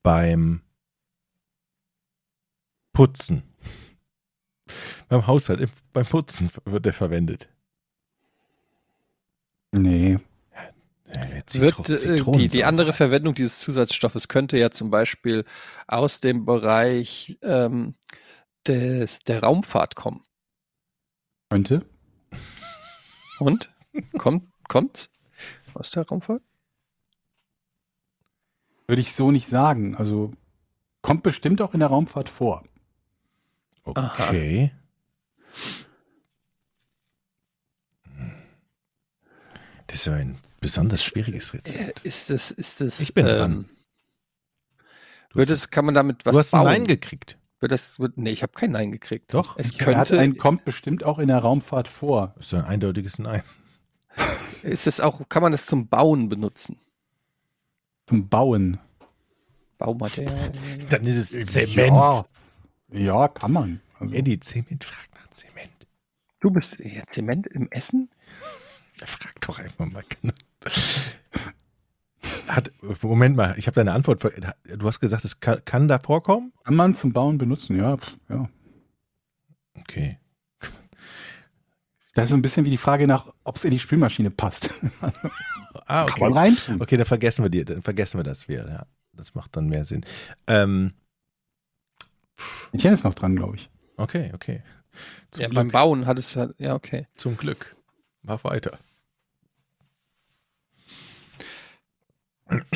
[0.03, 0.63] beim
[2.99, 3.45] Putzen?
[5.09, 7.49] Beim Haushalt, im- beim Putzen wird er verwendet.
[9.71, 10.19] Nee.
[11.11, 15.45] Äh, Wird, Zitro- äh, die, die andere Verwendung dieses Zusatzstoffes könnte ja zum Beispiel
[15.87, 17.95] aus dem Bereich ähm,
[18.67, 20.25] des, der Raumfahrt kommen.
[21.51, 21.87] Könnte.
[23.39, 23.71] Und?
[24.19, 25.09] Kommt, kommt
[25.75, 26.43] aus der Raumfahrt?
[28.89, 29.95] Würde ich so nicht sagen.
[29.95, 30.33] Also
[31.01, 32.65] kommt bestimmt auch in der Raumfahrt vor.
[33.97, 34.73] Okay.
[39.87, 42.01] Das ist ja ein besonders schwieriges Äh, Rezept.
[42.05, 43.69] Ist das, ist das, Ich bin dran.
[45.31, 46.67] Du Wird hast- es, kann man damit was du hast ein bauen?
[46.67, 47.39] Nein gekriegt.
[47.61, 49.35] Wird das, wird, nee, ich habe kein Nein gekriegt.
[49.35, 52.35] Doch, Es könnte, ein, kommt bestimmt auch in der Raumfahrt vor.
[52.37, 53.43] Das ist ein eindeutiges Nein.
[54.63, 56.79] ist es auch, kann man das zum Bauen benutzen?
[58.07, 58.79] Zum Bauen.
[59.79, 60.53] Baumaterial.
[60.91, 62.25] Dann ist es Ja,
[62.93, 63.81] ja kann man.
[63.99, 65.87] Also, Eddie, Zement, frag nach Zement.
[66.41, 68.11] Du bist ja, Zement im Essen?
[68.95, 70.03] Frag doch einfach mal.
[72.49, 72.73] Hat,
[73.03, 74.23] Moment mal, ich habe deine Antwort.
[74.23, 76.53] Du hast gesagt, es kann, kann da vorkommen?
[76.65, 77.97] kann man zum Bauen benutzen, ja.
[78.29, 78.49] ja.
[79.75, 80.19] Okay.
[82.15, 84.75] Das ist so ein bisschen wie die Frage nach, ob es in die Spülmaschine passt.
[85.87, 86.39] Ah, Kann man okay.
[86.41, 86.83] reintun.
[86.83, 88.69] Okay, dann vergessen wir die, dann vergessen wir das wieder.
[88.69, 90.05] Ja, das macht dann mehr Sinn.
[90.47, 90.93] Ähm,
[92.73, 93.71] Ich kenne es noch dran, glaube ich.
[93.97, 94.63] okay, okay.
[95.31, 97.07] Zum, Ja, beim Glück, Bauen hat es halt, ja, okay.
[97.17, 97.77] zum Glück.
[98.23, 98.79] Mach weiter.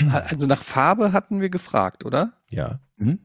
[0.04, 2.34] Also nach Farbe hatten wir gefragt, oder?
[2.50, 2.80] Ja.
[2.96, 3.20] Mhm.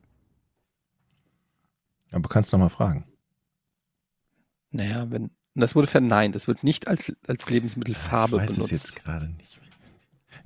[2.11, 3.05] Aber kannst noch mal fragen.
[4.71, 6.35] Naja, wenn, das wurde verneint.
[6.35, 8.71] Das wird nicht als, als Lebensmittelfarbe ich weiß benutzt.
[8.71, 9.59] es jetzt gerade nicht.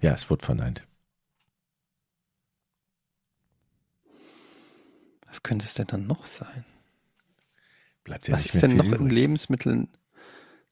[0.02, 0.88] Ja, es wurde verneint.
[5.32, 6.66] Was könnte es denn dann noch sein?
[8.04, 9.12] Bleibt ja Was nicht ist mehr denn noch in übrig.
[9.14, 9.88] Lebensmitteln,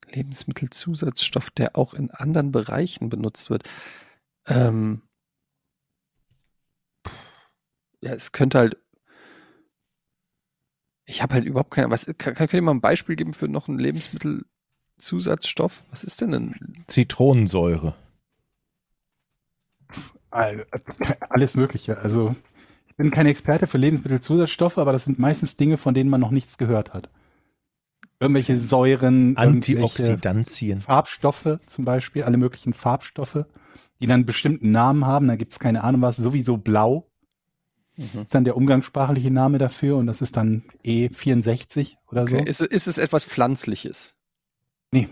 [0.05, 3.69] Lebensmittelzusatzstoff, der auch in anderen Bereichen benutzt wird?
[4.47, 5.01] Ähm,
[8.01, 8.77] ja, es könnte halt.
[11.05, 11.89] Ich habe halt überhaupt keine.
[11.89, 15.83] Was kann, könnt ihr mal ein Beispiel geben für noch einen Lebensmittelzusatzstoff?
[15.89, 17.95] Was ist denn ein Zitronensäure.
[20.31, 20.67] All-
[21.29, 21.97] Alles Mögliche.
[21.97, 22.35] Also,
[22.99, 26.57] bin kein Experte für Lebensmittelzusatzstoffe, aber das sind meistens Dinge, von denen man noch nichts
[26.57, 27.09] gehört hat.
[28.19, 30.81] Irgendwelche Säuren, irgendwelche Antioxidantien.
[30.81, 33.45] Farbstoffe zum Beispiel, alle möglichen Farbstoffe,
[34.01, 35.29] die dann einen bestimmten Namen haben.
[35.29, 37.05] Da gibt es keine Ahnung was, sowieso blau
[37.95, 38.21] Mhm.
[38.21, 42.35] ist dann der umgangssprachliche Name dafür und das ist dann E64 oder so.
[42.37, 42.49] Okay.
[42.49, 44.15] Ist, ist es etwas Pflanzliches?
[44.91, 45.09] Nee.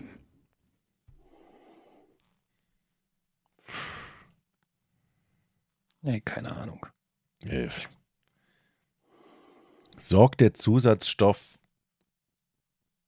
[6.00, 6.80] Nee, keine Ahnung.
[9.96, 11.54] Sorgt der Zusatzstoff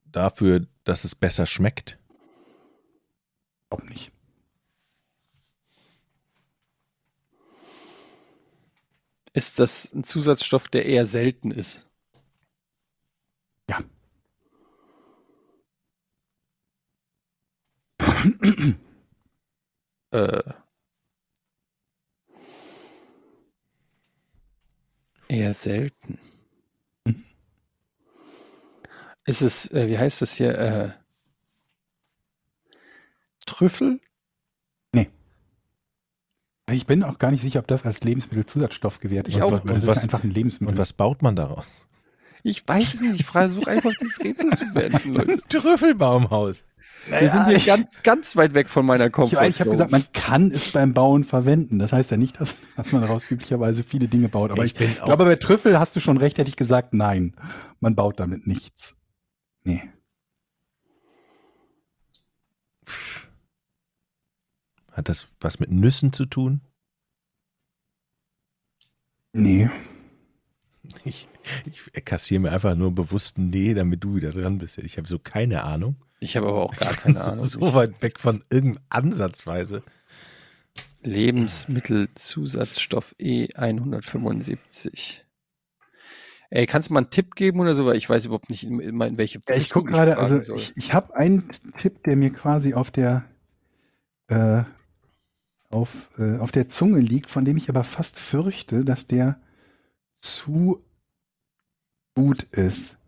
[0.04, 1.98] dafür, dass es besser schmeckt?
[3.70, 4.12] Auch nicht.
[9.32, 11.86] Ist das ein Zusatzstoff, der eher selten ist?
[13.68, 13.80] Ja.
[20.12, 20.42] Äh.
[25.30, 26.18] Eher selten.
[27.04, 27.22] Mhm.
[29.26, 30.58] Ist es, äh, wie heißt das hier?
[30.58, 30.90] Äh,
[33.46, 34.00] Trüffel?
[36.72, 39.52] Ich bin auch gar nicht sicher, ob das als Lebensmittelzusatzstoff gewertet Ich wird.
[39.52, 40.68] auch Das ist Was- einfach ein Lebensmittel.
[40.72, 41.66] Und was baut man daraus?
[42.44, 43.18] Ich weiß es nicht.
[43.20, 45.42] Ich versuche einfach dieses Rätsel zu beenden, Leute.
[45.48, 46.62] Trüffelbaumhaus.
[47.08, 49.48] Wir sind hier ganz, ganz weit weg von meiner Ich, Komfortzone.
[49.48, 51.78] ich habe gesagt, man kann es beim Bauen verwenden.
[51.78, 54.50] Das heißt ja nicht, dass, dass man daraus üblicherweise viele Dinge baut.
[54.50, 56.92] Aber Ich ich, bin auch- glaube, bei Trüffel hast du schon recht, hätte ich gesagt,
[56.94, 57.34] nein.
[57.80, 59.00] Man baut damit nichts.
[59.64, 59.82] Nee.
[64.92, 66.60] Hat das was mit Nüssen zu tun?
[69.32, 69.70] Nee.
[71.04, 71.28] Ich,
[71.64, 74.78] ich kassiere mir einfach nur bewusst ein Nee, damit du wieder dran bist.
[74.78, 75.96] Ich habe so keine Ahnung.
[76.20, 77.44] Ich habe aber auch gar keine Ahnung.
[77.46, 79.82] so weit weg von irgendeinem Ansatzweise.
[81.02, 85.22] Lebensmittelzusatzstoff E175.
[86.50, 87.86] Ey, kannst du mal einen Tipp geben oder so?
[87.86, 90.58] Weil ich weiß überhaupt nicht, in, in welche Ja, ich gucke gerade, also soll.
[90.58, 93.24] ich, ich habe einen Tipp, der mir quasi auf der
[94.28, 94.64] äh,
[95.70, 99.40] auf, äh, auf der Zunge liegt, von dem ich aber fast fürchte, dass der
[100.14, 100.84] zu
[102.14, 102.98] gut ist.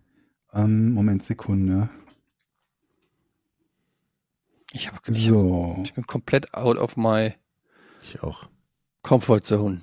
[0.52, 1.90] Ähm, Moment, Sekunde.
[4.74, 5.80] Ich, hab, ich, hab, So.
[5.84, 7.34] ich bin komplett out of my
[8.02, 8.48] Ich auch.
[9.02, 9.82] comfort zone.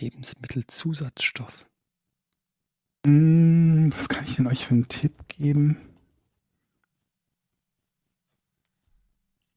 [0.00, 1.66] Lebensmittelzusatzstoff.
[3.04, 5.76] Hm, was kann ich denn euch für einen Tipp geben?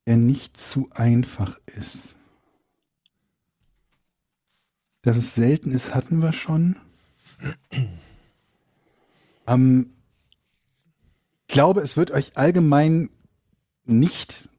[0.08, 2.18] Der nicht zu einfach ist.
[5.04, 6.76] Dass es selten ist, hatten wir schon.
[9.48, 9.92] Ähm,
[11.48, 13.10] ich glaube, es wird euch allgemein
[13.86, 14.50] nicht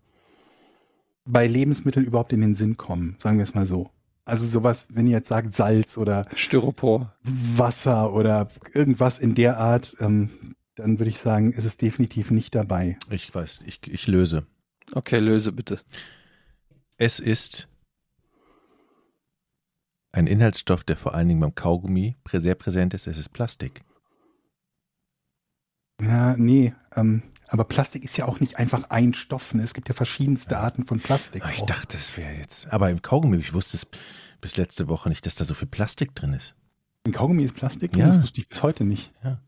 [1.24, 3.90] bei Lebensmitteln überhaupt in den Sinn kommen, sagen wir es mal so.
[4.24, 7.14] Also sowas, wenn ihr jetzt sagt Salz oder Styropor.
[7.22, 10.30] Wasser oder irgendwas in der Art, ähm,
[10.74, 12.98] dann würde ich sagen, ist es definitiv nicht dabei.
[13.08, 14.44] Ich weiß, ich, ich löse.
[14.92, 15.80] Okay, löse bitte.
[16.98, 17.68] Es ist
[20.10, 23.06] ein Inhaltsstoff, der vor allen Dingen beim Kaugummi sehr präsent ist.
[23.06, 23.84] Es ist Plastik.
[26.02, 29.54] Ja, nee, ähm, aber Plastik ist ja auch nicht einfach ein Stoff.
[29.54, 29.62] Ne?
[29.62, 31.44] Es gibt ja verschiedenste Arten von Plastik.
[31.44, 31.66] Ah, Ich auch.
[31.66, 32.66] dachte, das wäre jetzt.
[32.72, 33.86] Aber im Kaugummi, ich wusste es
[34.40, 36.54] bis letzte Woche nicht, dass da so viel Plastik drin ist.
[37.04, 37.96] Ein Kaugummi ist Plastik?
[37.96, 38.08] Ja.
[38.08, 39.12] Das wusste ich bis heute nicht.
[39.22, 39.38] Ah,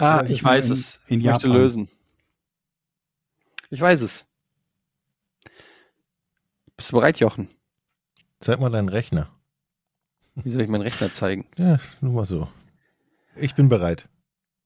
[0.00, 1.00] Ja, das ich weiß in- es.
[1.06, 1.88] in ich möchte lösen.
[3.70, 4.24] Ich weiß es.
[6.76, 7.48] Bist du bereit, Jochen?
[8.40, 9.30] Zeig mal deinen Rechner.
[10.34, 11.46] Wie soll ich meinen Rechner zeigen?
[11.56, 12.48] Ja, nur mal so.
[13.36, 14.08] Ich bin bereit.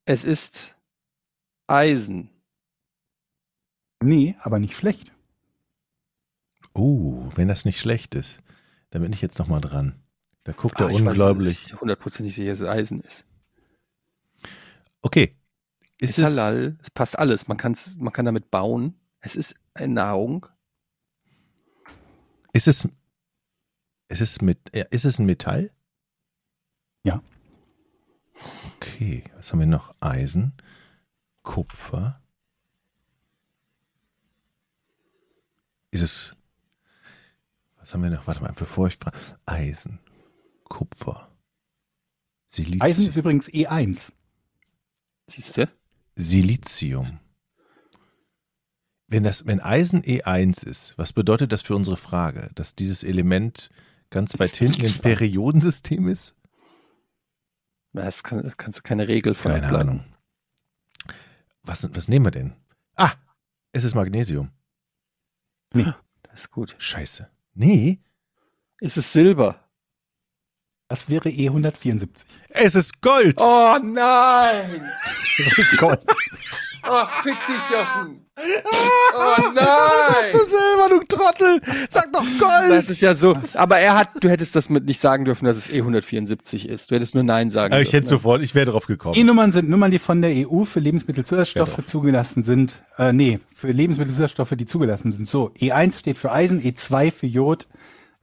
[0.04, 0.74] Es ist
[1.66, 2.30] Eisen.
[4.06, 5.12] Nee, aber nicht schlecht.
[6.74, 8.38] Oh, wenn das nicht schlecht ist,
[8.90, 10.00] dann bin ich jetzt noch mal dran.
[10.44, 11.60] Da guckt er Ah, unglaublich.
[11.64, 13.24] ich hundertprozentig sicher, dass es Eisen ist.
[15.02, 15.36] Okay.
[15.98, 16.76] Ist, Ist es, halal.
[16.80, 17.48] Es passt alles.
[17.48, 18.94] Man, kann's, man kann damit bauen.
[19.20, 20.46] Es ist eine Nahrung.
[22.52, 22.86] ist es,
[24.08, 25.72] ist es mit, ist es ein Metall?
[27.02, 27.22] Ja.
[28.76, 29.94] Okay, was haben wir noch?
[30.00, 30.52] Eisen,
[31.42, 32.22] Kupfer.
[35.96, 36.36] Ist es,
[37.78, 38.26] was haben wir noch?
[38.26, 39.16] Warte mal, bevor ich frage.
[39.46, 39.98] Eisen,
[40.64, 41.30] Kupfer,
[42.48, 42.82] Silizium.
[42.82, 44.12] Eisen ist übrigens E E1.
[45.26, 45.66] Siehst du?
[46.14, 47.18] Silizium.
[49.06, 52.50] Wenn, das, wenn Eisen E1 ist, was bedeutet das für unsere Frage?
[52.54, 53.70] Dass dieses Element
[54.10, 56.34] ganz weit hinten im Periodensystem ist?
[57.94, 59.88] Das kann, kannst du keine Regel von Keine ableiten.
[59.88, 60.04] Ahnung.
[61.62, 62.52] Was, was nehmen wir denn?
[62.96, 63.12] Ah,
[63.72, 64.50] es ist Magnesium.
[65.70, 65.94] Das
[66.34, 66.74] ist gut.
[66.78, 67.30] Scheiße.
[67.54, 68.00] Nee,
[68.80, 69.62] Ist es Silber?
[70.88, 72.24] Das wäre E E174.
[72.50, 73.36] es ist Gold.
[73.40, 74.82] Oh nein!
[75.38, 76.00] Das ist Gold.
[76.88, 78.22] Ach, fick dich, Jochen!
[78.38, 79.64] Oh Du nein!
[80.32, 81.60] selber, du Trottel.
[81.88, 82.70] Sag doch Gold.
[82.70, 83.34] Das ist ja so.
[83.54, 86.90] Aber er hat, du hättest das mit nicht sagen dürfen, dass es E174 ist.
[86.90, 88.14] Du hättest nur Nein sagen Äh, ich hätte dürfen.
[88.14, 88.18] ne?
[88.18, 89.14] sofort, ich wäre drauf gekommen.
[89.16, 91.84] E-Nummern sind Nummern, die von der EU für Lebensmittelzusatzstoffe drauf.
[91.86, 92.82] zugelassen sind.
[92.98, 95.26] Äh, nee, für Lebensmittelzusatzstoffe, die zugelassen sind.
[95.26, 97.66] So, E1 steht für Eisen, E2 für Jod,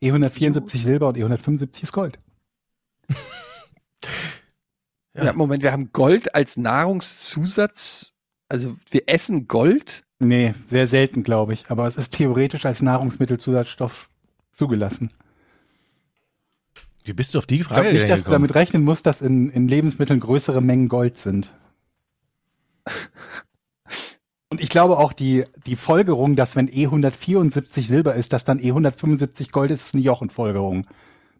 [0.02, 2.19] E174 Silber und E175 ist Gold.
[5.15, 5.31] Ja.
[5.34, 8.12] Moment, wir haben Gold als Nahrungszusatz.
[8.49, 10.03] Also wir essen Gold?
[10.20, 11.70] Nee, sehr selten, glaube ich.
[11.70, 14.10] Aber es ist theoretisch als Nahrungsmittelzusatzstoff
[14.52, 15.10] zugelassen.
[17.03, 19.22] Wie bist du auf die Ich Frage glaube nicht, dass du damit rechnen musst, dass
[19.22, 21.52] in, in Lebensmitteln größere Mengen Gold sind.
[24.49, 29.52] Und ich glaube auch die, die Folgerung, dass wenn E174 Silber ist, dass dann E175
[29.52, 30.86] Gold ist, ist eine Jochenfolgerung.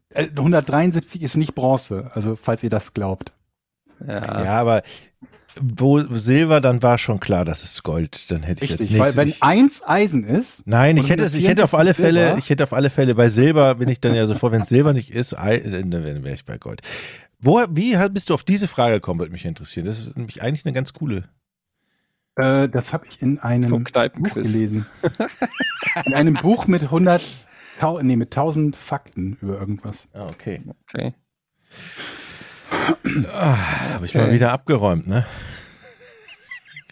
[0.10, 3.32] Äh, 173 ist nicht Bronze, also falls ihr das glaubt.
[4.06, 4.44] Ja.
[4.44, 4.82] Ja, aber
[5.60, 8.32] wo Silber, dann war schon klar, das ist Gold.
[8.32, 11.48] Dann hätte ich Richtig, jetzt weil wenn eins Eisen ist, Nein, ich hätte, es- ich
[11.48, 12.38] hätte auf alle 174 Fälle, Silber?
[12.40, 14.94] ich hätte auf alle Fälle bei Silber bin ich dann ja sofort, wenn es Silber
[14.94, 16.82] nicht ist, dann wäre wär ich bei Gold.
[17.40, 19.86] Wo, wie bist du auf diese Frage gekommen, würde mich interessieren.
[19.86, 21.26] Das ist nämlich eigentlich eine ganz coole.
[22.38, 24.86] äh, das habe ich in einem Vom Buch gelesen.
[26.06, 27.22] in einem Buch mit 100,
[27.80, 30.08] tau, nee, mit 1000 Fakten über irgendwas.
[30.14, 30.62] Ah, okay.
[30.90, 31.14] Okay.
[33.32, 35.26] Habe ich mal wieder abgeräumt, ne?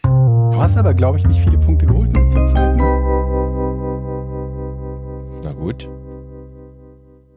[0.04, 2.76] Du hast aber, glaube ich, nicht viele Punkte geholt in letzter Zeit.
[2.76, 2.84] Ne?
[5.44, 5.90] Na gut.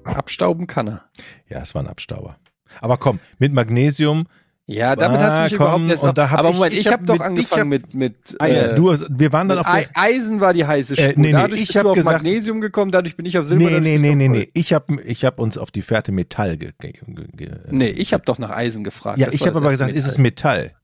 [0.05, 1.05] Abstauben kann er.
[1.49, 2.37] Ja, es war ein Abstauber.
[2.81, 4.27] Aber komm, mit Magnesium.
[4.67, 6.55] Ja, damit hast du mich Ah, komm, überhaupt erst und noch, da hab Aber ich-
[6.55, 8.75] Moment, ich ich, hab habe doch mit- ich angefangen hab- mit mit Ah, ja, äh,
[8.75, 9.89] du, hast- wir waren dann auf der.
[9.93, 11.05] Eisen war die heiße Spur.
[11.07, 13.37] Äh, nee, nee, dadurch ich bist hab du auf gesagt- Magnesium gekommen, dadurch bin ich
[13.37, 13.63] auf Silber.
[13.63, 14.49] Nee, nee, nee, nee, nee.
[14.55, 16.93] Ich habe ich hab uns auf die Fährte Metall ge ge
[17.35, 19.19] ge Nee, ich habe doch nach Eisen gefragt.
[19.19, 20.63] Ja, Das ich habe aber gesagt, ist es Metall.
[20.63, 20.77] Metall?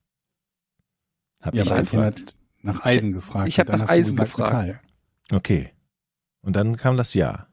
[1.40, 2.20] Hab Ja, ich aber gefragt.
[2.20, 3.48] hat nach Eisen gefragt.
[3.48, 4.52] ich hab dann nach Eisen gefragt.
[4.52, 4.80] Metall.
[5.32, 5.70] Okay.
[6.42, 7.46] Und dann kam das Ja.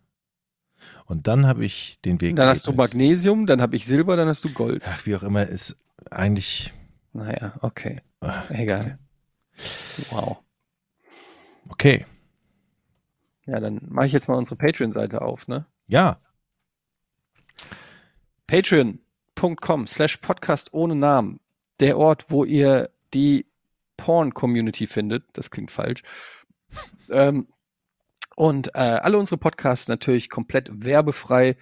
[1.05, 2.35] Und dann habe ich den Weg.
[2.35, 2.73] Dann hast du.
[2.73, 4.83] Magnesium, dann habe ich Silber, dann hast du Gold.
[4.85, 5.77] Ach, wie auch immer, ist
[6.11, 6.73] eigentlich.
[7.13, 8.01] Naja, okay.
[8.21, 8.99] ah, Egal.
[10.11, 10.37] Wow.
[11.69, 12.05] Okay.
[13.45, 15.65] Ja, dann mache ich jetzt mal unsere Patreon-Seite auf, ne?
[15.87, 16.19] Ja.
[18.45, 21.39] Patreon.com slash Podcast ohne Namen.
[21.79, 23.45] Der Ort, wo ihr die
[23.97, 25.25] Porn-Community findet.
[25.33, 26.03] Das klingt falsch.
[27.09, 27.47] Ähm,
[28.35, 31.57] und äh, alle unsere Podcasts natürlich komplett werbefrei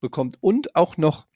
[0.00, 1.26] bekommt und auch noch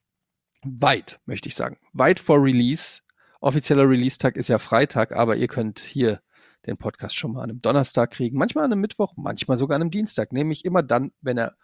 [0.65, 3.03] weit, möchte ich sagen, weit vor Release.
[3.41, 6.20] Offizieller Release-Tag ist ja Freitag, aber ihr könnt hier
[6.66, 9.82] den Podcast schon mal an einem Donnerstag kriegen, manchmal an einem Mittwoch, manchmal sogar an
[9.82, 11.57] einem Dienstag, nämlich immer dann, wenn er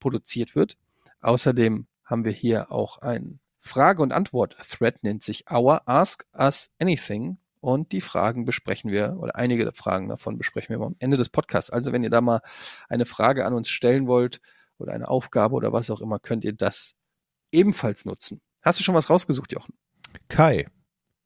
[0.00, 0.76] produziert wird.
[1.20, 7.38] Außerdem haben wir hier auch ein Frage- und Antwort-Thread, nennt sich Our Ask Us Anything.
[7.60, 11.70] Und die Fragen besprechen wir, oder einige Fragen davon besprechen wir am Ende des Podcasts.
[11.70, 12.40] Also wenn ihr da mal
[12.88, 14.40] eine Frage an uns stellen wollt
[14.78, 16.94] oder eine Aufgabe oder was auch immer, könnt ihr das
[17.50, 18.40] ebenfalls nutzen.
[18.68, 19.72] Hast du schon was rausgesucht, Jochen?
[20.28, 20.66] Kai,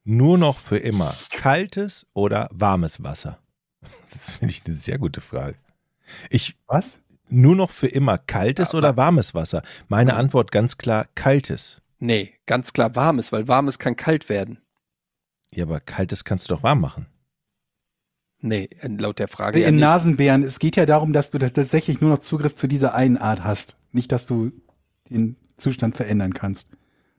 [0.04, 3.40] nur noch für immer kaltes oder warmes Wasser?
[4.12, 5.56] Das finde ich eine sehr gute Frage.
[6.30, 7.02] Ich Was?
[7.28, 9.62] nur noch für immer kaltes Aber- oder warmes Wasser?
[9.88, 10.18] Meine Ja.
[10.18, 11.80] Antwort ganz klar kaltes.
[11.98, 14.58] Nee, ganz klar warmes, weil warmes kann kalt werden.
[15.52, 17.06] Ja, aber kaltes kannst du doch warm machen.
[18.38, 19.80] Nee, laut der Frage ja in nicht.
[19.82, 23.42] Nasenbären, es geht ja darum, dass du tatsächlich nur noch Zugriff zu dieser einen Art
[23.42, 23.76] hast.
[23.90, 24.52] Nicht, dass du
[25.10, 26.70] den Zustand verändern kannst.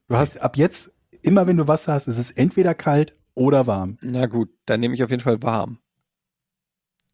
[0.08, 3.98] Du hast ab jetzt, immer wenn du Wasser hast, ist es entweder kalt oder warm.
[4.02, 5.80] Na gut, dann nehme ich auf jeden Fall warm.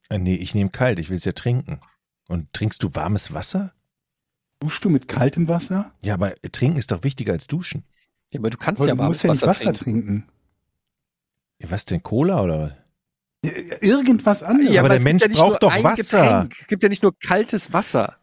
[0.10, 1.80] Äh, nee, ich nehme kalt, ich will es ja trinken.
[2.28, 3.74] Und trinkst du warmes Wasser?
[4.60, 5.94] Duschst du mit kaltem Wasser?
[6.02, 7.86] Ja, aber trinken ist doch wichtiger als duschen.
[8.32, 10.06] Ja, aber du kannst Aber ja du warmes musst ja nicht Wasser, Wasser trinken.
[10.06, 10.32] trinken.
[11.60, 12.74] Ja, Was denn, Cola oder was?
[13.82, 14.78] Irgendwas anderes.
[14.78, 15.96] aber der es gibt Mensch ja nicht braucht nur doch ein Wasser.
[15.96, 16.56] Getränk.
[16.60, 18.18] Es gibt ja nicht nur kaltes Wasser.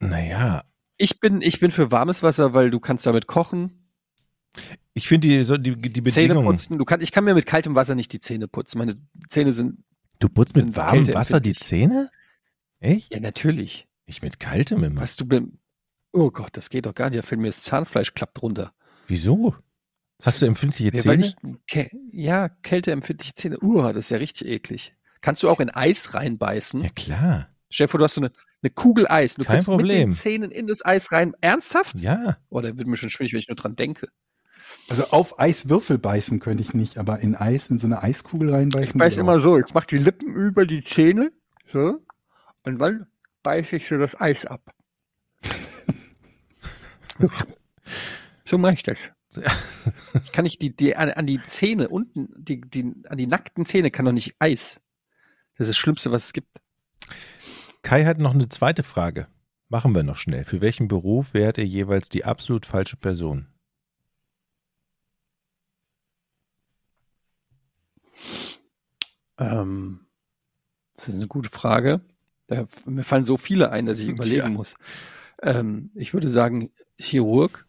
[0.00, 0.64] Naja,
[1.02, 3.82] Ich bin, ich bin für warmes Wasser, weil du kannst damit kochen,
[4.94, 6.56] ich finde die, so die, die Zähne Bedingungen.
[6.56, 6.78] putzen.
[6.78, 8.78] Du kann, ich kann mir mit kaltem Wasser nicht die Zähne putzen.
[8.78, 8.96] Meine
[9.30, 9.82] Zähne sind,
[10.18, 11.54] Du putzt mit warmem Wasser die.
[11.54, 12.10] Zähne?
[12.78, 13.12] Echt?
[13.12, 13.88] ja natürlich.
[14.06, 15.00] Ich mit kaltem immer.
[15.00, 15.26] Was du
[16.12, 17.18] oh Gott, das geht doch gar nicht.
[17.18, 18.72] Da fällt mir das Zahnfleisch klappt runter.
[19.08, 19.56] Wieso?
[20.22, 21.26] Hast du empfindliche Ja, Zähne?
[21.26, 21.34] ich,
[21.66, 23.58] Kä ja, kälteempfindliche Zähne.
[23.60, 24.94] Uh, das ist ja richtig eklig.
[25.20, 26.82] Kannst du auch in Eis reinbeißen?
[26.84, 27.48] Ja, klar.
[27.70, 28.30] Stell dir vor, du hast so eine,
[28.62, 29.34] Eine Kugel Eis.
[29.34, 30.10] Du Kein mit Problem.
[30.10, 31.34] den Zähnen in das Eis rein.
[31.40, 32.00] Ernsthaft?
[32.00, 32.38] Ja.
[32.48, 34.08] Oh, da wird mir schon schwierig, wenn ich nur dran denke.
[34.88, 38.94] Also auf Eiswürfel beißen könnte ich nicht, aber in Eis, in so eine Eiskugel reinbeißen.
[38.94, 41.32] Ich beiß immer so, ich mach die Lippen über die Zähne,
[41.72, 42.04] so,
[42.64, 43.06] und dann
[43.42, 44.74] beiß ich so das Eis ab.
[48.44, 48.98] so mache ich das.
[50.24, 53.64] Ich kann nicht die, die an, an die Zähne unten, die, die, an die nackten
[53.64, 54.78] Zähne kann doch nicht Eis.
[55.56, 56.60] Das ist das Schlimmste, was es gibt.
[57.82, 59.26] Kai hat noch eine zweite Frage.
[59.68, 60.44] Machen wir noch schnell.
[60.44, 63.48] Für welchen Beruf wärt ihr jeweils die absolut falsche Person?
[69.38, 70.00] Ähm,
[70.94, 72.00] das ist eine gute Frage.
[72.46, 74.48] Da, mir fallen so viele ein, dass ich überlegen Ja.
[74.48, 74.76] muss.
[75.42, 77.66] Ähm, ich würde sagen, Chirurg,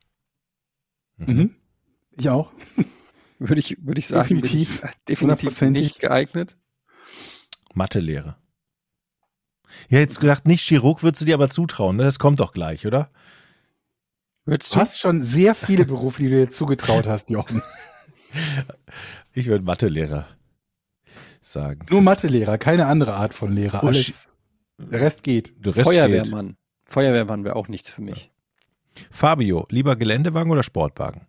[1.17, 1.55] Mhm.
[2.17, 2.51] Ich auch.
[3.39, 4.81] würde ich, würde ich sagen, Definitiv.
[5.07, 5.83] definitiv Hundertprozentig.
[5.83, 6.57] nicht geeignet.
[7.75, 8.37] Mathelehrer.
[9.89, 12.03] Ja, jetzt gesagt, nicht Chirurg würdest du dir aber zutrauen, ne?
[12.03, 13.09] Das kommt doch gleich, oder?
[14.45, 17.61] Würdest Du hast schon sehr viele Berufe, die du dir zugetraut hast, Jochen.
[19.35, 20.27] Ich würde Mathelehrer
[21.41, 21.85] sagen.
[21.89, 23.83] Nur Mathelehrer, keine andere Art von Lehrer.
[23.83, 24.29] Oh, Alles,
[24.77, 25.53] der Rest geht.
[25.57, 25.83] Der Rest geht.
[25.85, 26.57] Feuerwehrmann.
[26.85, 28.31] Feuerwehrmann wäre auch nichts für mich.
[29.11, 31.27] Fabio, lieber Geländewagen oder Sportwagen?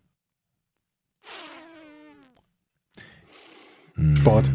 [3.95, 4.17] Hm.
[4.17, 4.45] Sport.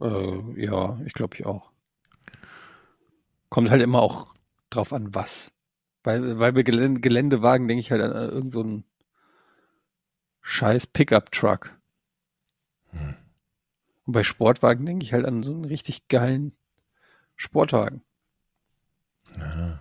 [0.00, 1.72] Äh, ja, ich glaube ich auch.
[3.48, 4.34] Kommt halt immer auch
[4.70, 5.52] drauf an, was.
[6.02, 8.84] Weil, weil bei Gelände, Geländewagen denke ich halt an äh, irgend so einen
[10.42, 11.76] scheiß Pickup-Truck.
[12.90, 13.14] Hm.
[14.04, 16.52] Und bei Sportwagen denke ich halt an so einen richtig geilen
[17.34, 18.02] Sportwagen.
[19.38, 19.80] Aha.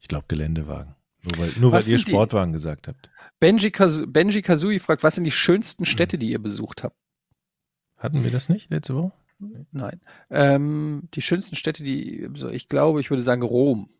[0.00, 0.94] Ich glaube Geländewagen.
[1.22, 3.10] Nur weil, nur weil ihr sind die- Sportwagen gesagt habt.
[3.40, 6.96] Benji, Kazu Benji Kazooie fragt, was sind die schönsten Städte, die ihr besucht habt?
[7.96, 9.12] Hatten wir das nicht letzte Woche?
[9.72, 10.00] Nein.
[10.30, 13.90] Ähm, die schönsten Städte, die, so, ich glaube, ich würde sagen, Rom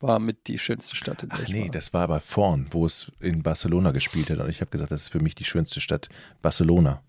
[0.00, 1.70] war mit die schönste Stadt, in der Ach nee, war.
[1.70, 4.38] das war aber vorn, wo es in Barcelona gespielt hat.
[4.38, 6.08] Und ich habe gesagt, das ist für mich die schönste Stadt
[6.42, 7.02] Barcelona.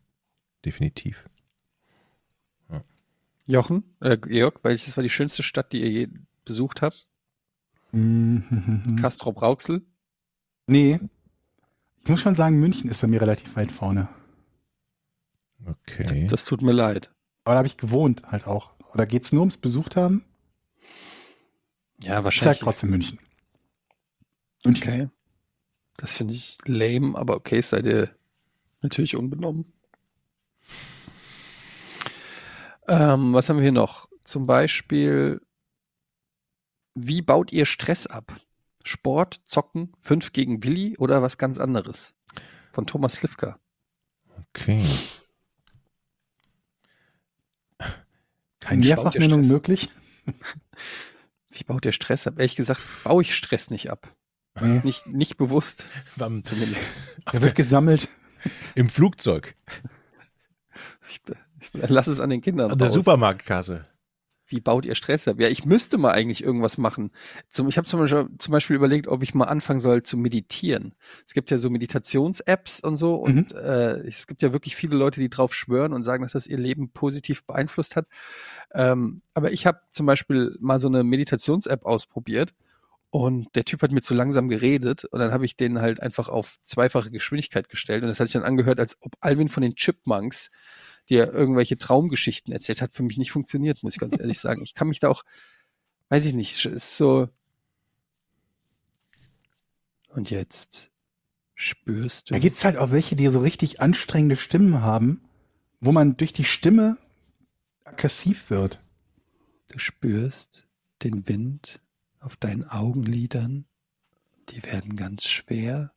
[0.63, 1.25] Definitiv.
[3.47, 6.07] Jochen, äh, Georg, welches war die schönste Stadt, die ihr je
[6.45, 7.07] besucht habt?
[7.91, 8.97] Mhm.
[8.99, 9.85] Castrop Rauxel?
[10.67, 10.99] Nee.
[12.03, 14.09] Ich muss schon sagen, München ist bei mir relativ weit vorne.
[15.65, 16.27] Okay.
[16.27, 17.11] Das tut mir leid.
[17.45, 18.71] Aber da habe ich gewohnt halt auch.
[18.93, 20.25] Oder geht's nur ums Besucht haben?
[22.01, 22.59] Ja, Ich sag wahrscheinlich.
[22.59, 23.19] trotzdem München.
[24.65, 24.83] München.
[24.91, 25.09] Okay.
[25.97, 28.09] Das finde ich lame, aber okay, seid ihr
[28.81, 29.71] natürlich unbenommen.
[32.87, 34.09] Ähm, was haben wir hier noch?
[34.23, 35.41] Zum Beispiel,
[36.95, 38.35] wie baut ihr Stress ab?
[38.83, 42.13] Sport, Zocken, 5 gegen Willi oder was ganz anderes?
[42.71, 43.59] Von Thomas Slivka.
[44.49, 44.85] Okay.
[48.65, 49.89] Kein Mehr- Mehrfachnennung möglich?
[51.51, 52.35] Wie baut ihr Stress ab?
[52.37, 54.11] Ehrlich gesagt, baue ich Stress nicht ab.
[54.59, 54.81] Nee.
[54.83, 55.85] Nicht, nicht bewusst.
[56.15, 56.79] Beim- Zumindest.
[57.33, 58.07] Der wird gesammelt.
[58.75, 59.55] Im Flugzeug.
[61.09, 61.21] Ich,
[61.73, 62.71] ich lasse es an den Kindern.
[62.71, 62.89] An der.
[62.89, 63.85] Supermarktkasse.
[64.47, 65.39] Wie baut ihr Stress ab?
[65.39, 67.11] Ja, ich müsste mal eigentlich irgendwas machen.
[67.49, 70.93] Zum, ich habe zum Beispiel, zum Beispiel überlegt, ob ich mal anfangen soll zu meditieren.
[71.25, 75.19] Es gibt ja so Meditations-Apps und so und äh, es gibt ja wirklich viele Leute,
[75.19, 78.07] die drauf schwören und sagen, dass das ihr Leben positiv beeinflusst hat.
[78.73, 82.53] Ähm, aber ich habe zum Beispiel mal so eine Meditations-App ausprobiert
[83.09, 86.27] und der Typ hat mir zu langsam geredet und dann habe ich den halt einfach
[86.27, 89.75] auf zweifache Geschwindigkeit gestellt und das hat sich dann angehört, als ob Alvin von den
[89.75, 90.51] Chipmunks
[91.09, 94.61] dir irgendwelche Traumgeschichten erzählt, hat für mich nicht funktioniert, muss ich ganz ehrlich sagen.
[94.63, 95.23] Ich kann mich da auch,
[96.09, 97.29] weiß ich nicht, es ist so.
[100.09, 100.89] Und jetzt
[101.53, 102.33] spürst du.
[102.33, 105.21] Da gibt's halt auch welche, die so richtig anstrengende Stimmen haben,
[105.79, 106.97] wo man durch die Stimme
[107.83, 108.81] aggressiv wird.
[109.67, 110.67] Du spürst
[111.03, 111.81] den Wind
[112.19, 113.65] auf deinen Augenlidern.
[114.49, 115.91] Die werden ganz schwer.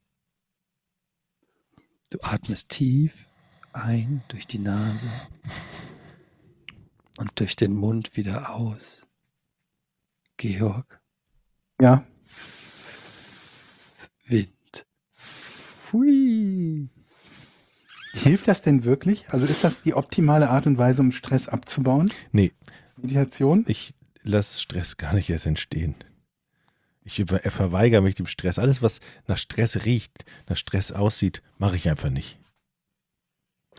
[2.10, 3.27] Du atmest tief
[3.72, 5.08] ein durch die Nase
[7.18, 9.06] und durch den Mund wieder aus.
[10.36, 11.00] Georg,
[11.80, 12.04] Ja.
[14.26, 14.86] Wind.
[15.14, 16.88] Pfui.
[18.12, 19.28] Hilft das denn wirklich?
[19.30, 22.10] Also ist das die optimale Art und Weise, um Stress abzubauen?
[22.32, 22.52] Nee,
[22.96, 23.64] Meditation?
[23.68, 25.94] ich lasse Stress gar nicht erst entstehen.
[27.04, 28.58] Ich verweigere mich dem Stress.
[28.58, 32.38] Alles, was nach Stress riecht, nach Stress aussieht, mache ich einfach nicht.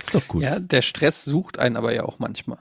[0.03, 0.43] Ist doch gut.
[0.43, 2.59] Ja, der Stress sucht einen aber ja auch manchmal.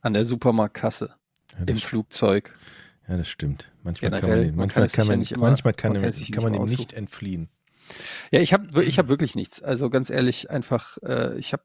[0.00, 1.14] An der Supermarktkasse,
[1.58, 2.56] Ja, im Flugzeug.
[3.08, 3.70] ja, das stimmt.
[3.82, 5.92] Manchmal kann Generell, man, den, man kann manchmal kann ja man, nicht immer- manchmal kann,
[5.92, 7.48] man kann kann nicht man ihm nicht entfliehen.
[8.32, 9.62] Ja, ich habe ich hab wirklich nichts.
[9.62, 11.62] Also ganz ehrlich, einfach, äh, ich habe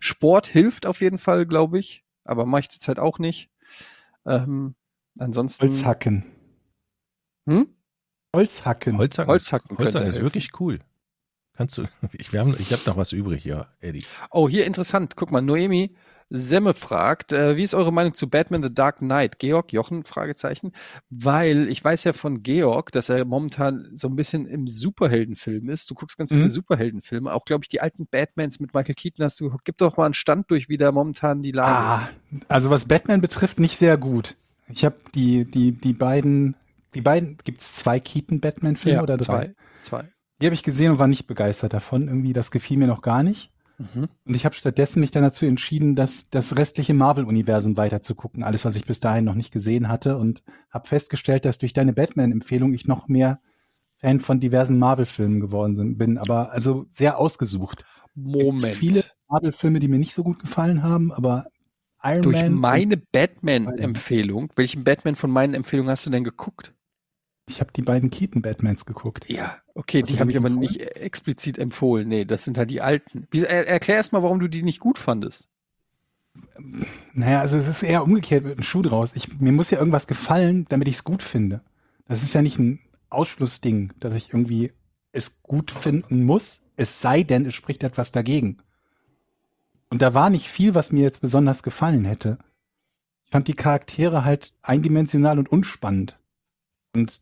[0.00, 3.50] Sport hilft auf jeden Fall, glaube ich, aber mache ich zurzeit auch nicht.
[4.26, 4.74] Ähm,
[5.18, 5.62] Ansonsten.
[5.64, 6.24] Holzhacken.
[7.48, 7.68] Hm?
[8.34, 8.98] Holzhacken.
[8.98, 10.24] Holzhacken, Holzhacken Holzhacken ist helfen.
[10.26, 10.80] wirklich cool.
[11.56, 14.04] Kannst du, ich, wir haben, ich habe noch was übrig, ja, Eddie.
[14.30, 15.14] Oh, hier interessant.
[15.16, 15.94] Guck mal, Noemi
[16.30, 19.38] Semme fragt, äh, wie ist eure Meinung zu Batman The Dark Knight?
[19.38, 20.72] Georg, Jochen, Fragezeichen.
[21.10, 25.90] Weil ich weiß ja von Georg, dass er momentan so ein bisschen im Superheldenfilm ist.
[25.90, 26.50] Du guckst ganz viele Mhm.
[26.50, 27.32] Superheldenfilme.
[27.32, 29.66] Auch, glaube ich, die alten Batmans mit Michael Keaton hast du geguckt.
[29.66, 32.50] Gib doch mal einen Stand durch, wie da momentan die Lage Ah, ist.
[32.50, 34.34] also was Batman betrifft, nicht sehr gut.
[34.68, 36.56] Ich habe die, die, die beiden,
[36.94, 39.54] die beiden, gibt es zwei Keaton-Batman-Filme oder drei?
[39.82, 40.00] Zwei.
[40.02, 40.13] zwei.
[40.44, 42.06] Die habe ich gesehen und war nicht begeistert davon.
[42.06, 43.50] Irgendwie, das gefiel mir noch gar nicht.
[43.78, 44.08] Mhm.
[44.26, 48.42] Und ich habe stattdessen mich dann dazu entschieden, das, das restliche Marvel-Universum weiterzugucken.
[48.42, 50.18] Alles, was ich bis dahin noch nicht gesehen hatte.
[50.18, 53.40] Und habe festgestellt, dass durch deine Batman-Empfehlung ich noch mehr
[53.96, 56.18] Fan von diversen Marvel-Filmen geworden sind, bin.
[56.18, 57.86] Aber also sehr ausgesucht.
[58.14, 58.64] Moment.
[58.64, 61.46] Gibt viele Marvel-Filme, die mir nicht so gut gefallen haben, aber
[62.02, 62.52] Iron Durch Man.
[62.52, 64.52] meine Batman-Empfehlung.
[64.56, 66.74] Welchen Batman von meinen Empfehlungen hast du denn geguckt?
[67.48, 69.26] Ich habe die beiden Keaton-Batmans geguckt.
[69.28, 70.60] Ja, okay, Hast die du habe die ich aber empfohlen?
[70.60, 72.08] nicht explizit empfohlen.
[72.08, 73.26] Nee, das sind halt die alten.
[73.30, 75.48] Wie, er, erklär erst mal, warum du die nicht gut fandest.
[77.12, 79.14] Naja, also es ist eher umgekehrt mit einem Schuh draus.
[79.14, 81.62] Ich, mir muss ja irgendwas gefallen, damit ich es gut finde.
[82.06, 82.80] Das ist ja nicht ein
[83.10, 84.72] Ausschlussding, dass ich irgendwie
[85.12, 88.58] es gut finden muss, es sei denn, es spricht etwas dagegen.
[89.90, 92.38] Und da war nicht viel, was mir jetzt besonders gefallen hätte.
[93.24, 96.18] Ich fand die Charaktere halt eindimensional und unspannend.
[96.94, 97.20] Und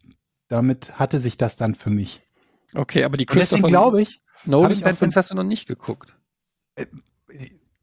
[0.53, 2.23] damit hatte sich das dann für mich.
[2.75, 5.45] Okay, aber die Und deswegen Christopher glaube ich, Nolan ich so Batmans hast du noch
[5.45, 6.15] nicht geguckt.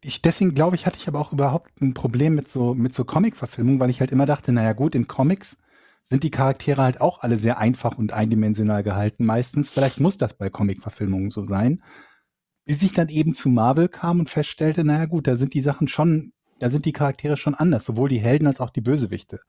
[0.01, 3.05] ich, deswegen glaube ich, hatte ich aber auch überhaupt ein Problem mit so, mit so
[3.05, 5.57] Comic-Verfilmungen, weil ich halt immer dachte, naja gut, in Comics
[6.03, 9.69] sind die Charaktere halt auch alle sehr einfach und eindimensional gehalten meistens.
[9.69, 11.83] Vielleicht muss das bei Comic-Verfilmungen so sein.
[12.65, 15.87] Bis ich dann eben zu Marvel kam und feststellte, naja gut, da sind die Sachen
[15.87, 19.39] schon, da sind die Charaktere schon anders, sowohl die Helden als auch die Bösewichte.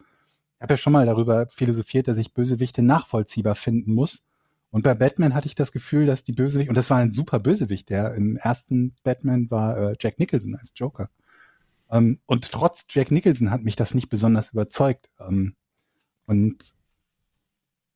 [0.61, 4.29] Ich habe ja schon mal darüber philosophiert, dass ich Bösewichte nachvollziehbar finden muss.
[4.71, 7.39] Und bei Batman hatte ich das Gefühl, dass die Bösewicht, und das war ein super
[7.39, 11.09] Bösewicht, der im ersten Batman war äh, Jack Nicholson als Joker.
[11.91, 15.09] Ähm, und trotz Jack Nicholson hat mich das nicht besonders überzeugt.
[15.19, 15.55] Ähm,
[16.27, 16.75] und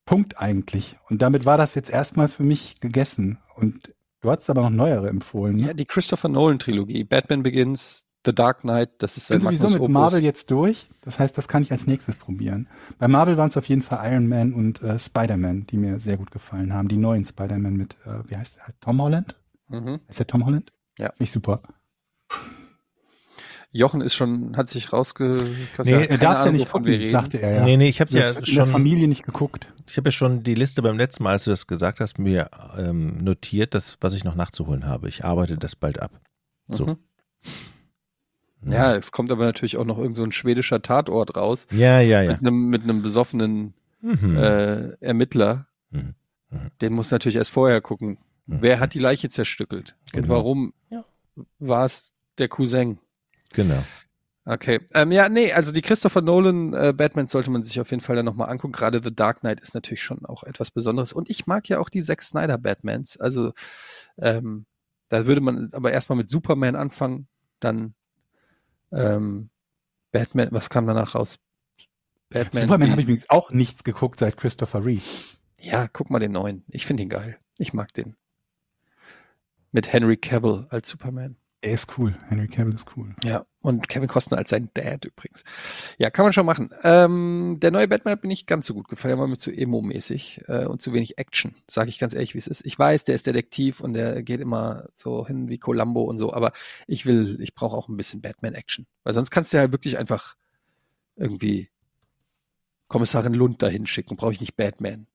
[0.06, 0.98] Punkt eigentlich.
[1.10, 3.40] Und damit war das jetzt erstmal für mich gegessen.
[3.56, 3.92] Und
[4.22, 5.56] du hast aber noch neuere empfohlen.
[5.56, 5.66] Ne?
[5.66, 7.04] Ja, die Christopher Nolan Trilogie.
[7.04, 9.92] Batman Begins, The Dark Knight, das ist Ich bin sein sowieso Magnus mit Opus.
[9.92, 10.88] Marvel jetzt durch.
[11.02, 12.68] Das heißt, das kann ich als nächstes probieren.
[12.98, 16.16] Bei Marvel waren es auf jeden Fall Iron Man und äh, Spider-Man, die mir sehr
[16.16, 16.88] gut gefallen haben.
[16.88, 18.64] Die neuen Spider-Man mit, äh, wie heißt der?
[18.80, 19.36] Tom Holland?
[19.68, 20.00] Mhm.
[20.08, 20.72] Ist der Tom Holland?
[20.98, 21.08] Ja.
[21.08, 21.60] Finde ich super.
[23.76, 25.44] Jochen ist schon, hat sich rausge...
[25.82, 27.64] Nee, Er darf ja Ahnung, nicht gucken, sagte er ja.
[27.64, 29.66] Nee, nee, ich habe ja hast in der schon, Familie nicht geguckt.
[29.90, 32.48] ich habe ja schon die Liste beim letzten Mal, als du das gesagt hast, mir
[32.78, 35.08] ähm, notiert, das, was ich noch nachzuholen habe.
[35.08, 36.12] Ich arbeite das bald ab.
[36.68, 36.86] So.
[36.86, 36.96] Mhm.
[38.66, 41.66] Ja, es kommt aber natürlich auch noch irgend so ein schwedischer Tatort raus.
[41.70, 42.32] Ja, ja, ja.
[42.32, 44.36] Mit einem, mit einem besoffenen Mhm.
[44.36, 45.66] äh, Ermittler.
[45.90, 46.14] Mhm.
[46.50, 46.70] Mhm.
[46.82, 48.18] Den muss natürlich erst vorher gucken.
[48.46, 48.58] Mhm.
[48.60, 49.96] Wer hat die Leiche zerstückelt?
[50.14, 50.34] Und Genau.
[50.34, 51.04] warum Ja.
[51.58, 52.98] war es der Cousin?
[53.54, 53.82] Genau.
[54.46, 54.80] Okay.
[54.92, 58.14] Ähm, ja, nee, also die Christopher Nolan äh, Batman sollte man sich auf jeden Fall
[58.16, 58.72] dann nochmal angucken.
[58.74, 61.14] Gerade The Dark Knight ist natürlich schon auch etwas Besonderes.
[61.14, 63.16] Und ich mag ja auch die Zack Snyder Batmans.
[63.18, 63.52] Also
[64.18, 64.66] ähm,
[65.08, 67.26] da würde man aber erstmal mit Superman anfangen,
[67.60, 67.94] dann
[68.94, 69.50] ähm,
[70.12, 71.38] Batman, was kam danach raus?
[72.30, 72.62] Batman.
[72.62, 75.02] Superman habe ich übrigens auch nichts geguckt seit Christopher Reeve.
[75.60, 76.64] Ja, guck mal den neuen.
[76.68, 77.38] Ich finde ihn geil.
[77.58, 78.16] Ich mag den.
[79.72, 81.36] Mit Henry Cavill als Superman.
[81.60, 82.16] Er ist cool.
[82.28, 83.14] Henry Cavill ist cool.
[83.24, 85.42] Ja, und Kevin Costner als sein Dad übrigens.
[85.96, 86.68] Ja, kann man schon machen.
[86.82, 89.50] Ähm, der neue Batman hat mir nicht ganz so gut gefallen, er war mir zu
[89.50, 92.66] emo-mäßig äh, und zu wenig Action, sage ich ganz ehrlich, wie es ist.
[92.66, 96.34] Ich weiß, der ist Detektiv und der geht immer so hin wie Columbo und so,
[96.34, 96.52] aber
[96.86, 98.86] ich will, ich brauche auch ein bisschen Batman-Action.
[99.02, 100.34] Weil sonst kannst du ja wirklich einfach
[101.16, 101.70] irgendwie
[102.88, 105.06] Kommissarin Lund dahin schicken, brauche ich nicht Batman.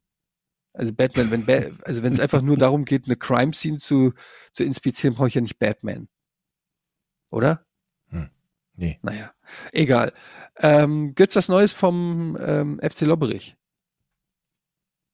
[0.73, 4.13] Also Batman, wenn ba also wenn es einfach nur darum geht, eine Crime-Scene zu,
[4.51, 6.07] zu inspizieren, brauche ich ja nicht Batman.
[7.29, 7.63] Oder?
[8.79, 8.97] Nee.
[9.01, 9.31] Naja,
[9.71, 10.13] egal.
[10.57, 13.55] Ähm, gibt's was Neues vom ähm, FC Lobberich?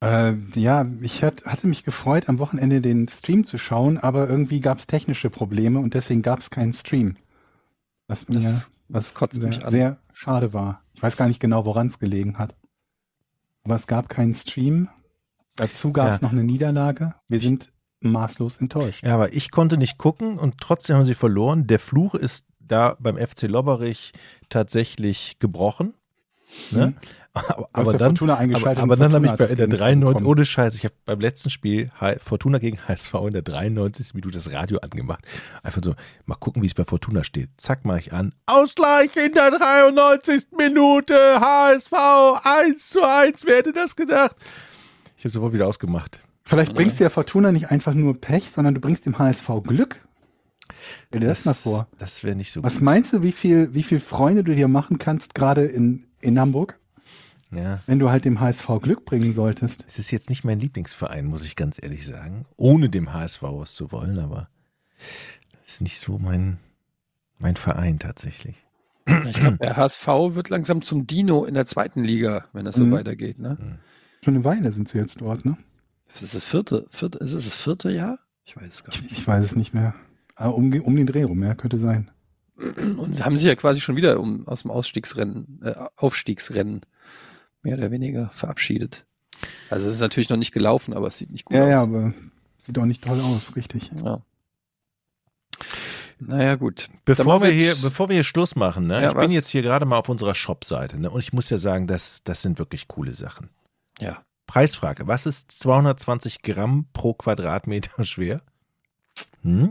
[0.03, 4.59] Äh, ja, ich hat, hatte mich gefreut, am Wochenende den Stream zu schauen, aber irgendwie
[4.61, 7.17] gab es technische Probleme und deswegen gab es keinen Stream.
[8.07, 9.71] Was mir Das- was kotzt sehr, mich an.
[9.71, 10.83] sehr schade war.
[10.93, 12.55] Ich weiß gar nicht genau, woran es gelegen hat.
[13.63, 14.89] Aber es gab keinen Stream.
[15.55, 16.27] Dazu gab es Ja.
[16.27, 17.15] noch eine Niederlage.
[17.27, 19.03] Wir sind maßlos enttäuscht.
[19.03, 21.65] Ja, aber ich konnte nicht gucken und trotzdem haben sie verloren.
[21.65, 24.11] Der Fluch ist da beim FC Lobberich
[24.49, 25.93] tatsächlich gebrochen.
[26.71, 26.87] Ne?
[26.87, 26.95] Mhm.
[27.33, 30.17] Aber, aber dann, aber, aber und dann habe ich bei in der Ding nicht 93,
[30.19, 30.25] bekommen.
[30.25, 34.13] ohne Scheiß, ich habe beim letzten Spiel Fortuna gegen HSV in der 93.
[34.13, 35.25] Minute das Radio angemacht.
[35.61, 37.49] Einfach so, mal gucken, wie es bei Fortuna steht.
[37.57, 38.33] Zack, mache ich an.
[38.45, 40.47] Ausgleich in der 93.
[40.57, 41.93] Minute, HSV
[42.41, 44.37] 1 zu 1, wer hätte das gedacht?
[45.17, 46.21] Ich habe sofort wieder ausgemacht.
[46.43, 49.99] Vielleicht bringst du ja Fortuna nicht einfach nur Pech, sondern du bringst dem HSV Glück.
[51.07, 51.87] Stell dir das, mal vor.
[51.97, 52.83] Das wäre nicht so Was gut.
[52.83, 56.79] meinst du, wie viel, wie viel Freunde du dir machen kannst, gerade in, in Hamburg,
[57.51, 57.79] Ja.
[57.87, 59.85] wenn du halt dem HSV Glück bringen solltest?
[59.87, 62.45] Es ist jetzt nicht mein Lieblingsverein, muss ich ganz ehrlich sagen.
[62.57, 64.49] Ohne dem HSV was zu wollen, aber
[65.67, 66.57] ist nicht so mein,
[67.37, 68.55] mein Verein tatsächlich.
[69.27, 72.85] Ich glaube, der HSV wird langsam zum Dino in der zweiten Liga, wenn das so
[72.85, 72.91] Mhm.
[72.91, 73.37] weitergeht.
[73.39, 73.79] Ne?
[74.23, 75.57] Schon eine Weile sind sie jetzt dort, ne?
[76.13, 78.17] Ist es das vierte, vierte, ist es das vierte Jahr?
[78.45, 79.11] Ich weiß es gar Ich, nicht.
[79.19, 79.93] ich weiß es nicht mehr.
[80.35, 82.11] Aber um, um den Dreh rum, ja, könnte sein.
[82.57, 86.81] Und sie haben sich ja quasi schon wieder um, aus dem Ausstiegsrennen, äh, Aufstiegsrennen
[87.63, 89.05] mehr oder weniger verabschiedet.
[89.69, 91.69] Also es ist natürlich noch nicht gelaufen, aber es sieht nicht gut Ja, aus.
[91.69, 92.13] ja, aber
[92.65, 93.91] sieht auch nicht toll aus, richtig.
[94.03, 94.21] Ja.
[96.19, 96.89] Naja, gut.
[97.03, 99.01] Bevor wir, hier, bevor wir hier Schluss machen, ne?
[99.01, 99.33] Ja, ich bin was?
[99.33, 101.09] jetzt hier gerade mal auf unserer Shop-Seite, ne?
[101.09, 103.49] Und ich muss ja sagen, das, das sind wirklich coole Sachen.
[103.99, 104.23] Ja.
[104.47, 108.41] Preisfrage: Was ist 220 Gramm pro Quadratmeter schwer?
[109.41, 109.69] Hm?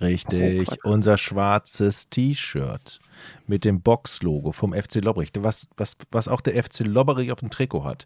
[0.00, 3.00] Richtig, Quadrat- unser schwarzes T-Shirt
[3.46, 7.50] mit dem Box-Logo vom FC Lobberich, was, was, was auch der FC Lobberich auf dem
[7.50, 8.04] Trikot hat.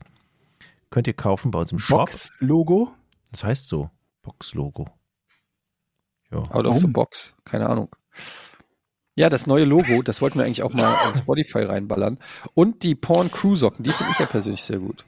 [0.90, 1.98] Könnt ihr kaufen bei uns im Shop.
[2.00, 2.92] Box-Logo?
[3.32, 3.90] Das heißt so,
[4.22, 4.88] Box-Logo.
[6.30, 6.38] Ja.
[6.50, 7.34] Out of the box.
[7.44, 7.88] Keine Ahnung.
[9.16, 12.18] Ja, das neue Logo, das wollten wir eigentlich auch mal in Spotify reinballern.
[12.54, 15.04] Und die Porn Crew Socken, die finde ich ja persönlich sehr gut.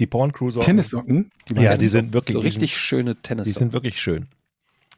[0.00, 0.60] Die Porn Cruiser.
[0.60, 1.30] Tennissocken?
[1.48, 3.54] Die Ja, die sind wirklich So die sind- richtig schöne Die Tennis.
[3.54, 4.26] sind wirklich schön.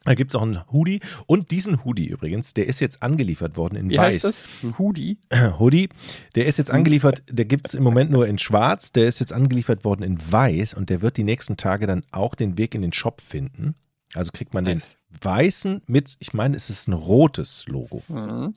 [0.06, 1.00] Da gibt es auch einen Hoodie.
[1.26, 4.14] Und diesen Hoodie übrigens, der ist jetzt angeliefert worden in Wie weiß.
[4.14, 4.46] heißt das?
[4.62, 5.18] Ein Hoodie?
[5.58, 5.88] Hoodie,
[6.34, 9.32] der ist jetzt angeliefert, der gibt es im Moment nur in schwarz, der ist jetzt
[9.32, 12.82] angeliefert worden in weiß und der wird die nächsten Tage dann auch den Weg in
[12.82, 13.74] den Shop finden.
[14.14, 14.96] Also kriegt man den Nice.
[15.20, 18.02] weißen mit, ich meine, es ist ein rotes Logo.
[18.08, 18.54] Mhm.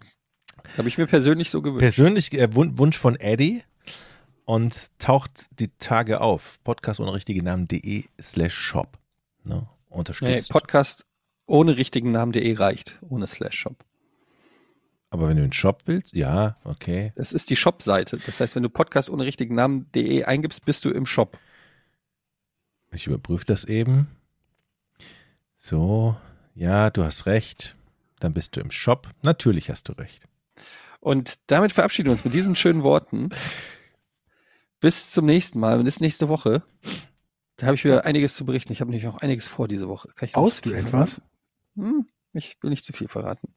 [0.78, 1.82] Habe ich mir persönlich so gewünscht.
[1.82, 3.64] Persönlich äh, Wun- Wunsch von Eddie
[4.46, 6.60] und taucht die Tage auf.
[6.64, 8.98] Podcast ohne richtige Namen.de slash shop.
[9.46, 9.56] Ne?
[9.56, 9.68] Nee,
[9.98, 10.50] Unterstützt.
[10.52, 11.06] Podcast
[11.50, 13.84] ohne richtigen Namen.de reicht, ohne Slash Shop.
[15.10, 17.14] Aber wenn du einen Shop willst, ja, okay.
[17.16, 18.20] Das ist die Shop-Seite.
[18.26, 21.38] Das heißt, wenn du Podcast ohne richtigen Namen.de eingibst, bist du im Shop.
[22.92, 24.08] Ich überprüfe das eben.
[25.58, 26.16] So,
[26.54, 27.76] ja, du hast recht.
[28.20, 29.10] Dann bist du im Shop.
[29.24, 30.24] Natürlich hast du recht.
[31.00, 33.30] Und damit verabschieden wir uns mit diesen schönen Worten.
[34.80, 35.82] Bis zum nächsten Mal.
[35.84, 36.64] Bis nächste Woche.
[37.58, 38.72] Da habe ich wieder einiges zu berichten.
[38.74, 40.10] Ich habe nämlich auch einiges vor diese Woche.
[40.16, 41.29] Kann ich noch nicht
[41.80, 43.54] Hm, ich will nicht zu viel verraten.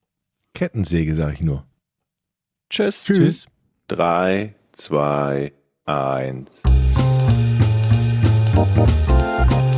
[0.54, 1.66] Kettensäge, sage ich nur.
[2.70, 3.04] Tschüss.
[3.04, 3.46] Tschüss.
[3.88, 5.52] Drei, zwei,
[5.84, 6.62] eins.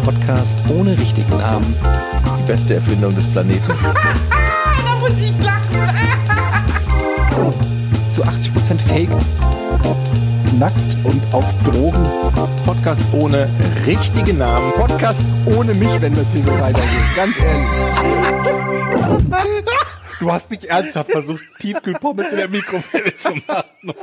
[0.04, 1.74] Podcast ohne richtigen Namen.
[2.38, 3.64] Die beste Erfindung des Planeten.
[8.12, 9.08] Zu 80% Fake.
[10.58, 12.06] Nackt und auf Drogen.
[12.64, 13.48] Podcast ohne
[13.86, 14.72] richtige Namen.
[14.74, 15.20] Podcast
[15.56, 17.16] ohne mich, wenn das hier so weitergeht.
[17.16, 18.33] Ganz ehrlich.
[20.20, 23.94] Du hast nicht ernsthaft versucht, Tiefkühlpommes in der Mikrowelle zu machen.